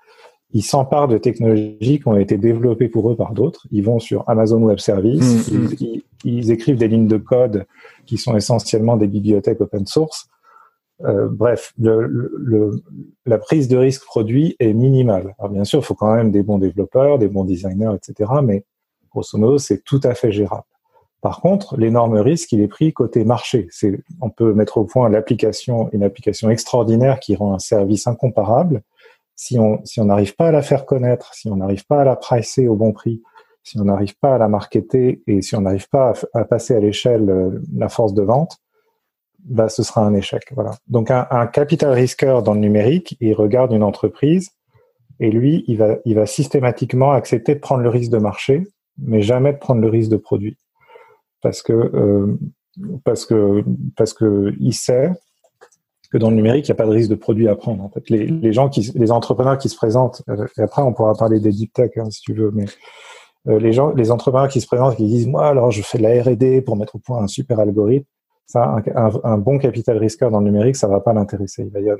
ils 0.52 0.63
s'emparent 0.63 1.10
de 1.10 1.17
technologies 1.17 1.99
qui 1.99 2.08
ont 2.08 2.15
été 2.15 2.38
développées 2.38 2.88
pour 2.88 3.12
eux 3.12 3.17
par 3.17 3.34
d'autres. 3.34 3.67
Ils 3.71 3.84
vont 3.84 3.99
sur 3.99 4.23
Amazon 4.30 4.62
Web 4.62 4.80
Services, 4.80 5.52
mmh, 5.52 5.58
mmh. 5.58 5.69
ils, 5.82 6.04
ils, 6.23 6.52
écrivent 6.52 6.78
des 6.78 6.88
lignes 6.88 7.08
de 7.08 7.17
code 7.17 7.65
qui 8.06 8.17
sont 8.17 8.38
essentiellement 8.38 8.95
des 8.95 9.08
bibliothèques 9.08 9.60
open 9.60 9.86
source. 9.86 10.30
Euh, 11.05 11.27
bref, 11.29 11.73
le, 11.79 12.07
le, 12.07 12.71
la 13.25 13.37
prise 13.37 13.67
de 13.67 13.77
risque 13.77 14.05
produit 14.05 14.55
est 14.59 14.73
minimale. 14.73 15.35
Alors 15.39 15.51
bien 15.51 15.63
sûr, 15.63 15.79
il 15.79 15.85
faut 15.85 15.95
quand 15.95 16.13
même 16.13 16.31
des 16.31 16.43
bons 16.43 16.59
développeurs, 16.59 17.19
des 17.19 17.27
bons 17.27 17.43
designers, 17.43 17.91
etc. 17.95 18.31
Mais 18.43 18.63
grosso 19.11 19.37
modo, 19.37 19.57
c'est 19.57 19.83
tout 19.83 19.99
à 20.03 20.13
fait 20.13 20.31
gérable. 20.31 20.63
Par 21.21 21.39
contre, 21.39 21.77
l'énorme 21.77 22.17
risque, 22.17 22.51
il 22.51 22.61
est 22.61 22.67
pris 22.67 22.91
côté 22.91 23.23
marché. 23.23 23.67
C'est, 23.71 24.01
on 24.21 24.29
peut 24.29 24.53
mettre 24.53 24.77
au 24.77 24.83
point 24.83 25.07
l'application, 25.09 25.89
une 25.93 26.03
application 26.03 26.49
extraordinaire 26.49 27.19
qui 27.19 27.35
rend 27.35 27.53
un 27.53 27.59
service 27.59 28.07
incomparable. 28.07 28.81
Si 29.35 29.57
on 29.57 29.83
si 29.85 29.99
on 29.99 30.05
n'arrive 30.05 30.35
pas 30.35 30.49
à 30.49 30.51
la 30.51 30.61
faire 30.61 30.85
connaître, 30.85 31.33
si 31.33 31.49
on 31.49 31.55
n'arrive 31.55 31.85
pas 31.85 32.01
à 32.01 32.03
la 32.03 32.15
pricer 32.15 32.67
au 32.67 32.75
bon 32.75 32.91
prix, 32.91 33.21
si 33.63 33.79
on 33.79 33.85
n'arrive 33.85 34.17
pas 34.19 34.35
à 34.35 34.37
la 34.37 34.47
marketer 34.47 35.23
et 35.25 35.41
si 35.41 35.55
on 35.55 35.61
n'arrive 35.61 35.89
pas 35.89 36.13
à, 36.33 36.43
passer 36.43 36.75
à 36.75 36.79
l'échelle 36.79 37.29
euh, 37.29 37.61
la 37.73 37.89
force 37.89 38.13
de 38.13 38.21
vente, 38.21 38.57
bah, 39.45 39.69
ce 39.69 39.84
sera 39.84 40.06
un 40.06 40.13
échec. 40.13 40.43
Voilà. 40.56 40.71
Donc 40.88 41.12
un, 41.12 41.47
capital 41.47 41.91
risqueur 41.91 42.43
dans 42.43 42.53
le 42.53 42.60
numérique, 42.60 43.17
il 43.19 43.34
regarde 43.34 43.71
une 43.73 43.84
entreprise 43.84 44.51
et 45.19 45.29
lui, 45.29 45.63
il 45.67 45.77
va, 45.77 45.97
il 46.06 46.15
va 46.15 46.25
systématiquement 46.25 47.12
accepter 47.12 47.56
de 47.56 47.60
prendre 47.60 47.84
le 47.84 47.89
risque 47.89 48.12
de 48.12 48.17
marché, 48.17 48.67
mais 48.97 49.21
jamais 49.21 49.53
de 49.53 49.58
prendre 49.58 49.82
le 49.82 49.89
risque 49.89 50.10
de 50.10 50.17
produit, 50.17 50.58
parce 51.41 51.62
que 51.62 51.73
euh, 51.73 52.38
parce 53.03 53.25
que 53.25 53.63
parce 53.95 54.13
que 54.13 54.53
il 54.60 54.73
sait 54.73 55.12
que 56.12 56.17
dans 56.17 56.29
le 56.29 56.36
numérique, 56.36 56.67
il 56.67 56.71
n'y 56.71 56.75
a 56.75 56.77
pas 56.77 56.86
de 56.86 56.91
risque 56.91 57.10
de 57.10 57.15
produit 57.15 57.47
à 57.47 57.56
prendre. 57.56 57.84
En 57.84 57.89
fait, 57.89 58.10
les, 58.10 58.27
les 58.27 58.53
gens 58.53 58.69
qui, 58.69 58.91
les 58.95 59.12
entrepreneurs 59.12 59.58
qui 59.58 59.69
se 59.69 59.75
présentent, 59.75 60.23
euh, 60.29 60.47
et 60.58 60.62
après 60.62 60.82
on 60.82 60.93
pourra 60.93 61.13
parler 61.15 61.39
des 61.39 61.51
deep 61.51 61.73
tech 61.73 61.91
hein, 61.97 62.10
si 62.10 62.21
tu 62.21 62.34
veux, 62.34 62.51
mais 62.51 62.65
euh, 63.47 63.60
les 63.60 63.73
gens, 63.73 63.93
les 63.93 64.12
entrepreneurs 64.12 64.49
qui 64.49 64.62
se 64.62 64.67
présentent, 64.67 64.95
qui 64.95 65.06
disent 65.06 65.27
moi 65.27 65.47
alors 65.47 65.71
je 65.71 65.82
fais 65.82 65.97
de 65.97 66.03
la 66.03 66.21
R&D 66.23 66.62
pour 66.62 66.75
mettre 66.75 66.95
au 66.95 66.99
point 66.99 67.21
un 67.21 67.27
super 67.27 67.60
algorithme 67.60 68.08
ça, 68.46 68.75
un, 69.23 69.37
bon 69.37 69.58
capital 69.58 69.98
risqueur 69.98 70.29
dans 70.29 70.39
le 70.39 70.46
numérique, 70.46 70.75
ça 70.75 70.87
va 70.87 71.00
pas 71.00 71.13
l'intéresser. 71.13 71.63
Il 71.63 71.71
va 71.71 71.81
dire 71.81 71.96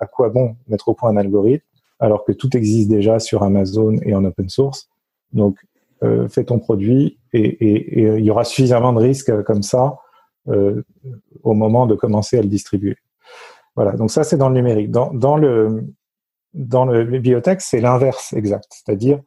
à 0.00 0.06
quoi 0.06 0.28
bon 0.28 0.56
mettre 0.66 0.88
au 0.88 0.94
point 0.94 1.10
un 1.10 1.16
algorithme 1.16 1.64
alors 2.00 2.24
que 2.24 2.32
tout 2.32 2.56
existe 2.56 2.88
déjà 2.88 3.18
sur 3.18 3.42
Amazon 3.42 3.96
et 4.02 4.14
en 4.14 4.24
open 4.24 4.48
source? 4.48 4.88
Donc, 5.32 5.58
euh, 6.02 6.28
fais 6.28 6.44
ton 6.44 6.58
produit 6.58 7.18
et, 7.32 8.18
il 8.18 8.24
y 8.24 8.30
aura 8.30 8.44
suffisamment 8.44 8.92
de 8.92 9.00
risques 9.00 9.42
comme 9.42 9.62
ça 9.62 9.98
euh, 10.48 10.82
au 11.42 11.54
moment 11.54 11.86
de 11.86 11.94
commencer 11.94 12.38
à 12.38 12.42
le 12.42 12.48
distribuer. 12.48 12.96
Voilà. 13.74 13.92
Donc 13.92 14.10
ça, 14.10 14.24
c'est 14.24 14.36
dans 14.36 14.48
le 14.48 14.54
numérique. 14.54 14.90
Dans, 14.90 15.12
dans 15.12 15.36
le 15.36 15.84
dans 16.54 16.84
le 16.84 17.22
c'est 17.58 17.80
l'inverse 17.80 18.32
exact. 18.32 18.66
C'est-à-dire 18.70 19.20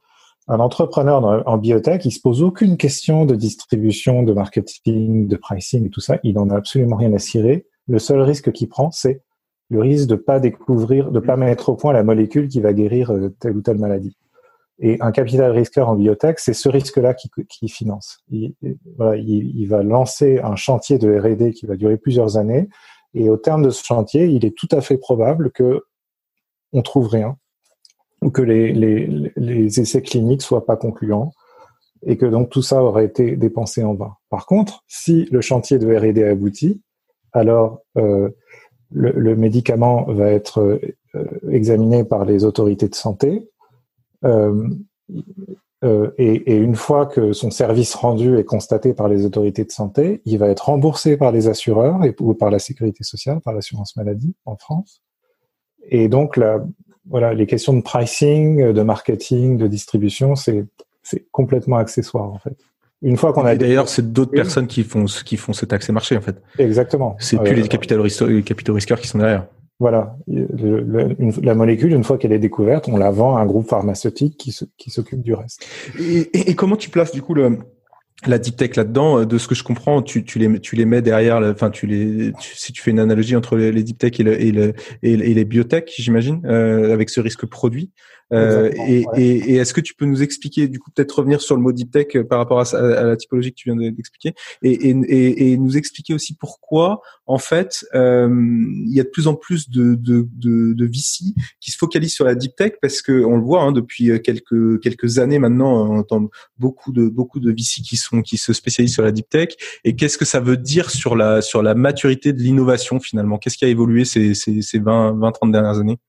un 0.47 0.59
entrepreneur 0.59 1.43
en 1.45 1.57
biotech, 1.57 2.05
il 2.05 2.11
se 2.11 2.19
pose 2.19 2.41
aucune 2.41 2.77
question 2.77 3.25
de 3.25 3.35
distribution, 3.35 4.23
de 4.23 4.33
marketing, 4.33 5.27
de 5.27 5.35
pricing 5.35 5.85
et 5.85 5.89
tout 5.89 6.01
ça. 6.01 6.19
Il 6.23 6.35
n'en 6.35 6.49
a 6.49 6.57
absolument 6.57 6.97
rien 6.97 7.13
à 7.13 7.19
cirer. 7.19 7.67
Le 7.87 7.99
seul 7.99 8.21
risque 8.21 8.51
qu'il 8.51 8.67
prend, 8.67 8.91
c'est 8.91 9.21
le 9.69 9.79
risque 9.79 10.07
de 10.07 10.15
pas 10.15 10.39
découvrir, 10.39 11.11
de 11.11 11.19
pas 11.19 11.37
mettre 11.37 11.69
au 11.69 11.75
point 11.75 11.93
la 11.93 12.03
molécule 12.03 12.49
qui 12.49 12.59
va 12.59 12.73
guérir 12.73 13.11
euh, 13.11 13.29
telle 13.39 13.55
ou 13.55 13.61
telle 13.61 13.77
maladie. 13.77 14.17
Et 14.79 14.97
un 14.99 15.11
capital 15.11 15.51
risqueur 15.51 15.89
en 15.89 15.95
biotech, 15.95 16.39
c'est 16.39 16.53
ce 16.53 16.67
risque-là 16.67 17.13
qui, 17.13 17.69
finance. 17.69 18.17
Il, 18.31 18.55
va 19.69 19.83
lancer 19.83 20.39
un 20.39 20.55
chantier 20.55 20.97
de 20.97 21.19
R&D 21.19 21.53
qui 21.53 21.67
va 21.67 21.75
durer 21.75 21.97
plusieurs 21.97 22.37
années, 22.37 22.67
et 23.13 23.29
au 23.29 23.37
terme 23.37 23.61
de 23.61 23.69
ce 23.69 23.83
chantier, 23.83 24.25
il 24.25 24.43
est 24.43 24.57
tout 24.57 24.67
à 24.71 24.81
fait 24.81 24.97
probable 24.97 25.51
que 25.51 25.83
on 26.73 26.81
trouve 26.81 27.07
rien, 27.09 27.37
que 28.29 28.41
les, 28.41 28.71
les, 28.71 29.31
les 29.35 29.79
essais 29.79 30.01
cliniques 30.01 30.43
soient 30.43 30.65
pas 30.65 30.77
concluants, 30.77 31.31
et 32.05 32.17
que 32.17 32.25
donc 32.25 32.49
tout 32.49 32.61
ça 32.61 32.83
aurait 32.83 33.05
été 33.05 33.35
dépensé 33.35 33.83
en 33.83 33.93
vain. 33.93 34.15
Par 34.29 34.45
contre, 34.45 34.83
si 34.87 35.27
le 35.31 35.41
chantier 35.41 35.79
de 35.79 35.95
R&D 35.95 36.23
aboutit, 36.23 36.81
alors 37.33 37.81
euh, 37.97 38.29
le, 38.91 39.35
médicament 39.35 40.05
va 40.05 40.29
être 40.31 40.79
euh, 41.15 41.25
examiné 41.49 42.03
par 42.03 42.25
les 42.25 42.43
autorités 42.43 42.87
de 42.87 42.95
santé, 42.95 43.49
euh, 44.23 44.69
et, 45.83 46.53
et, 46.53 46.57
une 46.57 46.75
fois 46.75 47.07
que 47.07 47.33
son 47.33 47.49
service 47.49 47.95
rendu 47.95 48.37
est 48.37 48.43
constaté 48.43 48.93
par 48.93 49.07
les 49.07 49.25
autorités 49.25 49.65
de 49.65 49.71
santé, 49.71 50.21
il 50.25 50.37
va 50.37 50.47
être 50.49 50.65
remboursé 50.65 51.17
par 51.17 51.31
les 51.31 51.47
assureurs 51.47 52.05
et, 52.05 52.15
ou 52.19 52.35
par 52.35 52.51
la 52.51 52.59
sécurité 52.59 53.03
sociale, 53.03 53.41
par 53.41 53.53
l'assurance 53.55 53.95
maladie 53.95 54.35
en 54.45 54.57
France. 54.57 55.01
Et 55.89 56.07
donc, 56.07 56.37
la, 56.37 56.63
voilà, 57.09 57.33
les 57.33 57.47
questions 57.47 57.73
de 57.73 57.81
pricing, 57.81 58.71
de 58.71 58.81
marketing, 58.81 59.57
de 59.57 59.67
distribution, 59.67 60.35
c'est 60.35 60.65
complètement 61.31 61.77
accessoire 61.77 62.31
en 62.31 62.39
fait. 62.39 62.55
Une 63.03 63.17
fois 63.17 63.33
qu'on 63.33 63.45
a 63.45 63.55
d'ailleurs, 63.55 63.89
c'est 63.89 64.13
d'autres 64.13 64.31
personnes 64.31 64.67
qui 64.67 64.83
font 64.83 65.05
qui 65.05 65.35
font 65.35 65.53
cet 65.53 65.73
accès 65.73 65.91
marché 65.91 66.15
en 66.15 66.21
fait. 66.21 66.35
Exactement. 66.59 67.15
C'est 67.19 67.37
plus 67.37 67.55
les 67.55 67.67
capitaux, 67.67 68.03
les 68.27 68.43
capitaux 68.43 68.73
risqueurs 68.73 68.99
qui 68.99 69.07
sont 69.07 69.17
derrière. 69.17 69.47
Voilà, 69.79 70.15
la 70.27 71.55
molécule, 71.55 71.93
une 71.93 72.03
fois 72.03 72.19
qu'elle 72.19 72.33
est 72.33 72.39
découverte, 72.39 72.87
on 72.87 72.97
la 72.97 73.09
vend 73.09 73.37
à 73.37 73.41
un 73.41 73.47
groupe 73.47 73.67
pharmaceutique 73.67 74.37
qui 74.37 74.91
s'occupe 74.91 75.23
du 75.23 75.33
reste. 75.33 75.65
Et, 75.99 76.51
et, 76.51 76.53
comment 76.53 76.75
tu 76.75 76.91
places 76.91 77.11
du 77.11 77.23
coup 77.23 77.33
le, 77.33 77.57
la 78.27 78.37
deep 78.37 78.55
tech 78.55 78.75
là-dedans, 78.75 79.25
de 79.25 79.37
ce 79.37 79.47
que 79.47 79.55
je 79.55 79.63
comprends, 79.63 80.01
tu, 80.01 80.23
tu, 80.23 80.37
les, 80.39 80.59
tu 80.59 80.75
les 80.75 80.85
mets 80.85 81.01
derrière, 81.01 81.37
enfin 81.37 81.69
tu 81.69 81.87
les, 81.87 82.33
si 82.39 82.71
tu 82.71 82.81
fais 82.81 82.91
une 82.91 82.99
analogie 82.99 83.35
entre 83.35 83.55
les, 83.55 83.71
les 83.71 83.83
deep 83.83 83.97
tech 83.97 84.19
et, 84.19 84.23
le, 84.23 84.39
et, 84.41 84.51
le, 84.51 84.73
et, 85.01 85.15
les 85.15 85.45
biotech, 85.45 85.91
j'imagine, 85.97 86.41
euh, 86.45 86.93
avec 86.93 87.09
ce 87.09 87.19
risque 87.19 87.45
produit, 87.45 87.91
euh, 88.33 88.71
et, 88.87 89.05
et, 89.17 89.55
est-ce 89.55 89.73
que 89.73 89.81
tu 89.81 89.93
peux 89.93 90.05
nous 90.05 90.23
expliquer, 90.23 90.67
du 90.67 90.79
coup, 90.79 90.89
peut-être 90.91 91.19
revenir 91.19 91.41
sur 91.41 91.55
le 91.55 91.61
mot 91.61 91.71
deep 91.71 91.91
tech 91.91 92.07
euh, 92.15 92.23
par 92.23 92.39
rapport 92.39 92.59
à, 92.59 92.75
à 92.75 93.03
la 93.03 93.17
typologie 93.17 93.51
que 93.51 93.55
tu 93.55 93.71
viens 93.71 93.91
d'expliquer, 93.91 94.33
et, 94.61 94.89
et, 94.89 95.57
nous 95.57 95.77
expliquer 95.77 96.13
aussi 96.13 96.35
pourquoi, 96.35 97.01
en 97.25 97.37
fait, 97.37 97.85
euh, 97.93 98.29
il 98.31 98.93
y 98.93 98.99
a 98.99 99.03
de 99.03 99.09
plus 99.09 99.27
en 99.27 99.35
plus 99.35 99.69
de, 99.69 99.95
de, 99.95 100.27
de, 100.33 100.73
de 100.73 100.85
VC 100.85 101.33
qui 101.59 101.71
se 101.71 101.77
focalisent 101.77 102.13
sur 102.13 102.25
la 102.25 102.35
deep 102.35 102.55
tech 102.55 102.73
parce 102.81 103.01
que 103.01 103.23
on 103.23 103.37
le 103.37 103.43
voit 103.43 103.61
hein, 103.61 103.71
depuis 103.71 104.21
quelques 104.21 104.81
quelques 104.81 105.19
années 105.19 105.39
maintenant, 105.39 105.89
on 105.89 105.99
entend 105.99 106.29
beaucoup 106.57 106.91
de 106.91 107.07
beaucoup 107.07 107.39
de 107.39 107.51
VC 107.51 107.81
qui 107.81 107.97
sont 107.97 108.21
qui 108.21 108.37
se 108.37 108.53
spécialisent 108.53 108.93
sur 108.93 109.03
la 109.03 109.11
deep 109.11 109.29
tech. 109.29 109.49
Et 109.83 109.95
qu'est-ce 109.95 110.17
que 110.17 110.25
ça 110.25 110.39
veut 110.39 110.57
dire 110.57 110.89
sur 110.89 111.15
la 111.15 111.41
sur 111.41 111.61
la 111.61 111.75
maturité 111.75 112.33
de 112.33 112.39
l'innovation 112.41 112.99
finalement? 112.99 113.37
Qu'est-ce 113.37 113.57
qui 113.57 113.65
a 113.65 113.69
évolué 113.69 114.05
ces 114.05 114.33
ces, 114.33 114.61
ces 114.61 114.79
20 114.79 115.19
20 115.19 115.31
30 115.31 115.51
dernières 115.51 115.79
années? 115.79 115.99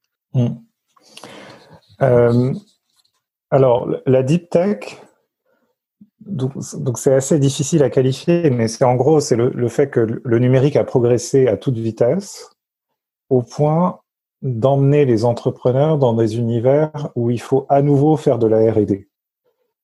Euh, 2.03 2.53
alors, 3.51 3.89
la 4.07 4.23
deep 4.23 4.51
tech, 4.51 5.01
donc 6.21 6.99
c'est 6.99 7.15
assez 7.15 7.39
difficile 7.39 7.83
à 7.83 7.91
qualifier, 7.91 8.51
mais 8.51 8.69
c'est 8.69 8.85
en 8.85 8.95
gros 8.95 9.21
c'est 9.21 9.37
le, 9.37 9.69
fait 9.69 9.91
que 9.91 10.01
le 10.23 10.39
numérique 10.39 10.77
a 10.77 10.85
progressé 10.85 11.49
à 11.49 11.57
toute 11.57 11.77
vitesse 11.77 12.51
au 13.29 13.43
point 13.43 14.01
d'emmener 14.43 15.05
les 15.05 15.25
entrepreneurs 15.25 15.99
dans 15.99 16.15
des 16.15 16.37
univers 16.37 17.11
où 17.15 17.31
il 17.31 17.41
faut 17.41 17.67
à 17.69 17.83
nouveau 17.83 18.17
faire 18.17 18.39
de 18.39 18.47
la 18.47 18.73
R&D. 18.73 19.09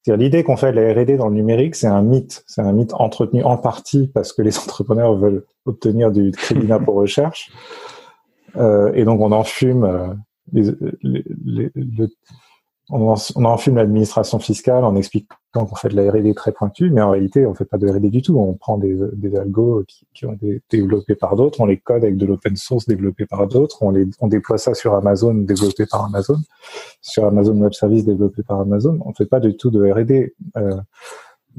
C'est-à-dire 0.03 0.25
l'idée 0.25 0.45
qu'on 0.45 0.57
fait 0.57 0.73
de 0.73 0.81
la 0.81 0.93
R&D 0.93 1.17
dans 1.17 1.29
le 1.29 1.35
numérique, 1.35 1.75
c'est 1.75 1.87
un 1.87 2.03
mythe, 2.03 2.45
c'est 2.47 2.63
un 2.63 2.73
mythe 2.73 2.95
entretenu 2.95 3.43
en 3.43 3.57
partie 3.57 4.09
parce 4.09 4.33
que 4.33 4.43
les 4.43 4.57
entrepreneurs 4.59 5.15
veulent 5.15 5.45
obtenir 5.67 6.11
du 6.11 6.31
crédit 6.33 6.67
d'impôt 6.67 6.93
recherche, 6.93 7.51
euh, 8.57 8.93
et 8.95 9.05
donc 9.05 9.21
on 9.21 9.33
en 9.33 9.45
fume 9.45 9.85
euh, 9.85 10.09
les, 10.53 10.73
le, 11.75 12.09
on, 12.91 13.15
on 13.37 13.45
enfume 13.45 13.77
l'administration 13.77 14.39
fiscale 14.39 14.85
en 14.85 14.97
expliquant 14.97 15.37
qu'on 15.53 15.75
fait 15.75 15.89
de 15.89 15.97
la 15.97 16.11
R&D 16.11 16.35
très 16.35 16.53
pointue, 16.53 16.91
mais 16.91 17.03
en 17.03 17.11
réalité, 17.11 17.47
on 17.47 17.55
fait 17.55 17.65
pas 17.65 17.79
de 17.79 17.89
R&D 17.89 18.09
du 18.11 18.23
tout. 18.23 18.39
On 18.39 18.55
prend 18.55 18.79
des, 18.79 18.97
des 19.13 19.37
algos 19.37 19.85
qui, 19.87 20.07
qui 20.15 20.27
ont 20.27 20.33
été 20.33 20.63
développés 20.71 21.15
par 21.15 21.37
d'autres, 21.37 21.61
on 21.61 21.67
les 21.67 21.79
code 21.79 22.05
avec 22.05 22.17
de 22.17 22.27
l'open 22.27 22.57
source 22.57 22.87
développé 22.87 23.27
par 23.27 23.47
d'autres, 23.47 23.83
on, 23.83 23.91
les, 23.91 24.07
on 24.21 24.29
déploie 24.29 24.59
ça 24.59 24.75
sur 24.75 24.95
Amazon 24.95 25.35
développé 25.35 25.87
par 25.87 26.05
Amazon, 26.05 26.39
sur 27.01 27.25
Amazon 27.25 27.57
Web 27.59 27.73
Service 27.73 28.05
développé 28.05 28.43
par 28.43 28.61
Amazon. 28.61 28.99
On 29.05 29.13
fait 29.13 29.27
pas 29.27 29.41
du 29.41 29.57
tout 29.57 29.71
de 29.71 29.91
R&D. 29.91 30.35
Euh, 30.57 30.77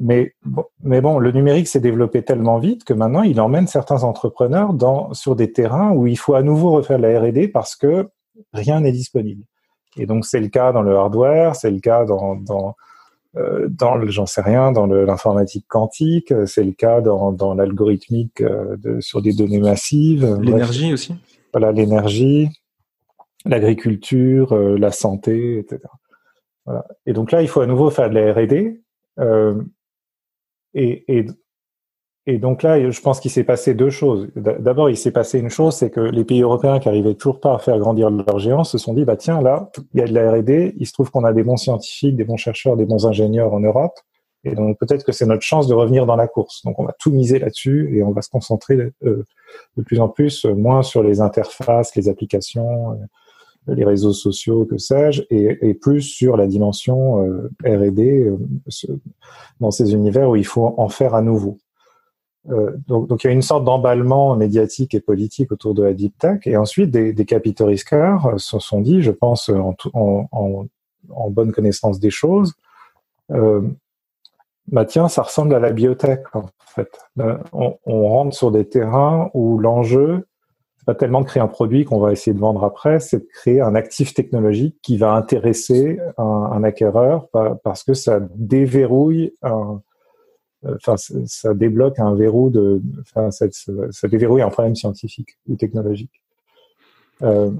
mais 0.01 0.33
bon, 0.45 0.63
mais 0.81 1.01
bon, 1.01 1.19
le 1.19 1.31
numérique 1.31 1.67
s'est 1.67 1.81
développé 1.81 2.23
tellement 2.23 2.57
vite 2.57 2.85
que 2.85 2.93
maintenant, 2.93 3.21
il 3.21 3.41
emmène 3.41 3.67
certains 3.67 4.03
entrepreneurs 4.03 4.73
dans, 4.73 5.13
sur 5.13 5.35
des 5.35 5.51
terrains 5.51 5.91
où 5.91 6.07
il 6.07 6.17
faut 6.17 6.35
à 6.35 6.41
nouveau 6.41 6.71
refaire 6.71 6.97
de 6.97 7.03
la 7.03 7.19
R&D 7.19 7.49
parce 7.49 7.75
que 7.75 8.07
rien 8.53 8.81
n'est 8.81 8.91
disponible. 8.91 9.43
Et 9.97 10.05
donc 10.05 10.25
c'est 10.25 10.39
le 10.39 10.47
cas 10.47 10.71
dans 10.71 10.81
le 10.81 10.95
hardware, 10.95 11.55
c'est 11.55 11.71
le 11.71 11.79
cas 11.79 12.05
dans, 12.05 12.35
dans 12.35 12.75
euh, 13.37 13.67
dans 13.69 14.05
j'en 14.07 14.25
sais 14.25 14.41
rien, 14.41 14.71
dans 14.71 14.87
l'informatique 14.87 15.65
quantique, 15.67 16.33
c'est 16.45 16.63
le 16.63 16.71
cas 16.71 17.01
dans, 17.01 17.31
dans 17.31 17.53
l'algorithmique 17.53 18.41
euh, 18.41 18.77
sur 19.01 19.21
des 19.21 19.33
données 19.33 19.59
massives. 19.59 20.37
L'énergie 20.41 20.93
aussi. 20.93 21.15
Voilà, 21.53 21.71
l'énergie, 21.71 22.49
l'agriculture, 23.45 24.53
euh, 24.53 24.77
la 24.77 24.91
santé, 24.91 25.59
etc. 25.59 25.81
Voilà. 26.65 26.85
Et 27.05 27.13
donc 27.13 27.31
là, 27.31 27.41
il 27.41 27.47
faut 27.47 27.61
à 27.61 27.67
nouveau 27.67 27.89
faire 27.89 28.09
de 28.09 28.15
la 28.15 28.33
R&D. 28.33 28.81
Euh, 29.19 29.61
et, 30.73 31.17
et, 31.17 31.25
et 32.29 32.37
donc 32.37 32.61
là, 32.61 32.91
je 32.91 33.01
pense 33.01 33.19
qu'il 33.19 33.31
s'est 33.31 33.43
passé 33.43 33.73
deux 33.73 33.89
choses. 33.89 34.27
D'abord, 34.35 34.87
il 34.87 34.97
s'est 34.97 35.09
passé 35.09 35.39
une 35.39 35.49
chose, 35.49 35.75
c'est 35.75 35.89
que 35.89 35.99
les 35.99 36.23
pays 36.23 36.43
européens 36.43 36.77
qui 36.77 36.87
arrivaient 36.87 37.15
toujours 37.15 37.39
pas 37.39 37.55
à 37.55 37.57
faire 37.57 37.79
grandir 37.79 38.11
leur 38.11 38.37
géant 38.37 38.63
se 38.63 38.77
sont 38.77 38.93
dit, 38.93 39.03
bah 39.03 39.17
tiens, 39.17 39.41
là, 39.41 39.71
il 39.95 39.99
y 39.99 40.03
a 40.03 40.07
de 40.07 40.13
la 40.13 40.31
R&D, 40.33 40.75
il 40.77 40.85
se 40.85 40.93
trouve 40.93 41.09
qu'on 41.09 41.23
a 41.23 41.33
des 41.33 41.41
bons 41.41 41.57
scientifiques, 41.57 42.15
des 42.15 42.25
bons 42.25 42.37
chercheurs, 42.37 42.77
des 42.77 42.85
bons 42.85 43.07
ingénieurs 43.07 43.51
en 43.51 43.59
Europe, 43.59 43.97
et 44.43 44.53
donc 44.53 44.77
peut-être 44.77 45.03
que 45.03 45.11
c'est 45.11 45.25
notre 45.25 45.41
chance 45.41 45.65
de 45.65 45.73
revenir 45.73 46.05
dans 46.05 46.15
la 46.15 46.27
course. 46.27 46.63
Donc 46.65 46.77
on 46.77 46.85
va 46.85 46.93
tout 46.99 47.09
miser 47.09 47.39
là-dessus 47.39 47.97
et 47.97 48.03
on 48.03 48.11
va 48.11 48.21
se 48.21 48.29
concentrer 48.29 48.75
euh, 48.75 49.25
de 49.75 49.81
plus 49.83 49.99
en 49.99 50.07
plus 50.07 50.45
euh, 50.45 50.53
moins 50.53 50.83
sur 50.83 51.01
les 51.01 51.21
interfaces, 51.21 51.95
les 51.95 52.09
applications, 52.09 52.91
euh, 52.91 53.73
les 53.73 53.85
réseaux 53.85 54.13
sociaux, 54.13 54.65
que 54.65 54.77
sais-je, 54.77 55.23
et, 55.31 55.73
plus 55.73 56.03
sur 56.03 56.37
la 56.37 56.45
dimension 56.45 57.17
R&D 57.65 58.31
dans 59.59 59.71
ces 59.71 59.93
univers 59.93 60.29
où 60.29 60.35
il 60.35 60.45
faut 60.45 60.75
en 60.77 60.89
faire 60.89 61.15
à 61.15 61.21
nouveau. 61.21 61.57
Euh, 62.49 62.77
donc, 62.87 63.23
il 63.23 63.27
y 63.27 63.29
a 63.29 63.33
une 63.33 63.41
sorte 63.41 63.65
d'emballement 63.65 64.35
médiatique 64.35 64.93
et 64.93 65.01
politique 65.01 65.51
autour 65.51 65.73
de 65.73 65.83
la 65.83 65.93
deep 65.93 66.17
tech, 66.17 66.39
et 66.45 66.57
ensuite 66.57 66.89
des, 66.89 67.13
des 67.13 67.25
risqueurs 67.59 68.25
euh, 68.27 68.37
se 68.37 68.59
sont 68.59 68.81
dit, 68.81 69.01
je 69.01 69.11
pense 69.11 69.49
en, 69.49 69.75
en, 69.93 71.29
bonne 71.29 71.51
connaissance 71.51 71.99
des 71.99 72.09
choses, 72.09 72.53
euh, 73.31 73.61
bah 74.71 74.85
tiens, 74.85 75.09
ça 75.09 75.23
ressemble 75.23 75.53
à 75.53 75.59
la 75.59 75.71
biotech 75.71 76.23
en 76.33 76.45
fait. 76.67 76.99
Euh, 77.19 77.37
on, 77.51 77.77
on 77.85 78.07
rentre 78.07 78.35
sur 78.35 78.51
des 78.51 78.67
terrains 78.67 79.29
où 79.33 79.57
l'enjeu 79.57 80.27
c'est 80.77 80.85
pas 80.85 80.95
tellement 80.95 81.21
de 81.21 81.25
créer 81.25 81.43
un 81.43 81.47
produit 81.47 81.83
qu'on 81.83 81.99
va 81.99 82.11
essayer 82.13 82.33
de 82.33 82.39
vendre 82.39 82.63
après, 82.63 82.99
c'est 82.99 83.19
de 83.19 83.27
créer 83.33 83.61
un 83.61 83.75
actif 83.75 84.13
technologique 84.13 84.77
qui 84.81 84.97
va 84.97 85.11
intéresser 85.11 85.99
un, 86.17 86.23
un 86.23 86.63
acquéreur 86.63 87.27
parce 87.63 87.83
que 87.83 87.93
ça 87.93 88.19
déverrouille 88.35 89.33
un, 89.43 89.81
enfin, 90.65 90.95
ça 90.97 91.53
débloque 91.53 91.99
un 91.99 92.15
verrou 92.15 92.49
de, 92.49 92.81
enfin, 93.01 93.31
ça, 93.31 93.45
ça, 93.51 94.07
déverrouille 94.07 94.41
un 94.41 94.49
problème 94.49 94.75
scientifique 94.75 95.37
ou 95.47 95.55
technologique. 95.55 96.21
Euh, 97.21 97.51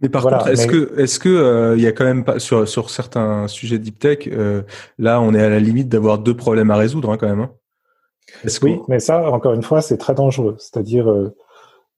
mais 0.00 0.08
par 0.08 0.22
contre, 0.22 0.48
est-ce 0.48 0.66
que 0.66 0.98
est-ce 0.98 1.18
que 1.18 1.28
euh, 1.28 1.76
il 1.76 1.82
y 1.82 1.86
a 1.86 1.92
quand 1.92 2.04
même 2.04 2.24
pas 2.24 2.38
sur 2.38 2.68
sur 2.68 2.90
certains 2.90 3.48
sujets 3.48 3.78
deep 3.78 3.98
tech, 3.98 4.28
euh, 4.28 4.62
là, 4.98 5.20
on 5.20 5.34
est 5.34 5.42
à 5.42 5.48
la 5.48 5.60
limite 5.60 5.88
d'avoir 5.88 6.18
deux 6.18 6.36
problèmes 6.36 6.70
à 6.70 6.76
résoudre 6.76 7.10
hein, 7.10 7.16
quand 7.16 7.28
même. 7.28 7.40
Hein 7.40 7.50
oui, 8.62 8.80
mais 8.88 9.00
ça, 9.00 9.30
encore 9.30 9.54
une 9.54 9.62
fois, 9.62 9.82
c'est 9.82 9.98
très 9.98 10.14
dangereux. 10.14 10.56
C'est-à-dire, 10.58 11.10
euh, 11.10 11.34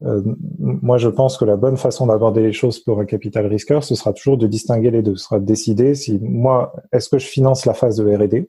euh, 0.05 0.22
moi, 0.59 0.99
je 0.99 1.09
pense 1.09 1.38
que 1.38 1.44
la 1.44 1.57
bonne 1.57 1.76
façon 1.76 2.07
d'aborder 2.07 2.42
les 2.42 2.53
choses 2.53 2.78
pour 2.80 3.01
un 3.01 3.05
capital 3.05 3.47
risqueur, 3.47 3.84
ce 3.84 3.94
sera 3.94 4.12
toujours 4.12 4.36
de 4.36 4.47
distinguer 4.47 4.90
les 4.90 5.03
deux. 5.03 5.16
Ce 5.16 5.24
sera 5.24 5.38
de 5.38 5.44
décider 5.44 5.94
si 5.94 6.18
moi, 6.20 6.74
est-ce 6.92 7.09
que 7.09 7.18
je 7.18 7.26
finance 7.26 7.66
la 7.66 7.74
phase 7.74 7.97
de 7.97 8.05
R&D 8.05 8.49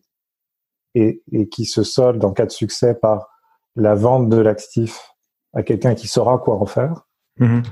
et, 0.97 1.23
et, 1.31 1.47
qui 1.47 1.65
se 1.65 1.83
solde 1.83 2.23
en 2.23 2.31
cas 2.31 2.45
de 2.45 2.51
succès 2.51 2.95
par 2.95 3.29
la 3.75 3.95
vente 3.95 4.29
de 4.29 4.37
l'actif 4.37 5.13
à 5.53 5.63
quelqu'un 5.63 5.95
qui 5.95 6.07
saura 6.07 6.37
quoi 6.37 6.55
en 6.55 6.65
faire. 6.65 7.03
Mm-hmm. 7.39 7.63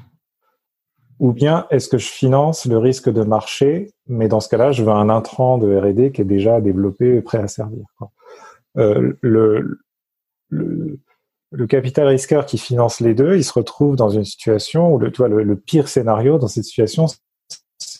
ou 1.17 1.33
bien 1.33 1.65
est-ce 1.71 1.89
que 1.89 1.97
je 1.97 2.07
finance 2.07 2.67
le 2.67 2.77
risque 2.77 3.09
de 3.11 3.23
marché, 3.23 3.91
mais 4.05 4.27
dans 4.27 4.39
ce 4.39 4.47
cas-là, 4.47 4.71
je 4.71 4.83
veux 4.83 4.91
un 4.91 5.09
intrant 5.09 5.57
de 5.57 5.75
R&D 5.75 6.11
qui 6.11 6.21
est 6.21 6.25
déjà 6.25 6.61
développé 6.61 7.15
et 7.15 7.21
prêt 7.23 7.39
à 7.39 7.47
servir. 7.47 7.87
Euh, 8.77 9.13
le, 9.21 9.79
le, 10.49 10.99
le, 11.51 11.65
capital 11.65 12.05
risqueur 12.05 12.45
qui 12.45 12.59
finance 12.59 12.99
les 12.99 13.15
deux, 13.15 13.37
il 13.37 13.43
se 13.43 13.53
retrouve 13.53 13.95
dans 13.95 14.09
une 14.09 14.25
situation 14.25 14.93
où 14.93 14.99
le, 14.99 15.11
tu 15.11 15.27
le, 15.27 15.41
le 15.41 15.55
pire 15.55 15.87
scénario 15.87 16.37
dans 16.37 16.47
cette 16.47 16.65
situation, 16.65 17.07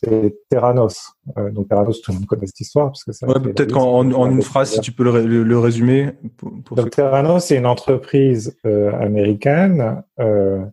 c'est 0.06 0.36
Terranos. 0.50 1.14
Euh, 1.38 1.52
donc 1.52 1.68
Terranos, 1.68 2.02
tout 2.02 2.12
le 2.12 2.18
monde 2.18 2.28
connaît 2.28 2.46
cette 2.46 2.60
histoire. 2.60 2.88
Parce 2.88 3.04
que 3.04 3.12
ça 3.12 3.28
ouais, 3.28 3.40
peut-être 3.40 3.74
qu'en 3.74 4.12
en, 4.12 4.32
une 4.32 4.42
phrase, 4.42 4.74
si 4.74 4.80
tu 4.80 4.92
peux 4.92 5.04
le, 5.04 5.44
le, 5.44 5.60
résumer. 5.60 6.12
Pour, 6.38 6.76
donc 6.76 6.92
Terranos, 6.92 7.46
c'est 7.46 7.58
une 7.58 7.66
entreprise 7.66 8.56
euh, 8.66 8.92
américaine 9.00 10.04
euh, 10.20 10.64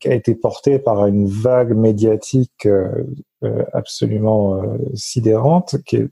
qui 0.00 0.08
a 0.08 0.14
été 0.14 0.34
portée 0.34 0.78
par 0.78 1.06
une 1.06 1.26
vague 1.26 1.74
médiatique 1.74 2.66
absolument 3.72 4.62
sidérante, 4.94 5.76
qui 5.84 5.96
est, 5.96 6.08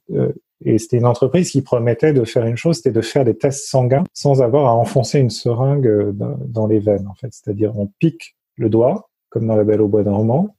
et 0.65 0.79
c'était 0.79 0.99
une 0.99 1.07
entreprise 1.07 1.51
qui 1.51 1.63
promettait 1.63 2.13
de 2.13 2.25
faire 2.25 2.45
une 2.45 2.57
chose, 2.57 2.77
c'était 2.77 2.93
de 2.93 3.01
faire 3.01 3.25
des 3.25 3.37
tests 3.37 3.69
sanguins 3.69 4.05
sans 4.13 4.43
avoir 4.43 4.67
à 4.67 4.75
enfoncer 4.75 5.19
une 5.19 5.31
seringue 5.31 6.11
dans, 6.13 6.37
dans 6.47 6.67
les 6.67 6.81
veines, 6.81 7.07
en 7.09 7.15
fait. 7.15 7.29
C'est-à-dire, 7.31 7.79
on 7.79 7.87
pique 7.99 8.37
le 8.57 8.69
doigt, 8.69 9.09
comme 9.31 9.47
dans 9.47 9.57
la 9.57 9.65
Belle 9.65 9.81
au 9.81 9.89
bois 9.89 10.03
dormant, 10.03 10.56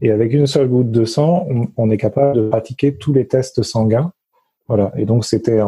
et 0.00 0.10
avec 0.10 0.32
une 0.32 0.46
seule 0.46 0.68
goutte 0.68 0.90
de 0.90 1.04
sang, 1.04 1.46
on, 1.76 1.90
est 1.90 1.96
capable 1.96 2.36
de 2.36 2.48
pratiquer 2.48 2.96
tous 2.96 3.12
les 3.12 3.26
tests 3.26 3.62
sanguins. 3.62 4.12
Voilà. 4.68 4.92
Et 4.96 5.06
donc 5.06 5.24
c'était 5.24 5.60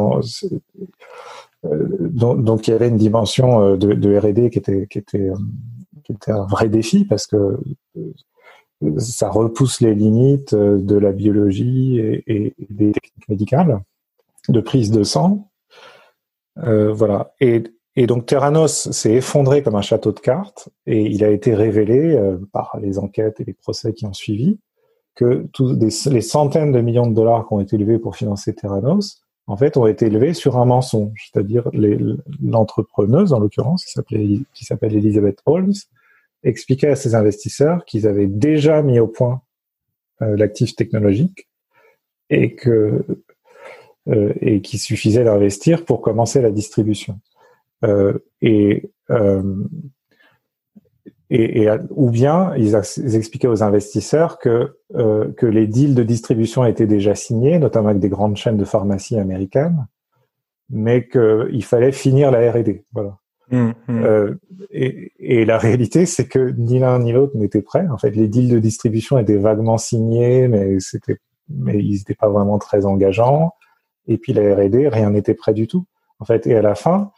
euh, 1.65 1.81
donc, 2.01 2.69
il 2.69 2.71
y 2.71 2.75
avait 2.75 2.89
une 2.89 2.97
dimension 2.97 3.63
euh, 3.63 3.77
de, 3.77 4.19
R&D 4.19 4.51
qui 4.51 4.59
était 4.59 4.87
qui 4.87 4.99
était 4.99 5.31
euh, 5.31 5.37
qui 6.05 6.13
était 6.13 6.31
un 6.31 6.47
vrai 6.47 6.69
défi 6.69 7.05
parce 7.05 7.27
que 7.27 7.59
ça 8.99 9.29
repousse 9.29 9.81
les 9.81 9.95
limites 9.95 10.55
de 10.55 10.97
la 10.97 11.13
biologie 11.13 11.99
et, 11.99 12.55
des 12.71 12.93
techniques 12.93 13.29
médicales 13.29 13.81
de 14.49 14.61
prise 14.61 14.91
de 14.91 15.03
sang. 15.03 15.51
Voilà. 16.57 17.35
Et 18.01 18.07
donc 18.07 18.27
Terranos 18.27 18.93
s'est 18.93 19.15
effondré 19.15 19.65
comme 19.65 19.75
un 19.75 19.83
château 19.83 20.13
de 20.13 20.21
cartes 20.21 20.69
et 20.87 21.03
il 21.03 21.25
a 21.25 21.31
été 21.31 21.53
révélé 21.53 22.15
euh, 22.15 22.39
par 22.53 22.79
les 22.81 22.97
enquêtes 23.01 23.41
et 23.41 23.45
les 23.45 23.55
procès 23.55 23.93
qui 23.93 24.07
ont 24.07 24.13
suivi 24.13 24.61
que 25.17 25.49
les 25.81 26.21
centaines 26.21 26.71
de 26.71 26.81
millions 26.81 27.09
de 27.09 27.15
dollars 27.15 27.49
qui 27.49 27.55
ont 27.55 27.61
été 27.61 27.77
levés 27.77 27.99
pour 27.99 28.15
financer 28.15 28.55
Terranos, 28.55 29.25
en 29.49 29.57
fait, 29.57 29.77
ont 29.77 29.89
été 29.89 30.11
levés 30.11 30.33
sur 30.33 30.59
un 30.59 30.65
mensonge. 30.65 31.29
C'est-à-dire 31.33 31.69
l'entrepreneuse, 32.41 33.33
en 33.33 33.41
l'occurrence, 33.41 33.85
qui 33.85 34.65
s'appelle 34.65 34.95
Elizabeth 34.95 35.41
Holmes, 35.45 35.75
expliquait 36.45 36.91
à 36.91 36.95
ses 36.95 37.17
investisseurs 37.17 37.85
qu'ils 37.85 38.07
avaient 38.07 38.29
déjà 38.29 38.81
mis 38.81 39.01
au 39.01 39.09
point 39.09 39.43
euh, 40.23 40.37
l'actif 40.37 40.77
technologique 40.77 41.49
euh, 42.31 43.03
et 44.07 44.61
qu'il 44.61 44.79
suffisait 44.79 45.25
d'investir 45.25 45.85
pour 45.85 46.01
commencer 46.01 46.41
la 46.41 46.53
distribution. 46.53 47.19
Euh, 47.85 48.19
et, 48.41 48.91
euh, 49.11 49.65
et, 51.31 51.63
et, 51.63 51.71
ou 51.91 52.11
bien 52.11 52.55
ils, 52.57 52.75
expliquaient 52.75 53.49
aux 53.49 53.63
investisseurs 53.63 54.39
que 54.39 54.79
euh, 54.95 55.31
que 55.33 55.47
les 55.47 55.67
deals 55.67 55.95
de 55.95 56.03
distribution 56.03 56.65
étaient 56.65 56.87
déjà 56.87 57.15
signés, 57.15 57.59
notamment 57.59 57.91
avec 57.91 58.01
des 58.01 58.09
grandes 58.09 58.37
chaînes 58.37 58.57
de 58.57 58.65
pharmacie 58.65 59.19
américaines, 59.19 59.87
mais 60.71 61.07
qu'il 61.07 61.65
fallait 61.65 61.93
finir 61.93 62.31
la 62.31 62.51
R&D. 62.51 62.85
Voilà. 62.93 63.19
Mmh, 63.51 63.71
mmh. 63.89 64.05
Euh, 64.05 64.35
et, 64.71 65.13
et, 65.19 65.45
la 65.47 65.57
réalité, 65.57 66.05
c'est 66.05 66.27
que 66.27 66.51
ni 66.59 66.79
l'un 66.79 66.99
ni 66.99 67.13
l'autre 67.13 67.37
n'étaient 67.37 67.63
prêts. 67.63 67.87
En 67.91 67.97
fait, 67.97 68.11
les 68.11 68.29
deals 68.29 68.51
de 68.51 68.59
distribution 68.59 69.19
étaient 69.19 69.37
vaguement 69.37 69.79
signés, 69.79 70.49
mais 70.49 70.81
c'était, 70.81 71.19
mais 71.49 71.79
ils 71.79 71.95
n'étaient 71.99 72.15
pas 72.15 72.29
vraiment 72.29 72.59
très 72.59 72.85
engageants. 72.85 73.53
Et 74.07 74.19
puis 74.19 74.33
la 74.33 74.55
R&D, 74.55 74.89
rien 74.89 75.11
n'était 75.11 75.35
prêt 75.35 75.55
du 75.55 75.67
tout. 75.67 75.87
En 76.19 76.25
fait, 76.25 76.47
et 76.47 76.57
à 76.57 76.63
la 76.63 76.75
fin, 76.75 77.13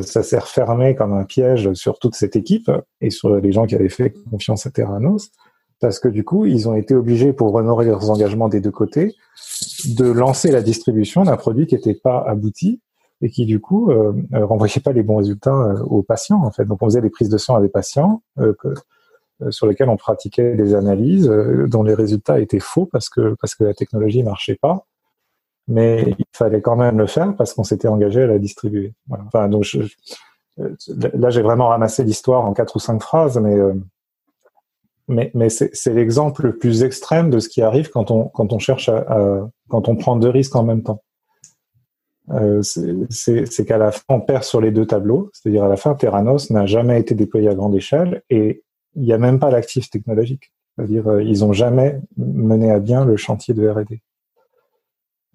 ça 0.00 0.22
s'est 0.22 0.38
refermé 0.38 0.94
comme 0.94 1.12
un 1.12 1.24
piège 1.24 1.72
sur 1.74 1.98
toute 1.98 2.14
cette 2.14 2.36
équipe 2.36 2.70
et 3.00 3.10
sur 3.10 3.36
les 3.36 3.52
gens 3.52 3.66
qui 3.66 3.74
avaient 3.74 3.88
fait 3.88 4.14
confiance 4.30 4.66
à 4.66 4.70
Terranos, 4.70 5.30
parce 5.80 5.98
que 5.98 6.08
du 6.08 6.24
coup, 6.24 6.46
ils 6.46 6.68
ont 6.68 6.74
été 6.74 6.94
obligés, 6.94 7.32
pour 7.32 7.54
honorer 7.54 7.86
leurs 7.86 8.10
engagements 8.10 8.48
des 8.48 8.60
deux 8.60 8.70
côtés, 8.70 9.14
de 9.86 10.06
lancer 10.06 10.50
la 10.50 10.62
distribution 10.62 11.24
d'un 11.24 11.36
produit 11.36 11.66
qui 11.66 11.74
n'était 11.74 11.94
pas 11.94 12.24
abouti 12.26 12.80
et 13.22 13.30
qui 13.30 13.46
du 13.46 13.60
coup 13.60 13.90
euh, 13.90 14.12
euh, 14.34 14.44
renvoyait 14.44 14.82
pas 14.82 14.92
les 14.92 15.02
bons 15.02 15.16
résultats 15.16 15.54
euh, 15.54 15.82
aux 15.84 16.02
patients 16.02 16.42
en 16.42 16.50
fait. 16.50 16.64
Donc 16.64 16.82
on 16.82 16.86
faisait 16.86 17.00
des 17.00 17.10
prises 17.10 17.28
de 17.28 17.38
sang 17.38 17.56
à 17.56 17.60
des 17.60 17.68
patients 17.68 18.22
que, 18.36 18.74
sur 19.50 19.66
lesquels 19.66 19.88
on 19.88 19.96
pratiquait 19.96 20.54
des 20.54 20.74
analyses 20.74 21.28
dont 21.66 21.82
les 21.82 21.94
résultats 21.94 22.40
étaient 22.40 22.60
faux 22.60 22.86
parce 22.86 23.08
que 23.08 23.34
parce 23.40 23.54
que 23.54 23.64
la 23.64 23.74
technologie 23.74 24.22
marchait 24.22 24.58
pas 24.60 24.86
mais 25.68 26.14
il 26.18 26.24
fallait 26.32 26.60
quand 26.60 26.76
même 26.76 26.98
le 26.98 27.06
faire 27.06 27.34
parce 27.36 27.54
qu'on 27.54 27.64
s'était 27.64 27.88
engagé 27.88 28.22
à 28.22 28.26
la 28.26 28.38
distribuer. 28.38 28.94
Voilà. 29.08 29.24
Enfin, 29.26 29.48
donc 29.48 29.64
je, 29.64 29.80
là, 30.58 31.30
j'ai 31.30 31.42
vraiment 31.42 31.68
ramassé 31.68 32.04
l'histoire 32.04 32.44
en 32.44 32.52
quatre 32.52 32.76
ou 32.76 32.78
cinq 32.78 33.02
phrases, 33.02 33.38
mais 33.38 33.54
euh, 33.54 33.74
mais, 35.08 35.30
mais 35.34 35.48
c'est 35.50 35.94
l'exemple 35.94 36.46
le 36.46 36.56
plus 36.56 36.82
extrême 36.82 37.30
de 37.30 37.38
ce 37.38 37.48
qui 37.48 37.62
arrive 37.62 37.90
quand 37.90 38.10
on 38.10 38.24
quand 38.24 38.52
on 38.52 38.58
cherche 38.58 38.88
à, 38.88 38.98
à 38.98 39.48
quand 39.68 39.88
on 39.88 39.96
prend 39.96 40.16
deux 40.16 40.30
risques 40.30 40.56
en 40.56 40.64
même 40.64 40.82
temps. 40.82 41.02
Euh, 42.30 42.60
c'est 42.62 43.64
qu'à 43.66 43.78
la 43.78 43.92
fin 43.92 44.02
on 44.08 44.20
perd 44.20 44.42
sur 44.42 44.60
les 44.60 44.72
deux 44.72 44.86
tableaux, 44.86 45.30
c'est-à-dire 45.32 45.62
à 45.62 45.68
la 45.68 45.76
fin 45.76 45.94
Terranos 45.94 46.50
n'a 46.50 46.66
jamais 46.66 46.98
été 46.98 47.14
déployé 47.14 47.48
à 47.48 47.54
grande 47.54 47.76
échelle 47.76 48.22
et 48.30 48.64
il 48.96 49.02
n'y 49.02 49.12
a 49.12 49.18
même 49.18 49.38
pas 49.38 49.50
l'actif 49.50 49.90
technologique, 49.90 50.52
c'est-à-dire 50.74 51.06
euh, 51.06 51.22
ils 51.22 51.44
ont 51.44 51.52
jamais 51.52 52.00
mené 52.16 52.72
à 52.72 52.80
bien 52.80 53.04
le 53.04 53.16
chantier 53.16 53.54
de 53.54 53.68
R&D. 53.68 54.00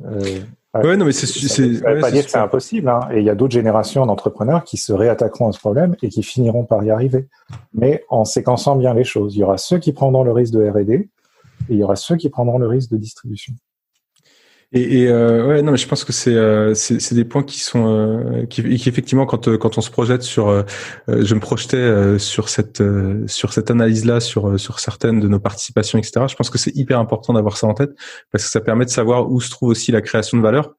Euh, 0.05 0.39
ouais, 0.75 0.97
non, 0.97 1.05
mais 1.05 1.11
c'est. 1.11 1.27
Ça 1.27 1.61
ne 1.61 1.95
veut 1.95 1.99
pas 1.99 2.11
dire 2.11 2.25
que 2.25 2.31
c'est 2.31 2.37
impossible. 2.37 2.89
Hein. 2.89 3.01
Et 3.11 3.19
il 3.19 3.25
y 3.25 3.29
a 3.29 3.35
d'autres 3.35 3.53
générations 3.53 4.05
d'entrepreneurs 4.05 4.63
qui 4.63 4.77
se 4.77 4.93
réattaqueront 4.93 5.49
à 5.49 5.51
ce 5.51 5.59
problème 5.59 5.95
et 6.01 6.09
qui 6.09 6.23
finiront 6.23 6.65
par 6.65 6.83
y 6.83 6.91
arriver. 6.91 7.27
Mais 7.73 8.03
en 8.09 8.25
séquençant 8.25 8.75
bien 8.75 8.93
les 8.93 9.03
choses. 9.03 9.35
Il 9.35 9.39
y 9.39 9.43
aura 9.43 9.57
ceux 9.57 9.79
qui 9.79 9.93
prendront 9.93 10.23
le 10.23 10.31
risque 10.31 10.53
de 10.53 10.67
R&D 10.67 10.93
et 10.93 11.09
il 11.69 11.77
y 11.77 11.83
aura 11.83 11.95
ceux 11.95 12.15
qui 12.15 12.29
prendront 12.29 12.57
le 12.57 12.67
risque 12.67 12.91
de 12.91 12.97
distribution. 12.97 13.53
Et, 14.73 15.01
et 15.01 15.07
euh, 15.09 15.47
ouais, 15.47 15.61
non, 15.61 15.73
mais 15.73 15.77
je 15.77 15.85
pense 15.85 16.05
que 16.05 16.13
c'est 16.13 16.33
euh, 16.33 16.73
c'est 16.73 17.13
des 17.13 17.25
points 17.25 17.43
qui 17.43 17.59
sont 17.59 17.93
euh, 17.93 18.45
qui, 18.45 18.63
qui, 18.77 18.87
effectivement 18.87 19.25
quand 19.25 19.49
euh, 19.49 19.57
quand 19.57 19.77
on 19.77 19.81
se 19.81 19.91
projette 19.91 20.21
sur, 20.21 20.47
euh, 20.47 20.63
je 21.07 21.35
me 21.35 21.41
projetais 21.41 22.17
sur 22.19 22.47
cette 22.47 22.81
sur 23.27 23.51
cette 23.51 23.69
analyse 23.69 24.05
là 24.05 24.21
sur 24.21 24.57
sur 24.57 24.79
certaines 24.79 25.19
de 25.19 25.27
nos 25.27 25.39
participations, 25.39 25.99
etc. 25.99 26.25
Je 26.29 26.35
pense 26.35 26.49
que 26.49 26.57
c'est 26.57 26.73
hyper 26.73 26.99
important 26.99 27.33
d'avoir 27.33 27.57
ça 27.57 27.67
en 27.67 27.73
tête 27.73 27.91
parce 28.31 28.45
que 28.45 28.49
ça 28.49 28.61
permet 28.61 28.85
de 28.85 28.89
savoir 28.89 29.29
où 29.29 29.41
se 29.41 29.49
trouve 29.49 29.69
aussi 29.69 29.91
la 29.91 30.01
création 30.01 30.37
de 30.37 30.43
valeur 30.43 30.73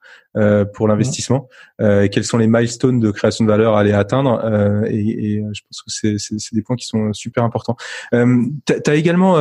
pour 0.73 0.87
l'investissement, 0.87 1.47
mmh. 1.79 2.07
quels 2.11 2.23
sont 2.23 2.39
les 2.39 2.47
milestones 2.47 2.99
de 2.99 3.11
création 3.11 3.45
de 3.45 3.51
valeur 3.51 3.75
à 3.75 3.81
aller 3.81 3.93
atteindre, 3.93 4.43
et, 4.87 5.35
et, 5.35 5.43
je 5.53 5.61
pense 5.61 5.83
que 5.83 5.91
c'est 5.91 6.15
c'est 6.17 6.55
des 6.55 6.63
points 6.63 6.75
qui 6.75 6.87
sont 6.87 7.13
super 7.13 7.43
importants. 7.43 7.77
Euh, 8.15 8.43
tu 8.65 8.89
as 8.89 8.95
également 8.95 9.35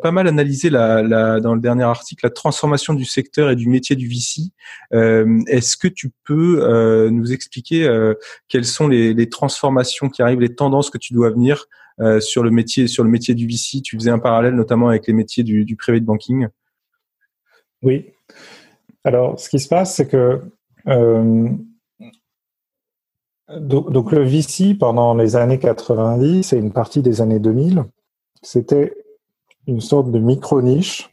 pas 0.00 0.10
mal 0.10 0.26
analysé 0.26 0.70
la, 0.70 1.02
la 1.02 1.38
dans 1.38 1.54
le 1.54 1.60
dernier 1.60 1.82
article 1.82 2.24
la 2.24 2.30
transformation 2.30 2.94
du 2.94 3.04
secteur 3.04 3.50
et 3.50 3.56
du 3.56 3.68
métier 3.68 3.81
du 3.90 4.08
VC. 4.08 4.52
Euh, 4.92 5.40
est-ce 5.46 5.76
que 5.76 5.88
tu 5.88 6.10
peux 6.24 6.62
euh, 6.62 7.10
nous 7.10 7.32
expliquer 7.32 7.84
euh, 7.84 8.14
quelles 8.48 8.64
sont 8.64 8.88
les, 8.88 9.28
transformations 9.28 10.08
qui 10.08 10.22
arrivent, 10.22 10.40
les 10.40 10.54
tendances 10.54 10.90
que 10.90 10.98
tu 10.98 11.12
dois 11.12 11.30
venir 11.30 11.66
sur 12.20 12.42
le 12.42 12.50
métier 12.50 12.88
sur 12.88 13.04
le 13.04 13.10
métier 13.10 13.34
du 13.34 13.46
VC 13.46 13.80
Tu 13.80 13.96
faisais 13.96 14.10
un 14.10 14.18
parallèle 14.18 14.54
notamment 14.54 14.88
avec 14.88 15.06
les 15.06 15.12
métiers 15.12 15.44
du, 15.44 15.64
du 15.64 15.76
private 15.76 16.02
banking. 16.02 16.48
Oui. 17.82 18.06
Alors, 19.04 19.38
ce 19.38 19.48
qui 19.48 19.60
se 19.60 19.68
passe, 19.68 19.94
c'est 19.94 20.08
que 20.08 20.40
donc, 23.56 24.12
le 24.12 24.22
VC 24.24 24.74
pendant 24.74 25.14
les 25.14 25.36
années 25.36 25.58
90 25.58 26.52
et 26.52 26.56
une 26.56 26.72
partie 26.72 27.02
des 27.02 27.20
années 27.20 27.38
2000, 27.38 27.84
c'était 28.42 28.94
une 29.66 29.80
sorte 29.80 30.10
de 30.10 30.18
micro-niche 30.18 31.11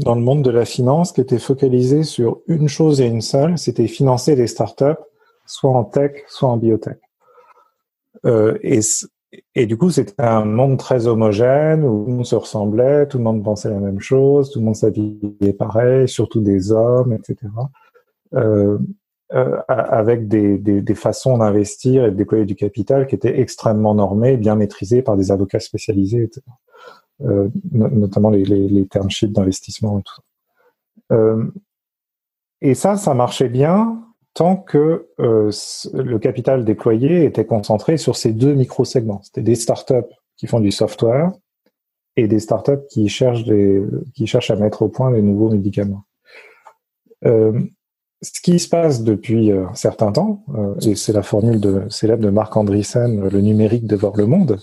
dans 0.00 0.14
le 0.14 0.20
monde 0.20 0.42
de 0.42 0.50
la 0.50 0.64
finance 0.64 1.12
qui 1.12 1.20
était 1.20 1.38
focalisé 1.38 2.02
sur 2.02 2.40
une 2.46 2.68
chose 2.68 3.00
et 3.00 3.06
une 3.06 3.20
seule, 3.20 3.58
c'était 3.58 3.86
financer 3.86 4.34
les 4.34 4.46
startups, 4.46 5.02
soit 5.46 5.70
en 5.70 5.84
tech, 5.84 6.24
soit 6.26 6.48
en 6.48 6.56
biotech. 6.56 6.98
Euh, 8.24 8.58
et, 8.62 8.80
et 9.54 9.66
du 9.66 9.76
coup, 9.76 9.90
c'était 9.90 10.22
un 10.22 10.44
monde 10.44 10.78
très 10.78 11.06
homogène 11.06 11.84
où 11.84 12.04
tout 12.04 12.10
le 12.10 12.16
monde 12.16 12.26
se 12.26 12.34
ressemblait, 12.34 13.06
tout 13.08 13.18
le 13.18 13.24
monde 13.24 13.44
pensait 13.44 13.70
la 13.70 13.78
même 13.78 14.00
chose, 14.00 14.50
tout 14.50 14.58
le 14.58 14.64
monde 14.64 14.76
s'habillait 14.76 15.52
pareil, 15.58 16.08
surtout 16.08 16.40
des 16.40 16.72
hommes, 16.72 17.12
etc. 17.12 17.36
Euh, 18.34 18.78
euh, 19.32 19.58
avec 19.68 20.26
des, 20.26 20.58
des, 20.58 20.82
des 20.82 20.94
façons 20.96 21.38
d'investir 21.38 22.04
et 22.04 22.10
de 22.10 22.16
déployer 22.16 22.46
du 22.46 22.56
capital 22.56 23.06
qui 23.06 23.14
étaient 23.14 23.38
extrêmement 23.38 23.94
normées, 23.94 24.36
bien 24.36 24.56
maîtrisées 24.56 25.02
par 25.02 25.16
des 25.16 25.30
avocats 25.30 25.60
spécialisés, 25.60 26.24
etc. 26.24 26.42
Euh, 27.22 27.48
notamment 27.72 28.30
les, 28.30 28.44
les, 28.44 28.66
les 28.68 28.88
d'investissement 29.24 29.98
et 29.98 30.02
tout 30.02 30.14
ça. 30.14 31.14
Euh, 31.14 31.44
et 32.62 32.74
ça, 32.74 32.96
ça 32.96 33.12
marchait 33.12 33.48
bien 33.50 34.02
tant 34.32 34.56
que 34.56 35.08
euh, 35.18 35.50
le 35.92 36.18
capital 36.18 36.64
déployé 36.64 37.24
était 37.24 37.44
concentré 37.44 37.98
sur 37.98 38.16
ces 38.16 38.32
deux 38.32 38.54
micro-segments. 38.54 39.20
C'était 39.22 39.42
des 39.42 39.54
startups 39.54 40.14
qui 40.36 40.46
font 40.46 40.60
du 40.60 40.70
software 40.70 41.32
et 42.16 42.26
des 42.26 42.38
startups 42.38 42.86
qui 42.88 43.08
cherchent 43.08 43.44
qui 44.14 44.26
cherchent 44.26 44.50
à 44.50 44.56
mettre 44.56 44.82
au 44.82 44.88
point 44.88 45.10
des 45.10 45.22
nouveaux 45.22 45.50
médicaments. 45.50 46.04
Ce 47.22 48.40
qui 48.42 48.58
se 48.58 48.68
passe 48.68 49.02
depuis 49.02 49.52
un 49.52 49.74
certain 49.74 50.12
temps, 50.12 50.44
et 50.86 50.94
c'est 50.94 51.12
la 51.12 51.22
formule 51.22 51.60
de, 51.60 51.88
célèbre 51.88 52.22
de 52.22 52.30
Marc 52.30 52.56
Andreessen, 52.56 53.28
le 53.28 53.40
numérique 53.40 53.86
dévore 53.86 54.16
le 54.16 54.26
monde, 54.26 54.58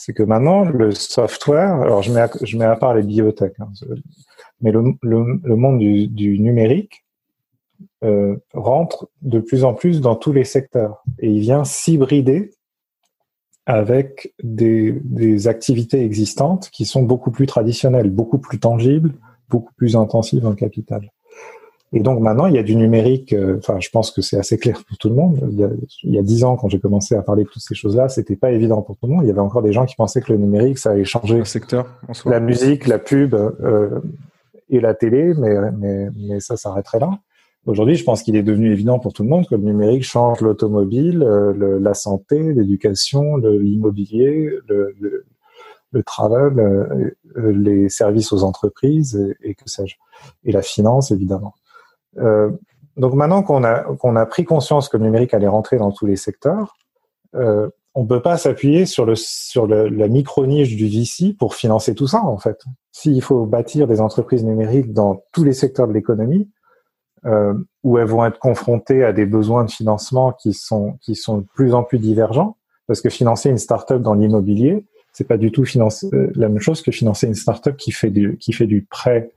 c'est 0.00 0.14
que 0.14 0.22
maintenant 0.22 0.64
le 0.64 0.92
software, 0.92 1.74
alors 1.74 2.00
je 2.00 2.10
mets 2.10 2.64
à, 2.64 2.76
part 2.76 2.94
les 2.94 3.02
biotech, 3.02 3.52
hein, 3.60 3.68
mais 4.62 4.72
le, 4.72 5.56
monde 5.56 5.78
du, 5.78 6.38
numérique 6.38 7.04
euh, 8.02 8.36
rentre 8.54 9.10
de 9.20 9.40
plus 9.40 9.62
en 9.62 9.74
plus 9.74 10.00
dans 10.00 10.16
tous 10.16 10.32
les 10.32 10.44
secteurs 10.44 11.04
et 11.18 11.28
il 11.30 11.40
vient 11.40 11.64
s'hybrider 11.64 12.50
avec 13.66 14.32
des, 14.42 15.46
activités 15.48 16.02
existantes 16.02 16.70
qui 16.70 16.86
sont 16.86 17.02
beaucoup 17.02 17.30
plus 17.30 17.46
traditionnelles, 17.46 18.08
beaucoup 18.08 18.38
plus 18.38 18.58
tangibles, 18.58 19.12
beaucoup 19.50 19.74
plus 19.74 19.96
intensives 19.96 20.46
en 20.46 20.54
capital. 20.54 21.10
Et 21.92 22.00
donc 22.00 22.20
maintenant, 22.20 22.46
il 22.46 22.54
y 22.54 22.58
a 22.58 22.62
du 22.62 22.76
numérique. 22.76 23.32
Euh, 23.32 23.58
enfin, 23.58 23.80
je 23.80 23.90
pense 23.90 24.12
que 24.12 24.22
c'est 24.22 24.38
assez 24.38 24.58
clair 24.58 24.82
pour 24.86 24.96
tout 24.96 25.08
le 25.08 25.16
monde. 25.16 25.38
Il 26.04 26.14
y 26.14 26.18
a 26.18 26.22
dix 26.22 26.44
ans, 26.44 26.56
quand 26.56 26.68
j'ai 26.68 26.78
commencé 26.78 27.16
à 27.16 27.22
parler 27.22 27.44
de 27.44 27.48
toutes 27.48 27.62
ces 27.62 27.74
choses-là, 27.74 28.08
c'était 28.08 28.36
pas 28.36 28.52
évident 28.52 28.80
pour 28.82 28.96
tout 28.96 29.06
le 29.06 29.14
monde. 29.14 29.24
Il 29.24 29.28
y 29.28 29.30
avait 29.30 29.40
encore 29.40 29.62
des 29.62 29.72
gens 29.72 29.86
qui 29.86 29.96
pensaient 29.96 30.20
que 30.20 30.32
le 30.32 30.38
numérique, 30.38 30.78
ça 30.78 30.92
allait 30.92 31.04
changer 31.04 31.38
le 31.38 31.44
secteur, 31.44 31.86
la 32.26 32.40
musique, 32.40 32.86
la 32.86 32.98
pub 32.98 33.34
euh, 33.34 34.00
et 34.68 34.80
la 34.80 34.94
télé, 34.94 35.34
mais 35.34 35.56
mais, 35.72 36.10
mais 36.16 36.38
ça 36.40 36.56
s'arrêterait 36.56 37.00
là. 37.00 37.18
Aujourd'hui, 37.66 37.96
je 37.96 38.04
pense 38.04 38.22
qu'il 38.22 38.36
est 38.36 38.42
devenu 38.42 38.72
évident 38.72 38.98
pour 38.98 39.12
tout 39.12 39.22
le 39.22 39.28
monde 39.28 39.46
que 39.46 39.54
le 39.54 39.62
numérique 39.62 40.04
change 40.04 40.40
l'automobile, 40.40 41.22
euh, 41.22 41.78
la 41.78 41.92
santé, 41.92 42.54
l'éducation, 42.54 43.36
l'immobilier, 43.36 44.50
le, 44.66 44.94
le, 44.98 45.26
le, 45.92 46.02
travel, 46.02 46.58
euh, 46.58 47.52
les 47.52 47.90
services 47.90 48.32
aux 48.32 48.44
entreprises 48.44 49.36
et, 49.42 49.54
que 49.54 49.68
sais-je, 49.68 49.96
et 50.44 50.52
la 50.52 50.62
finance 50.62 51.10
évidemment. 51.10 51.54
Euh, 52.18 52.50
donc 52.96 53.14
maintenant 53.14 53.42
qu'on 53.42 53.64
a 53.64 53.82
qu'on 53.96 54.16
a 54.16 54.26
pris 54.26 54.44
conscience 54.44 54.88
que 54.88 54.96
le 54.96 55.04
numérique 55.04 55.34
allait 55.34 55.48
rentrer 55.48 55.78
dans 55.78 55.92
tous 55.92 56.06
les 56.06 56.16
secteurs, 56.16 56.76
euh, 57.34 57.68
on 57.94 58.06
peut 58.06 58.22
pas 58.22 58.36
s'appuyer 58.36 58.86
sur 58.86 59.04
le 59.04 59.14
sur 59.16 59.66
le, 59.66 59.88
la 59.88 60.08
micro 60.08 60.46
niche 60.46 60.76
du 60.76 60.88
VC 60.88 61.34
pour 61.38 61.54
financer 61.54 61.94
tout 61.94 62.06
ça 62.06 62.22
en 62.22 62.38
fait. 62.38 62.62
S'il 62.92 63.22
faut 63.22 63.46
bâtir 63.46 63.86
des 63.86 64.00
entreprises 64.00 64.44
numériques 64.44 64.92
dans 64.92 65.22
tous 65.32 65.44
les 65.44 65.52
secteurs 65.52 65.88
de 65.88 65.92
l'économie, 65.92 66.48
euh, 67.26 67.54
où 67.82 67.98
elles 67.98 68.06
vont 68.06 68.24
être 68.24 68.38
confrontées 68.38 69.04
à 69.04 69.12
des 69.12 69.26
besoins 69.26 69.64
de 69.64 69.70
financement 69.70 70.32
qui 70.32 70.52
sont 70.52 70.98
qui 71.00 71.14
sont 71.14 71.38
de 71.38 71.46
plus 71.54 71.74
en 71.74 71.82
plus 71.82 71.98
divergents, 71.98 72.56
parce 72.86 73.00
que 73.00 73.08
financer 73.10 73.50
une 73.50 73.58
start-up 73.58 74.02
dans 74.02 74.14
l'immobilier, 74.14 74.84
c'est 75.12 75.26
pas 75.26 75.36
du 75.36 75.50
tout 75.50 75.64
financer 75.64 76.08
euh, 76.12 76.30
la 76.34 76.48
même 76.48 76.60
chose 76.60 76.82
que 76.82 76.90
financer 76.90 77.26
une 77.26 77.34
start-up 77.34 77.76
qui 77.76 77.92
fait 77.92 78.10
du 78.10 78.36
qui 78.38 78.52
fait 78.52 78.66
du 78.66 78.82
prêt 78.82 79.32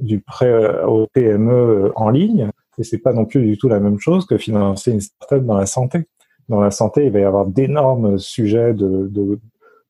du 0.00 0.20
prêt 0.20 0.82
aux 0.84 1.06
PME 1.12 1.92
en 1.94 2.10
ligne, 2.10 2.50
et 2.78 2.82
c'est 2.82 2.98
pas 2.98 3.12
non 3.12 3.24
plus 3.24 3.44
du 3.44 3.58
tout 3.58 3.68
la 3.68 3.80
même 3.80 3.98
chose 4.00 4.26
que 4.26 4.38
financer 4.38 4.90
une 4.90 5.00
start-up 5.00 5.44
dans 5.44 5.56
la 5.56 5.66
santé. 5.66 6.06
Dans 6.48 6.60
la 6.60 6.70
santé, 6.70 7.06
il 7.06 7.12
va 7.12 7.20
y 7.20 7.24
avoir 7.24 7.46
d'énormes 7.46 8.18
sujets 8.18 8.74
de, 8.74 9.06
de, 9.08 9.38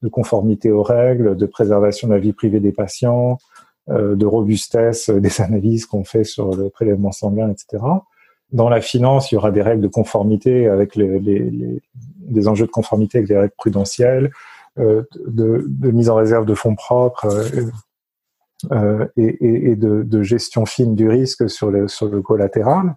de 0.03 0.09
conformité 0.09 0.71
aux 0.71 0.83
règles, 0.83 1.37
de 1.37 1.47
préservation 1.47 2.09
de 2.09 2.15
la 2.15 2.19
vie 2.19 2.33
privée 2.33 2.61
des 2.61 2.73
patients, 2.73 3.39
euh, 3.89 4.15
de 4.15 4.27
robustesse 4.27 5.09
euh, 5.09 5.21
des 5.21 5.41
analyses 5.41 5.87
qu'on 5.87 6.05
fait 6.05 6.25
sur 6.25 6.55
le 6.55 6.69
prélèvement 6.69 7.13
sanguin, 7.13 7.51
etc. 7.51 7.83
Dans 8.53 8.69
la 8.69 8.81
finance, 8.81 9.31
il 9.31 9.37
y 9.37 9.39
aura 9.39 9.53
des 9.53 9.63
règles 9.63 9.83
de 9.83 9.89
conformité 9.89 10.67
avec 10.67 10.97
les, 10.97 11.21
les, 11.21 11.51
les 11.51 11.83
des 12.21 12.49
enjeux 12.49 12.67
de 12.67 12.71
conformité 12.71 13.19
avec 13.19 13.31
les 13.31 13.39
règles 13.39 13.55
prudentielles, 13.57 14.31
euh, 14.79 15.03
de, 15.27 15.65
de, 15.67 15.91
mise 15.91 16.11
en 16.11 16.15
réserve 16.15 16.47
de 16.47 16.55
fonds 16.55 16.75
propres 16.75 17.27
euh, 17.27 17.71
et, 19.17 19.71
et, 19.71 19.77
de, 19.77 20.23
gestion 20.23 20.67
fine 20.67 20.95
du 20.95 21.09
risque 21.09 21.49
sur 21.49 21.71
le, 21.71 21.89
sur 21.89 22.09
le 22.09 22.23
collatéral. 22.23 22.95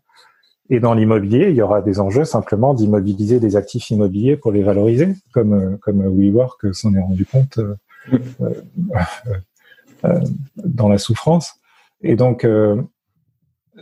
Et 0.69 0.79
dans 0.79 0.93
l'immobilier, 0.93 1.49
il 1.49 1.55
y 1.55 1.61
aura 1.61 1.81
des 1.81 1.99
enjeux 1.99 2.25
simplement 2.25 2.73
d'immobiliser 2.73 3.39
des 3.39 3.55
actifs 3.55 3.89
immobiliers 3.89 4.37
pour 4.37 4.51
les 4.51 4.63
valoriser, 4.63 5.15
comme, 5.33 5.77
comme 5.79 6.01
WeWork 6.05 6.73
s'en 6.73 6.93
est 6.93 7.01
rendu 7.01 7.25
compte 7.25 7.59
euh, 10.05 10.19
dans 10.57 10.89
la 10.89 10.97
souffrance. 10.97 11.53
Et 12.01 12.17
donc, 12.17 12.43
euh, 12.43 12.81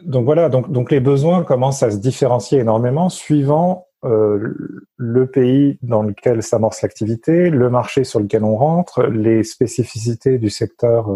donc 0.03 0.25
voilà, 0.25 0.49
donc, 0.49 0.71
donc 0.71 0.91
les 0.91 0.99
besoins 0.99 1.43
commencent 1.43 1.81
à 1.81 1.89
se 1.89 1.97
différencier 1.97 2.59
énormément 2.59 3.09
suivant 3.09 3.87
euh, 4.03 4.53
le 4.97 5.27
pays 5.27 5.79
dans 5.81 6.03
lequel 6.03 6.43
s'amorce 6.43 6.83
l'activité, 6.83 7.49
le 7.49 7.69
marché 7.71 8.03
sur 8.03 8.19
lequel 8.19 8.43
on 8.43 8.55
rentre, 8.55 9.03
les 9.03 9.43
spécificités 9.43 10.37
du 10.37 10.51
secteur 10.51 11.09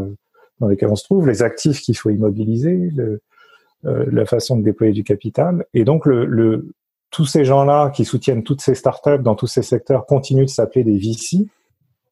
dans 0.59 0.67
lequel 0.67 0.89
on 0.89 0.95
se 0.95 1.03
trouve, 1.03 1.27
les 1.27 1.41
actifs 1.43 1.81
qu'il 1.81 1.97
faut 1.97 2.09
immobiliser, 2.09 2.89
le, 2.95 3.21
la 3.83 4.25
façon 4.25 4.57
de 4.57 4.63
déployer 4.63 4.93
du 4.93 5.03
capital. 5.03 5.65
Et 5.73 5.83
donc, 5.83 6.05
le, 6.05 6.25
le 6.25 6.73
tous 7.11 7.25
ces 7.25 7.45
gens-là 7.45 7.91
qui 7.91 8.03
soutiennent 8.03 8.43
toutes 8.43 8.61
ces 8.61 8.75
startups 8.75 9.21
dans 9.21 9.35
tous 9.35 9.47
ces 9.47 9.61
secteurs 9.61 10.05
continuent 10.05 10.45
de 10.45 10.49
s'appeler 10.49 10.83
des 10.83 10.97
VC, 10.97 11.47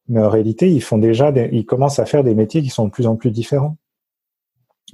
mais 0.08 0.22
en 0.22 0.30
réalité, 0.30 0.70
ils 0.70 0.82
font 0.82 0.96
déjà, 0.96 1.30
ils 1.30 1.66
commencent 1.66 1.98
à 1.98 2.06
faire 2.06 2.24
des 2.24 2.34
métiers 2.34 2.62
qui 2.62 2.70
sont 2.70 2.86
de 2.86 2.90
plus 2.90 3.06
en 3.06 3.16
plus 3.16 3.30
différents 3.30 3.76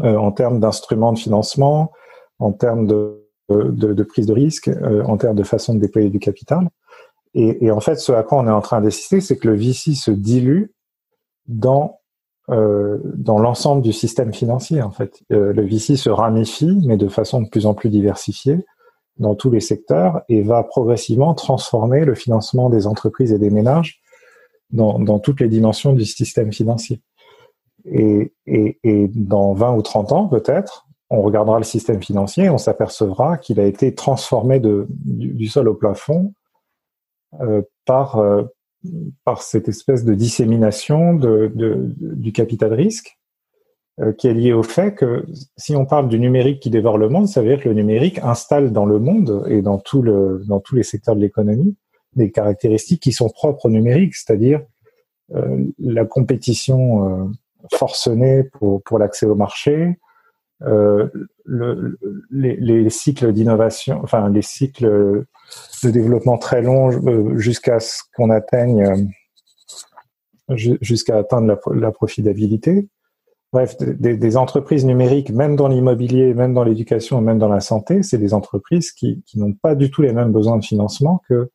euh, 0.03 0.16
en 0.16 0.32
termes 0.32 0.59
d'instruments 0.59 1.12
de 1.12 1.18
financement, 1.18 1.92
en 2.40 2.53
termes 2.53 2.88
de, 2.88 3.24
de, 3.48 3.92
de 3.92 4.03
prise 4.03 4.26
de 4.26 4.32
risque, 4.32 4.66
euh, 4.66 5.05
en 5.05 5.16
termes 5.16 5.36
de 5.36 5.42
façon 5.44 5.74
de 5.74 5.80
déployer 5.80 6.11
du 6.11 6.18
capital. 6.18 6.68
Et, 7.34 7.66
et, 7.66 7.70
en 7.70 7.80
fait, 7.80 7.96
ce 7.96 8.11
à 8.11 8.24
quoi 8.24 8.38
on 8.38 8.48
est 8.48 8.53
en 8.53 8.61
train 8.61 8.80
d'assister, 8.80 9.20
c'est 9.20 9.36
que 9.36 9.46
le 9.46 9.55
VC 9.55 9.94
se 9.94 10.11
dilue 10.11 10.72
dans 11.46 11.99
euh, 12.51 12.98
dans 13.05 13.38
l'ensemble 13.38 13.80
du 13.80 13.92
système 13.92 14.32
financier. 14.32 14.82
En 14.82 14.90
fait, 14.90 15.22
euh, 15.30 15.53
le 15.53 15.62
VC 15.62 15.96
se 15.96 16.11
ramifie, 16.11 16.80
mais 16.84 16.96
de 16.96 17.07
façon 17.07 17.42
de 17.42 17.48
plus 17.48 17.64
en 17.64 17.74
plus 17.74 17.90
diversifiée 17.90 18.66
dans 19.18 19.36
tous 19.36 19.51
les 19.51 19.61
secteurs 19.61 20.22
et 20.28 20.42
va 20.42 20.64
progressivement 20.64 21.34
transformer 21.34 22.05
le 22.05 22.14
financement 22.14 22.68
des 22.68 22.88
entreprises 22.88 23.32
et 23.32 23.38
des 23.38 23.51
ménages 23.51 24.01
dans, 24.70 25.18
toutes 25.18 25.40
les 25.40 25.48
dimensions 25.48 25.92
du 25.92 26.05
système 26.05 26.53
financier. 26.53 27.03
Et, 27.84 28.32
dans 29.14 29.53
20 29.53 29.76
ou 29.76 29.82
30 29.82 30.12
ans, 30.12 30.26
peut-être, 30.26 30.88
on 31.09 31.22
regardera 31.22 31.59
le 31.59 31.64
système 31.64 32.03
financier 32.03 32.44
et 32.44 32.51
on 32.51 32.59
s'apercevra 32.59 33.36
qu'il 33.36 33.61
a 33.61 33.64
été 33.64 33.94
transformé 33.94 34.59
de, 34.59 34.86
du, 34.88 35.46
sol 35.46 35.68
au 35.68 35.74
plafond 35.74 36.32
euh, 37.40 37.62
par, 37.84 38.18
par 39.24 39.42
cette 39.42 39.68
espèce 39.68 40.04
de 40.04 40.14
dissémination 40.14 41.14
du 41.14 42.32
capital 42.32 42.72
risque 42.72 43.18
euh, 44.00 44.12
qui 44.12 44.28
est 44.28 44.34
lié 44.34 44.52
au 44.52 44.62
fait 44.62 44.94
que 44.94 45.26
si 45.56 45.76
on 45.76 45.84
parle 45.84 46.08
du 46.08 46.18
numérique 46.18 46.60
qui 46.60 46.70
dévore 46.70 46.96
le 46.96 47.08
monde, 47.08 47.28
ça 47.28 47.42
veut 47.42 47.48
dire 47.48 47.60
que 47.60 47.68
le 47.68 47.74
numérique 47.74 48.18
installe 48.22 48.72
dans 48.72 48.86
le 48.86 48.98
monde 48.98 49.44
et 49.48 49.60
dans 49.60 49.78
tous 49.78 50.02
les 50.02 50.82
secteurs 50.82 51.16
de 51.16 51.20
l'économie 51.20 51.76
des 52.16 52.30
caractéristiques 52.30 53.02
qui 53.02 53.12
sont 53.12 53.28
propres 53.28 53.66
au 53.66 53.70
numérique, 53.70 54.14
c'est-à-dire 54.14 54.62
euh, 55.34 55.64
la 55.78 56.04
compétition 56.04 57.08
euh, 57.08 57.24
forcenée 57.72 58.44
pour, 58.44 58.82
pour 58.82 58.98
l'accès 58.98 59.26
au 59.26 59.34
marché, 59.34 59.98
euh, 60.62 61.08
le, 61.44 61.98
les, 62.30 62.56
les, 62.56 62.90
cycles 62.90 63.32
d'innovation, 63.32 64.00
enfin 64.02 64.28
les 64.28 64.42
cycles 64.42 65.24
de 65.82 65.90
développement 65.90 66.36
très 66.36 66.61
longs 66.61 66.90
euh, 66.90 67.36
jusqu'à 67.38 67.80
ce 67.80 68.02
qu'on 68.14 68.30
atteigne, 68.30 69.11
jusqu'à 70.50 71.18
atteindre 71.18 71.58
la, 71.72 71.92
profitabilité. 71.92 72.88
Bref, 73.52 73.76
des, 73.78 74.36
entreprises 74.36 74.84
numériques, 74.84 75.30
même 75.30 75.56
dans 75.56 75.66
l'immobilier, 75.66 76.34
même 76.34 76.54
dans 76.54 76.62
l'éducation, 76.62 77.20
même 77.20 77.38
dans 77.38 77.48
la 77.48 77.61
santé, 77.61 78.02
c'est 78.02 78.18
des 78.18 78.34
entreprises 78.34 78.92
qui, 78.92 79.24
n'ont 79.34 79.54
pas 79.54 79.74
du 79.74 79.90
tout 79.90 80.02
les 80.02 80.12
mêmes 80.12 80.32
besoins 80.32 80.58
de 80.58 80.64
financement 80.64 81.22
que 81.28 81.50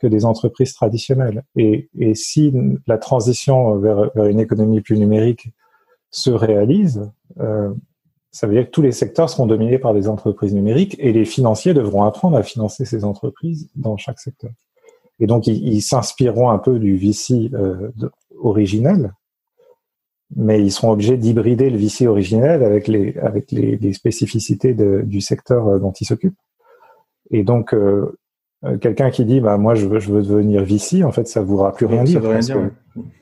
que 0.00 0.06
des 0.08 0.24
entreprises 0.24 0.74
traditionnelles. 0.74 1.44
Et, 1.56 1.88
si 2.14 2.52
la 2.86 2.98
transition 2.98 3.78
vers, 3.78 4.10
vers, 4.14 4.26
une 4.26 4.40
économie 4.40 4.80
plus 4.80 4.98
numérique 4.98 5.48
se 6.10 6.30
réalise, 6.30 7.10
euh, 7.40 7.72
ça 8.34 8.48
veut 8.48 8.54
dire 8.54 8.66
que 8.66 8.70
tous 8.70 8.82
les 8.82 8.90
secteurs 8.90 9.30
seront 9.30 9.46
dominés 9.46 9.78
par 9.78 9.94
des 9.94 10.08
entreprises 10.08 10.52
numériques 10.52 10.96
et 10.98 11.12
les 11.12 11.24
financiers 11.24 11.72
devront 11.72 12.02
apprendre 12.02 12.36
à 12.36 12.42
financer 12.42 12.84
ces 12.84 13.04
entreprises 13.04 13.70
dans 13.76 13.96
chaque 13.96 14.18
secteur. 14.18 14.50
Et 15.20 15.28
donc, 15.28 15.46
ils, 15.46 15.80
s'inspireront 15.80 16.50
un 16.50 16.58
peu 16.58 16.80
du 16.80 16.96
VC 16.96 17.50
euh, 17.54 17.92
originel, 18.42 19.12
mais 20.34 20.60
ils 20.60 20.72
seront 20.72 20.90
obligés 20.90 21.16
d'hybrider 21.16 21.70
le 21.70 21.78
VC 21.78 22.08
originel 22.08 22.64
avec 22.64 22.88
les, 22.88 23.16
avec 23.18 23.52
les, 23.52 23.92
spécificités 23.92 24.74
du 24.74 25.20
secteur 25.20 25.68
euh, 25.68 25.78
dont 25.78 25.92
ils 25.92 26.04
s'occupent. 26.04 26.34
Et 27.30 27.44
donc, 27.44 27.72
euh, 27.72 28.18
euh, 28.64 28.78
quelqu'un 28.78 29.10
qui 29.10 29.24
dit 29.24 29.40
bah 29.40 29.58
moi 29.58 29.74
je 29.74 29.86
veux 29.86 29.98
je 29.98 30.10
veux 30.10 30.22
devenir 30.22 30.64
VC 30.64 31.04
en 31.04 31.12
fait 31.12 31.28
ça 31.28 31.42
voudra 31.42 31.72
plus 31.72 31.86
rien 31.86 32.04
dire, 32.04 32.22
parce, 32.22 32.48
que, 32.48 32.70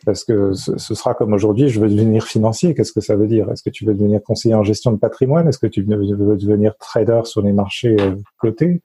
parce 0.05 0.24
que 0.24 0.53
ce, 0.53 0.95
sera 0.95 1.14
comme 1.14 1.32
aujourd'hui 1.32 1.68
je 1.68 1.80
veux 1.80 1.88
devenir 1.88 2.24
financier 2.24 2.74
qu'est-ce 2.74 2.93
que 2.93 3.01
ça 3.01 3.16
veut 3.16 3.26
dire? 3.26 3.51
Est-ce 3.51 3.62
que 3.62 3.70
tu 3.70 3.84
veux 3.84 3.95
devenir 3.95 4.22
conseiller 4.22 4.55
en 4.55 4.62
gestion 4.62 4.93
de 4.93 4.99
patrimoine? 4.99 5.49
Est-ce 5.49 5.59
que 5.59 5.66
tu 5.66 5.82
veux 5.82 6.36
devenir 6.36 6.76
trader 6.76 7.22
sur 7.24 7.43
les 7.43 7.53
marchés 7.53 7.97
euh, 8.01 8.14
cotés? 8.38 8.82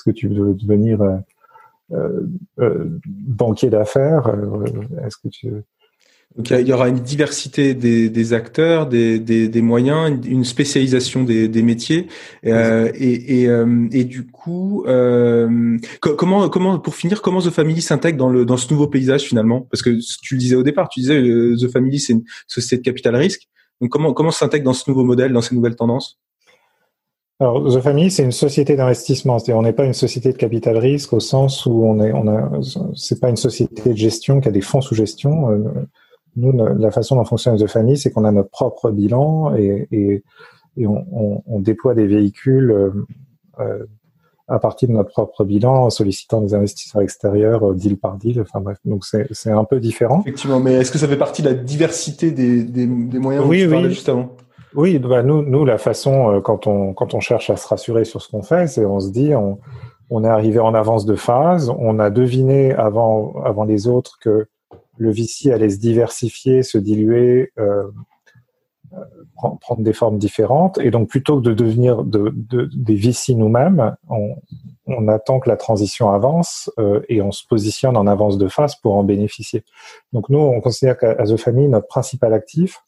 Est-ce 0.00 0.02
que 0.04 0.10
tu 0.10 0.28
veux 0.28 0.54
devenir 0.54 1.02
euh, 1.02 1.16
euh, 1.92 2.26
euh 2.60 2.98
banquier 3.06 3.68
d'affaires? 3.68 4.32
Est-ce 5.04 5.16
que 5.18 5.28
tu 5.28 5.52
Donc 6.36 6.48
il 6.50 6.68
y, 6.68 6.72
aura 6.72 6.88
une 6.88 7.00
diversité 7.00 7.74
des, 7.74 8.08
des 8.08 8.32
acteurs, 8.32 8.86
des, 8.86 9.18
des, 9.18 9.48
des, 9.48 9.62
moyens, 9.62 10.16
une 10.24 10.44
spécialisation 10.44 11.24
des, 11.24 11.48
des 11.48 11.62
métiers, 11.62 12.06
euh, 12.46 12.88
et, 12.94 13.40
et, 13.40 13.48
euh, 13.48 13.88
et, 13.90 14.04
du 14.04 14.28
coup, 14.28 14.84
euh, 14.86 15.76
comment, 16.00 16.48
comment, 16.48 16.78
pour 16.78 16.94
finir, 16.94 17.20
comment 17.20 17.40
The 17.40 17.50
Family 17.50 17.82
s'intègre 17.82 18.16
dans 18.16 18.28
le 18.28 18.44
dans 18.44 18.56
ce 18.56 18.72
nouveau 18.72 18.86
paysage 18.86 19.22
finalement? 19.22 19.62
Parce 19.72 19.82
que 19.82 19.90
tu 20.22 20.34
le 20.34 20.38
disais 20.38 20.54
au 20.54 20.62
départ, 20.62 20.88
tu 20.88 21.00
disais 21.00 21.20
euh, 21.20 21.56
The 21.60 21.68
Family 21.68 21.98
c'est 21.98 22.12
une 22.12 22.24
société 22.46 22.76
de 22.76 22.82
capital 22.82 23.16
risque. 23.16 23.48
Donc 23.80 23.90
comment 23.90 24.12
comment 24.12 24.30
s'intègre 24.30 24.64
dans 24.64 24.72
ce 24.72 24.88
nouveau 24.88 25.02
modèle, 25.02 25.32
dans 25.32 25.42
ces 25.42 25.56
nouvelles 25.56 25.76
tendances? 25.76 26.20
Alors, 27.40 27.66
The 27.74 27.80
Family, 27.80 28.10
c'est 28.10 28.22
une 28.22 28.32
société 28.32 28.76
d'investissement. 28.76 29.38
C'est-à-dire, 29.38 29.58
on 29.58 29.62
n'est 29.62 29.72
pas 29.72 29.86
une 29.86 29.94
société 29.94 30.30
de 30.30 30.36
capital 30.36 30.76
risque 30.76 31.12
au 31.14 31.20
sens 31.20 31.66
où 31.66 31.84
on 31.84 31.98
est, 32.00 32.12
on 32.12 32.28
a, 32.28 32.52
c'est 32.94 33.18
pas 33.18 33.30
une 33.30 33.36
société 33.36 33.90
de 33.90 33.96
gestion 33.96 34.40
qui 34.40 34.48
a 34.48 34.50
des 34.52 34.60
fonds 34.60 34.82
sous 34.82 34.94
gestion. 34.94 35.48
Nous, 36.36 36.52
la 36.52 36.90
façon 36.90 37.16
dont 37.16 37.24
fonctionne 37.24 37.56
The 37.56 37.66
Family, 37.66 37.98
c'est 37.98 38.10
qu'on 38.10 38.24
a 38.24 38.30
notre 38.30 38.50
propre 38.50 38.90
bilan 38.90 39.54
et, 39.56 39.88
et, 39.90 40.22
et 40.76 40.86
on, 40.86 41.04
on, 41.12 41.42
on, 41.46 41.60
déploie 41.60 41.94
des 41.94 42.06
véhicules 42.06 42.70
euh, 42.70 42.90
euh, 43.58 43.84
à 44.46 44.58
partir 44.58 44.88
de 44.88 44.94
notre 44.94 45.10
propre 45.10 45.44
bilan, 45.44 45.84
en 45.84 45.90
sollicitant 45.90 46.40
des 46.40 46.54
investisseurs 46.54 47.02
extérieurs, 47.02 47.70
euh, 47.70 47.74
deal 47.74 47.98
par 47.98 48.16
deal. 48.16 48.40
Enfin 48.40 48.60
bref, 48.60 48.78
donc 48.84 49.04
c'est 49.04 49.50
un 49.50 49.64
peu 49.64 49.80
différent. 49.80 50.20
Effectivement, 50.20 50.60
mais 50.60 50.74
est-ce 50.74 50.92
que 50.92 50.98
ça 50.98 51.08
fait 51.08 51.16
partie 51.16 51.42
de 51.42 51.48
la 51.48 51.54
diversité 51.54 52.30
des, 52.30 52.62
des, 52.62 52.86
des 52.86 53.18
moyens 53.18 53.44
oui, 53.46 53.64
dont 53.64 53.78
tu 53.80 53.86
oui. 53.86 53.88
juste 53.90 54.08
avant 54.08 54.30
Oui, 54.74 54.98
bah 54.98 55.22
nous, 55.22 55.42
nous, 55.42 55.64
la 55.64 55.78
façon 55.78 56.40
quand 56.44 56.66
on 56.68 56.94
quand 56.94 57.14
on 57.14 57.20
cherche 57.20 57.50
à 57.50 57.56
se 57.56 57.66
rassurer 57.66 58.04
sur 58.04 58.22
ce 58.22 58.28
qu'on 58.28 58.42
fait, 58.42 58.68
c'est 58.68 58.84
on 58.84 59.00
se 59.00 59.10
dit 59.10 59.34
on 59.34 59.58
on 60.12 60.24
est 60.24 60.28
arrivé 60.28 60.58
en 60.58 60.74
avance 60.74 61.06
de 61.06 61.14
phase, 61.14 61.72
on 61.78 61.98
a 61.98 62.10
deviné 62.10 62.72
avant 62.72 63.34
avant 63.44 63.64
les 63.64 63.88
autres 63.88 64.18
que 64.20 64.46
le 65.00 65.10
VC 65.10 65.50
allait 65.50 65.70
se 65.70 65.78
diversifier, 65.78 66.62
se 66.62 66.76
diluer, 66.76 67.52
euh, 67.58 67.84
euh 68.92 69.04
prendre 69.62 69.82
des 69.82 69.94
formes 69.94 70.18
différentes. 70.18 70.78
Et 70.78 70.90
donc, 70.90 71.08
plutôt 71.08 71.40
que 71.40 71.42
de 71.42 71.54
devenir 71.54 72.04
de, 72.04 72.30
de, 72.34 72.68
des 72.74 72.96
VC 72.96 73.34
nous-mêmes, 73.34 73.96
on, 74.08 75.08
attend 75.08 75.40
que 75.40 75.48
la 75.48 75.56
transition 75.56 76.10
avance 76.10 76.70
euh, 76.78 77.00
et 77.08 77.22
on 77.22 77.32
se 77.32 77.46
positionne 77.46 77.96
en 77.96 78.06
avance 78.06 78.36
de 78.36 78.48
phase 78.48 78.74
pour 78.76 78.96
en 78.96 79.04
bénéficier. 79.04 79.64
Donc, 80.12 80.28
nous, 80.28 80.40
on 80.40 80.60
considère 80.60 80.98
qu'à 80.98 81.14
The 81.14 81.36
Family, 81.36 81.68
notre 81.68 81.86
principal 81.86 82.34
actif, 82.34 82.82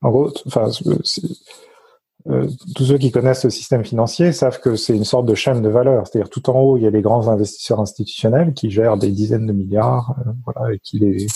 en 0.00 0.10
gros, 0.10 0.32
enfin, 0.46 0.70
euh, 2.28 2.46
tous 2.74 2.84
ceux 2.84 2.98
qui 2.98 3.10
connaissent 3.10 3.44
le 3.44 3.50
système 3.50 3.84
financier 3.84 4.32
savent 4.32 4.60
que 4.60 4.76
c'est 4.76 4.94
une 4.94 5.04
sorte 5.04 5.26
de 5.26 5.34
chaîne 5.34 5.62
de 5.62 5.68
valeur. 5.68 6.06
C'est-à-dire 6.06 6.28
tout 6.28 6.50
en 6.50 6.60
haut, 6.60 6.76
il 6.76 6.82
y 6.82 6.86
a 6.86 6.90
les 6.90 7.00
grands 7.00 7.28
investisseurs 7.28 7.80
institutionnels 7.80 8.52
qui 8.52 8.70
gèrent 8.70 8.98
des 8.98 9.10
dizaines 9.10 9.46
de 9.46 9.52
milliards, 9.52 10.14
euh, 10.18 10.30
voilà, 10.44 10.74
et 10.74 10.78
qui 10.78 10.98
les 10.98 11.26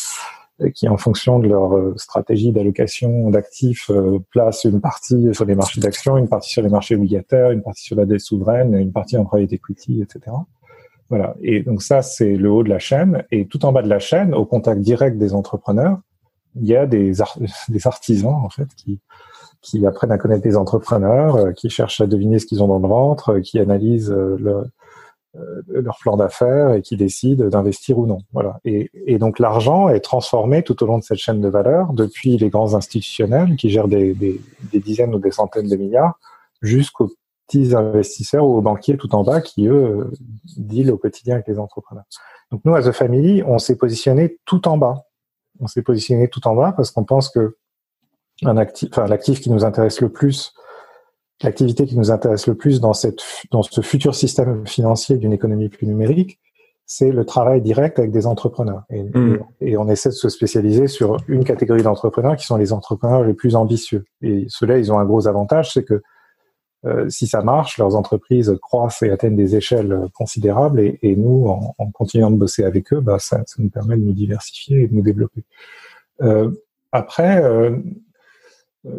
qui, 0.72 0.88
en 0.88 0.96
fonction 0.96 1.40
de 1.40 1.48
leur 1.48 1.76
euh, 1.76 1.94
stratégie 1.96 2.52
d'allocation 2.52 3.28
d'actifs, 3.28 3.90
placent 4.30 4.62
une 4.62 4.80
partie 4.80 5.34
sur 5.34 5.44
les 5.44 5.56
marchés 5.56 5.80
d'actions, 5.80 6.16
une 6.16 6.28
partie 6.28 6.50
sur 6.50 6.62
les 6.62 6.68
marchés 6.68 6.94
obligataires, 6.94 7.50
une 7.50 7.62
partie 7.62 7.82
sur 7.82 7.96
la 7.96 8.06
dette 8.06 8.20
souveraine, 8.20 8.72
une 8.74 8.92
partie 8.92 9.16
en 9.16 9.24
private 9.24 9.52
equity, 9.52 10.00
etc. 10.00 10.36
Voilà. 11.10 11.34
Et 11.42 11.64
donc 11.64 11.82
ça, 11.82 12.02
c'est 12.02 12.36
le 12.36 12.50
haut 12.52 12.62
de 12.62 12.68
la 12.68 12.78
chaîne. 12.78 13.24
Et 13.32 13.48
tout 13.48 13.64
en 13.64 13.72
bas 13.72 13.82
de 13.82 13.88
la 13.88 13.98
chaîne, 13.98 14.32
au 14.32 14.46
contact 14.46 14.80
direct 14.80 15.18
des 15.18 15.34
entrepreneurs, 15.34 15.98
il 16.54 16.66
y 16.66 16.76
a 16.76 16.86
des 16.86 17.20
artisans 17.84 18.34
en 18.34 18.48
fait 18.48 18.68
qui 18.76 19.00
qui 19.64 19.84
apprennent 19.86 20.12
à 20.12 20.18
connaître 20.18 20.42
des 20.42 20.56
entrepreneurs, 20.56 21.36
euh, 21.36 21.52
qui 21.52 21.70
cherchent 21.70 22.00
à 22.00 22.06
deviner 22.06 22.38
ce 22.38 22.46
qu'ils 22.46 22.62
ont 22.62 22.68
dans 22.68 22.78
le 22.78 22.86
ventre, 22.86 23.30
euh, 23.30 23.40
qui 23.40 23.58
analysent 23.58 24.12
euh, 24.12 24.36
le, 24.38 24.64
leur 25.68 25.96
plan 25.98 26.16
d'affaires 26.16 26.74
et 26.74 26.82
qui 26.82 26.96
décident 26.96 27.48
d'investir 27.48 27.98
ou 27.98 28.06
non. 28.06 28.18
Voilà. 28.32 28.60
Et, 28.64 29.18
donc 29.18 29.40
l'argent 29.40 29.88
est 29.88 29.98
transformé 29.98 30.62
tout 30.62 30.80
au 30.84 30.86
long 30.86 30.98
de 30.98 31.02
cette 31.02 31.18
chaîne 31.18 31.40
de 31.40 31.48
valeur, 31.48 31.92
depuis 31.92 32.36
les 32.36 32.50
grands 32.50 32.74
institutionnels 32.74 33.56
qui 33.56 33.68
gèrent 33.68 33.88
des, 33.88 34.14
des, 34.14 34.40
des 34.70 34.78
dizaines 34.78 35.12
ou 35.12 35.18
des 35.18 35.32
centaines 35.32 35.68
de 35.68 35.74
milliards, 35.74 36.20
jusqu'aux 36.62 37.10
petits 37.48 37.74
investisseurs 37.74 38.46
ou 38.46 38.58
aux 38.58 38.62
banquiers 38.62 38.96
tout 38.96 39.12
en 39.16 39.24
bas 39.24 39.40
qui, 39.40 39.66
eux, 39.66 40.08
dealent 40.56 40.92
au 40.92 40.98
quotidien 40.98 41.34
avec 41.34 41.48
les 41.48 41.58
entrepreneurs. 41.58 42.04
Donc 42.52 42.60
nous, 42.64 42.74
à 42.76 42.82
The 42.82 42.92
Family, 42.92 43.42
on 43.42 43.58
s'est 43.58 43.76
positionné 43.76 44.38
tout 44.44 44.68
en 44.68 44.78
bas. 44.78 45.02
On 45.58 45.66
s'est 45.66 45.82
positionné 45.82 46.28
tout 46.28 46.46
en 46.46 46.54
bas 46.54 46.72
parce 46.72 46.92
qu'on 46.92 47.04
pense 47.04 47.28
que 47.28 47.56
un 48.42 48.56
actif, 48.56 48.88
enfin, 48.92 49.06
l'actif 49.06 49.40
qui 49.40 49.50
nous 49.50 49.64
intéresse 49.64 50.00
le 50.00 50.08
plus, 50.08 50.54
l'activité 51.42 51.86
qui 51.86 51.96
nous 51.96 52.10
intéresse 52.10 52.46
le 52.46 52.54
plus 52.54 52.80
dans 52.80 52.92
cette, 52.92 53.20
dans 53.50 53.62
ce 53.62 53.80
futur 53.80 54.14
système 54.14 54.66
financier 54.66 55.16
d'une 55.16 55.32
économie 55.32 55.68
plus 55.68 55.86
numérique, 55.86 56.40
c'est 56.86 57.10
le 57.10 57.24
travail 57.24 57.62
direct 57.62 57.98
avec 57.98 58.10
des 58.10 58.26
entrepreneurs. 58.26 58.82
Et, 58.90 59.02
mmh. 59.02 59.38
et, 59.62 59.76
on 59.78 59.88
essaie 59.88 60.10
de 60.10 60.14
se 60.14 60.28
spécialiser 60.28 60.86
sur 60.86 61.16
une 61.28 61.44
catégorie 61.44 61.82
d'entrepreneurs 61.82 62.36
qui 62.36 62.44
sont 62.44 62.58
les 62.58 62.72
entrepreneurs 62.72 63.24
les 63.24 63.32
plus 63.32 63.56
ambitieux. 63.56 64.04
Et 64.20 64.44
ceux-là, 64.48 64.78
ils 64.78 64.92
ont 64.92 64.98
un 64.98 65.04
gros 65.06 65.26
avantage, 65.26 65.72
c'est 65.72 65.84
que 65.84 66.02
euh, 66.84 67.08
si 67.08 67.26
ça 67.26 67.40
marche, 67.40 67.78
leurs 67.78 67.96
entreprises 67.96 68.54
croissent 68.60 69.02
et 69.02 69.10
atteignent 69.10 69.36
des 69.36 69.56
échelles 69.56 70.08
considérables. 70.12 70.80
Et, 70.80 70.98
et 71.00 71.16
nous, 71.16 71.46
en, 71.46 71.74
en, 71.78 71.90
continuant 71.90 72.30
de 72.30 72.36
bosser 72.36 72.64
avec 72.64 72.92
eux, 72.92 73.00
bah, 73.00 73.18
ça, 73.18 73.42
ça, 73.46 73.62
nous 73.62 73.70
permet 73.70 73.96
de 73.96 74.02
nous 74.02 74.12
diversifier 74.12 74.82
et 74.82 74.88
de 74.88 74.94
nous 74.94 75.00
développer. 75.00 75.44
Euh, 76.20 76.50
après, 76.92 77.42
euh, 77.42 77.70
euh, 77.70 77.78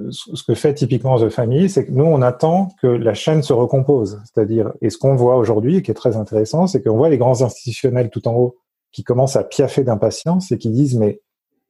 ce 0.10 0.44
que 0.44 0.56
fait 0.56 0.74
typiquement 0.74 1.20
The 1.20 1.30
Family, 1.30 1.70
c'est 1.70 1.86
que 1.86 1.92
nous, 1.92 2.06
on 2.06 2.22
attend 2.22 2.70
que 2.82 2.88
la 2.88 3.14
chaîne 3.14 3.44
se 3.44 3.54
recompose. 3.54 4.20
C'est-à-dire, 4.26 4.74
et 4.82 4.90
ce 4.90 4.98
qu'on 4.98 5.16
voit 5.16 5.38
aujourd'hui, 5.38 5.84
qui 5.84 5.92
est 5.92 5.96
très 5.96 6.18
intéressant, 6.18 6.68
c'est 6.68 6.82
qu'on 6.82 6.98
voit 6.98 7.10
les 7.10 7.18
grands 7.18 7.42
institutionnels 7.42 8.10
tout 8.10 8.28
en 8.28 8.34
haut 8.34 8.58
qui 8.92 9.04
commencent 9.04 9.36
à 9.36 9.44
piaffer 9.44 9.84
d'impatience 9.84 10.52
et 10.52 10.58
qui 10.58 10.70
disent, 10.70 10.98
mais 10.98 11.22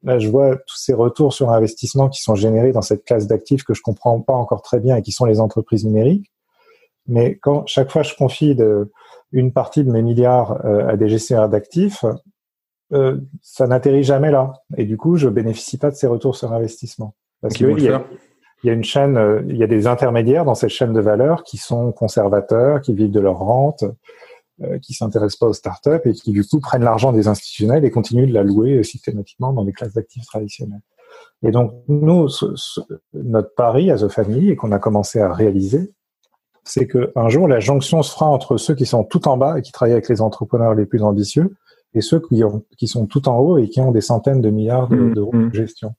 là, 0.03 0.19
je 0.19 0.29
vois 0.29 0.55
tous 0.55 0.77
ces 0.77 0.93
retours 0.93 1.33
sur 1.33 1.49
investissement 1.49 2.07
qui 2.07 2.21
sont 2.21 2.35
générés 2.35 2.71
dans 2.71 2.81
cette 2.81 3.03
classe 3.03 3.27
d'actifs 3.27 3.63
que 3.63 3.73
je 3.73 3.81
comprends 3.81 4.21
pas 4.21 4.33
encore 4.33 4.61
très 4.61 4.79
bien 4.79 4.95
et 4.95 5.01
qui 5.01 5.11
sont 5.11 5.25
les 5.25 5.39
entreprises 5.39 5.85
numériques. 5.85 6.31
Mais 7.07 7.35
quand 7.35 7.67
chaque 7.67 7.91
fois 7.91 8.03
je 8.03 8.15
confie 8.15 8.57
une 9.31 9.51
partie 9.51 9.83
de 9.83 9.91
mes 9.91 10.01
milliards 10.01 10.65
euh, 10.65 10.87
à 10.87 10.97
des 10.97 11.09
gestionnaires 11.09 11.49
d'actifs, 11.49 12.05
euh, 12.93 13.19
ça 13.41 13.67
n'atterrit 13.67 14.03
jamais 14.03 14.31
là. 14.31 14.53
Et 14.77 14.85
du 14.85 14.97
coup, 14.97 15.17
je 15.17 15.27
bénéficie 15.27 15.77
pas 15.77 15.91
de 15.91 15.95
ces 15.95 16.07
retours 16.07 16.35
sur 16.35 16.53
investissement. 16.53 17.15
Parce 17.45 17.57
qu'il 17.57 17.79
y, 17.79 18.67
y, 18.67 18.69
a 18.69 18.73
une 18.73 18.83
chaîne, 18.83 19.17
euh, 19.17 19.43
il 19.47 19.55
y 19.55 19.63
a 19.63 19.67
des 19.67 19.85
intermédiaires 19.85 20.45
dans 20.45 20.55
cette 20.55 20.71
chaîne 20.71 20.93
de 20.93 20.99
valeur 20.99 21.43
qui 21.43 21.57
sont 21.57 21.91
conservateurs, 21.91 22.81
qui 22.81 22.95
vivent 22.95 23.11
de 23.11 23.19
leur 23.19 23.37
rente, 23.37 23.83
euh, 24.63 24.79
qui 24.79 24.93
s'intéressent 24.93 25.37
pas 25.37 25.45
aux 25.45 25.53
startups 25.53 26.01
et 26.05 26.13
qui 26.13 26.31
du 26.31 26.43
coup 26.43 26.59
prennent 26.59 26.83
l'argent 26.83 27.11
des 27.11 27.27
institutionnels 27.27 27.85
et 27.85 27.91
continuent 27.91 28.27
de 28.27 28.33
la 28.33 28.41
louer 28.41 28.81
systématiquement 28.83 29.53
dans 29.53 29.63
les 29.63 29.73
classes 29.73 29.93
d'actifs 29.93 30.25
traditionnelles. 30.25 30.81
Et 31.43 31.51
donc 31.51 31.73
nous, 31.87 32.27
notre 33.13 33.53
pari 33.53 33.91
à 33.91 33.97
The 33.97 34.07
Family 34.07 34.49
et 34.49 34.55
qu'on 34.55 34.71
a 34.71 34.79
commencé 34.79 35.19
à 35.19 35.31
réaliser, 35.31 35.93
c'est 36.63 36.87
qu'un 36.87 37.29
jour 37.29 37.47
la 37.47 37.59
jonction 37.59 38.01
se 38.01 38.11
fera 38.11 38.25
entre 38.25 38.57
ceux 38.57 38.73
qui 38.73 38.87
sont 38.87 39.03
tout 39.03 39.27
en 39.27 39.37
bas 39.37 39.59
et 39.59 39.61
qui 39.61 39.71
travaillent 39.71 39.93
avec 39.93 40.09
les 40.09 40.21
entrepreneurs 40.21 40.73
les 40.73 40.87
plus 40.87 41.03
ambitieux 41.03 41.55
et 41.93 42.01
ceux 42.01 42.19
qui, 42.19 42.43
ont, 42.43 42.63
qui 42.75 42.87
sont 42.87 43.05
tout 43.05 43.29
en 43.29 43.37
haut 43.37 43.59
et 43.59 43.69
qui 43.69 43.81
ont 43.81 43.91
des 43.91 44.01
centaines 44.01 44.41
de 44.41 44.49
milliards 44.49 44.91
mmh, 44.91 45.13
d'euros 45.13 45.31
de, 45.31 45.37
mmh. 45.37 45.49
de 45.49 45.55
gestion 45.55 45.95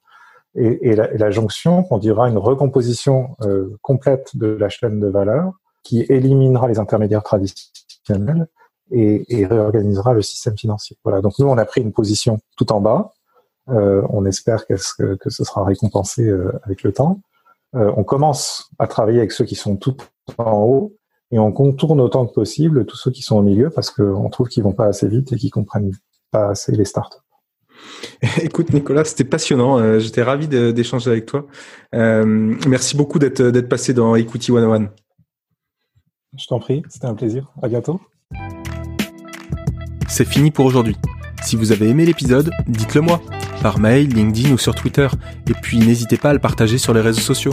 et, 0.56 0.94
la, 0.94 1.30
jonction 1.30 1.82
conduira 1.82 2.28
une 2.28 2.38
recomposition 2.38 3.36
euh, 3.42 3.76
complète 3.82 4.36
de 4.36 4.46
la 4.46 4.68
chaîne 4.68 5.00
de 5.00 5.08
valeur 5.08 5.52
qui 5.82 6.00
éliminera 6.08 6.66
les 6.66 6.78
intermédiaires 6.78 7.22
traditionnels 7.22 8.48
et, 8.90 9.24
et, 9.28 9.46
réorganisera 9.46 10.14
le 10.14 10.22
système 10.22 10.56
financier. 10.56 10.96
Voilà. 11.04 11.20
Donc 11.20 11.38
nous, 11.38 11.46
on 11.46 11.58
a 11.58 11.64
pris 11.64 11.82
une 11.82 11.92
position 11.92 12.38
tout 12.56 12.72
en 12.72 12.80
bas. 12.80 13.12
Euh, 13.68 14.02
on 14.10 14.24
espère 14.24 14.66
que, 14.66 14.74
que, 15.16 15.30
ce 15.30 15.44
sera 15.44 15.64
récompensé 15.64 16.26
euh, 16.26 16.52
avec 16.62 16.82
le 16.82 16.92
temps. 16.92 17.20
Euh, 17.74 17.92
on 17.96 18.04
commence 18.04 18.70
à 18.78 18.86
travailler 18.86 19.18
avec 19.18 19.32
ceux 19.32 19.44
qui 19.44 19.56
sont 19.56 19.76
tout 19.76 19.96
en 20.38 20.62
haut 20.62 20.96
et 21.32 21.38
on 21.38 21.50
contourne 21.50 22.00
autant 22.00 22.26
que 22.26 22.32
possible 22.32 22.86
tous 22.86 22.96
ceux 22.96 23.10
qui 23.10 23.22
sont 23.22 23.36
au 23.36 23.42
milieu 23.42 23.70
parce 23.70 23.90
qu'on 23.90 24.28
trouve 24.30 24.48
qu'ils 24.48 24.62
vont 24.62 24.72
pas 24.72 24.86
assez 24.86 25.08
vite 25.08 25.32
et 25.32 25.36
qu'ils 25.36 25.50
comprennent 25.50 25.92
pas 26.30 26.50
assez 26.50 26.72
les 26.72 26.84
startups. 26.84 27.25
Écoute 28.42 28.72
Nicolas, 28.72 29.04
c'était 29.04 29.24
passionnant. 29.24 29.78
Euh, 29.78 29.98
j'étais 29.98 30.22
ravi 30.22 30.48
d'échanger 30.48 31.10
avec 31.10 31.26
toi. 31.26 31.46
Euh, 31.94 32.24
merci 32.66 32.96
beaucoup 32.96 33.18
d'être 33.18 33.42
d'être 33.42 33.68
passé 33.68 33.92
dans 33.94 34.14
Equity 34.16 34.52
101. 34.52 34.90
Je 36.38 36.46
t'en 36.46 36.58
prie, 36.58 36.82
c'était 36.88 37.06
un 37.06 37.14
plaisir. 37.14 37.52
À 37.62 37.68
bientôt. 37.68 38.00
C'est 40.08 40.26
fini 40.26 40.50
pour 40.50 40.66
aujourd'hui. 40.66 40.96
Si 41.42 41.56
vous 41.56 41.72
avez 41.72 41.88
aimé 41.88 42.04
l'épisode, 42.04 42.50
dites-le 42.66 43.00
moi 43.00 43.20
par 43.62 43.78
mail, 43.78 44.08
LinkedIn 44.08 44.52
ou 44.52 44.58
sur 44.58 44.74
Twitter. 44.74 45.08
Et 45.48 45.54
puis 45.54 45.78
n'hésitez 45.78 46.16
pas 46.16 46.30
à 46.30 46.32
le 46.32 46.38
partager 46.38 46.78
sur 46.78 46.92
les 46.94 47.00
réseaux 47.00 47.20
sociaux. 47.20 47.52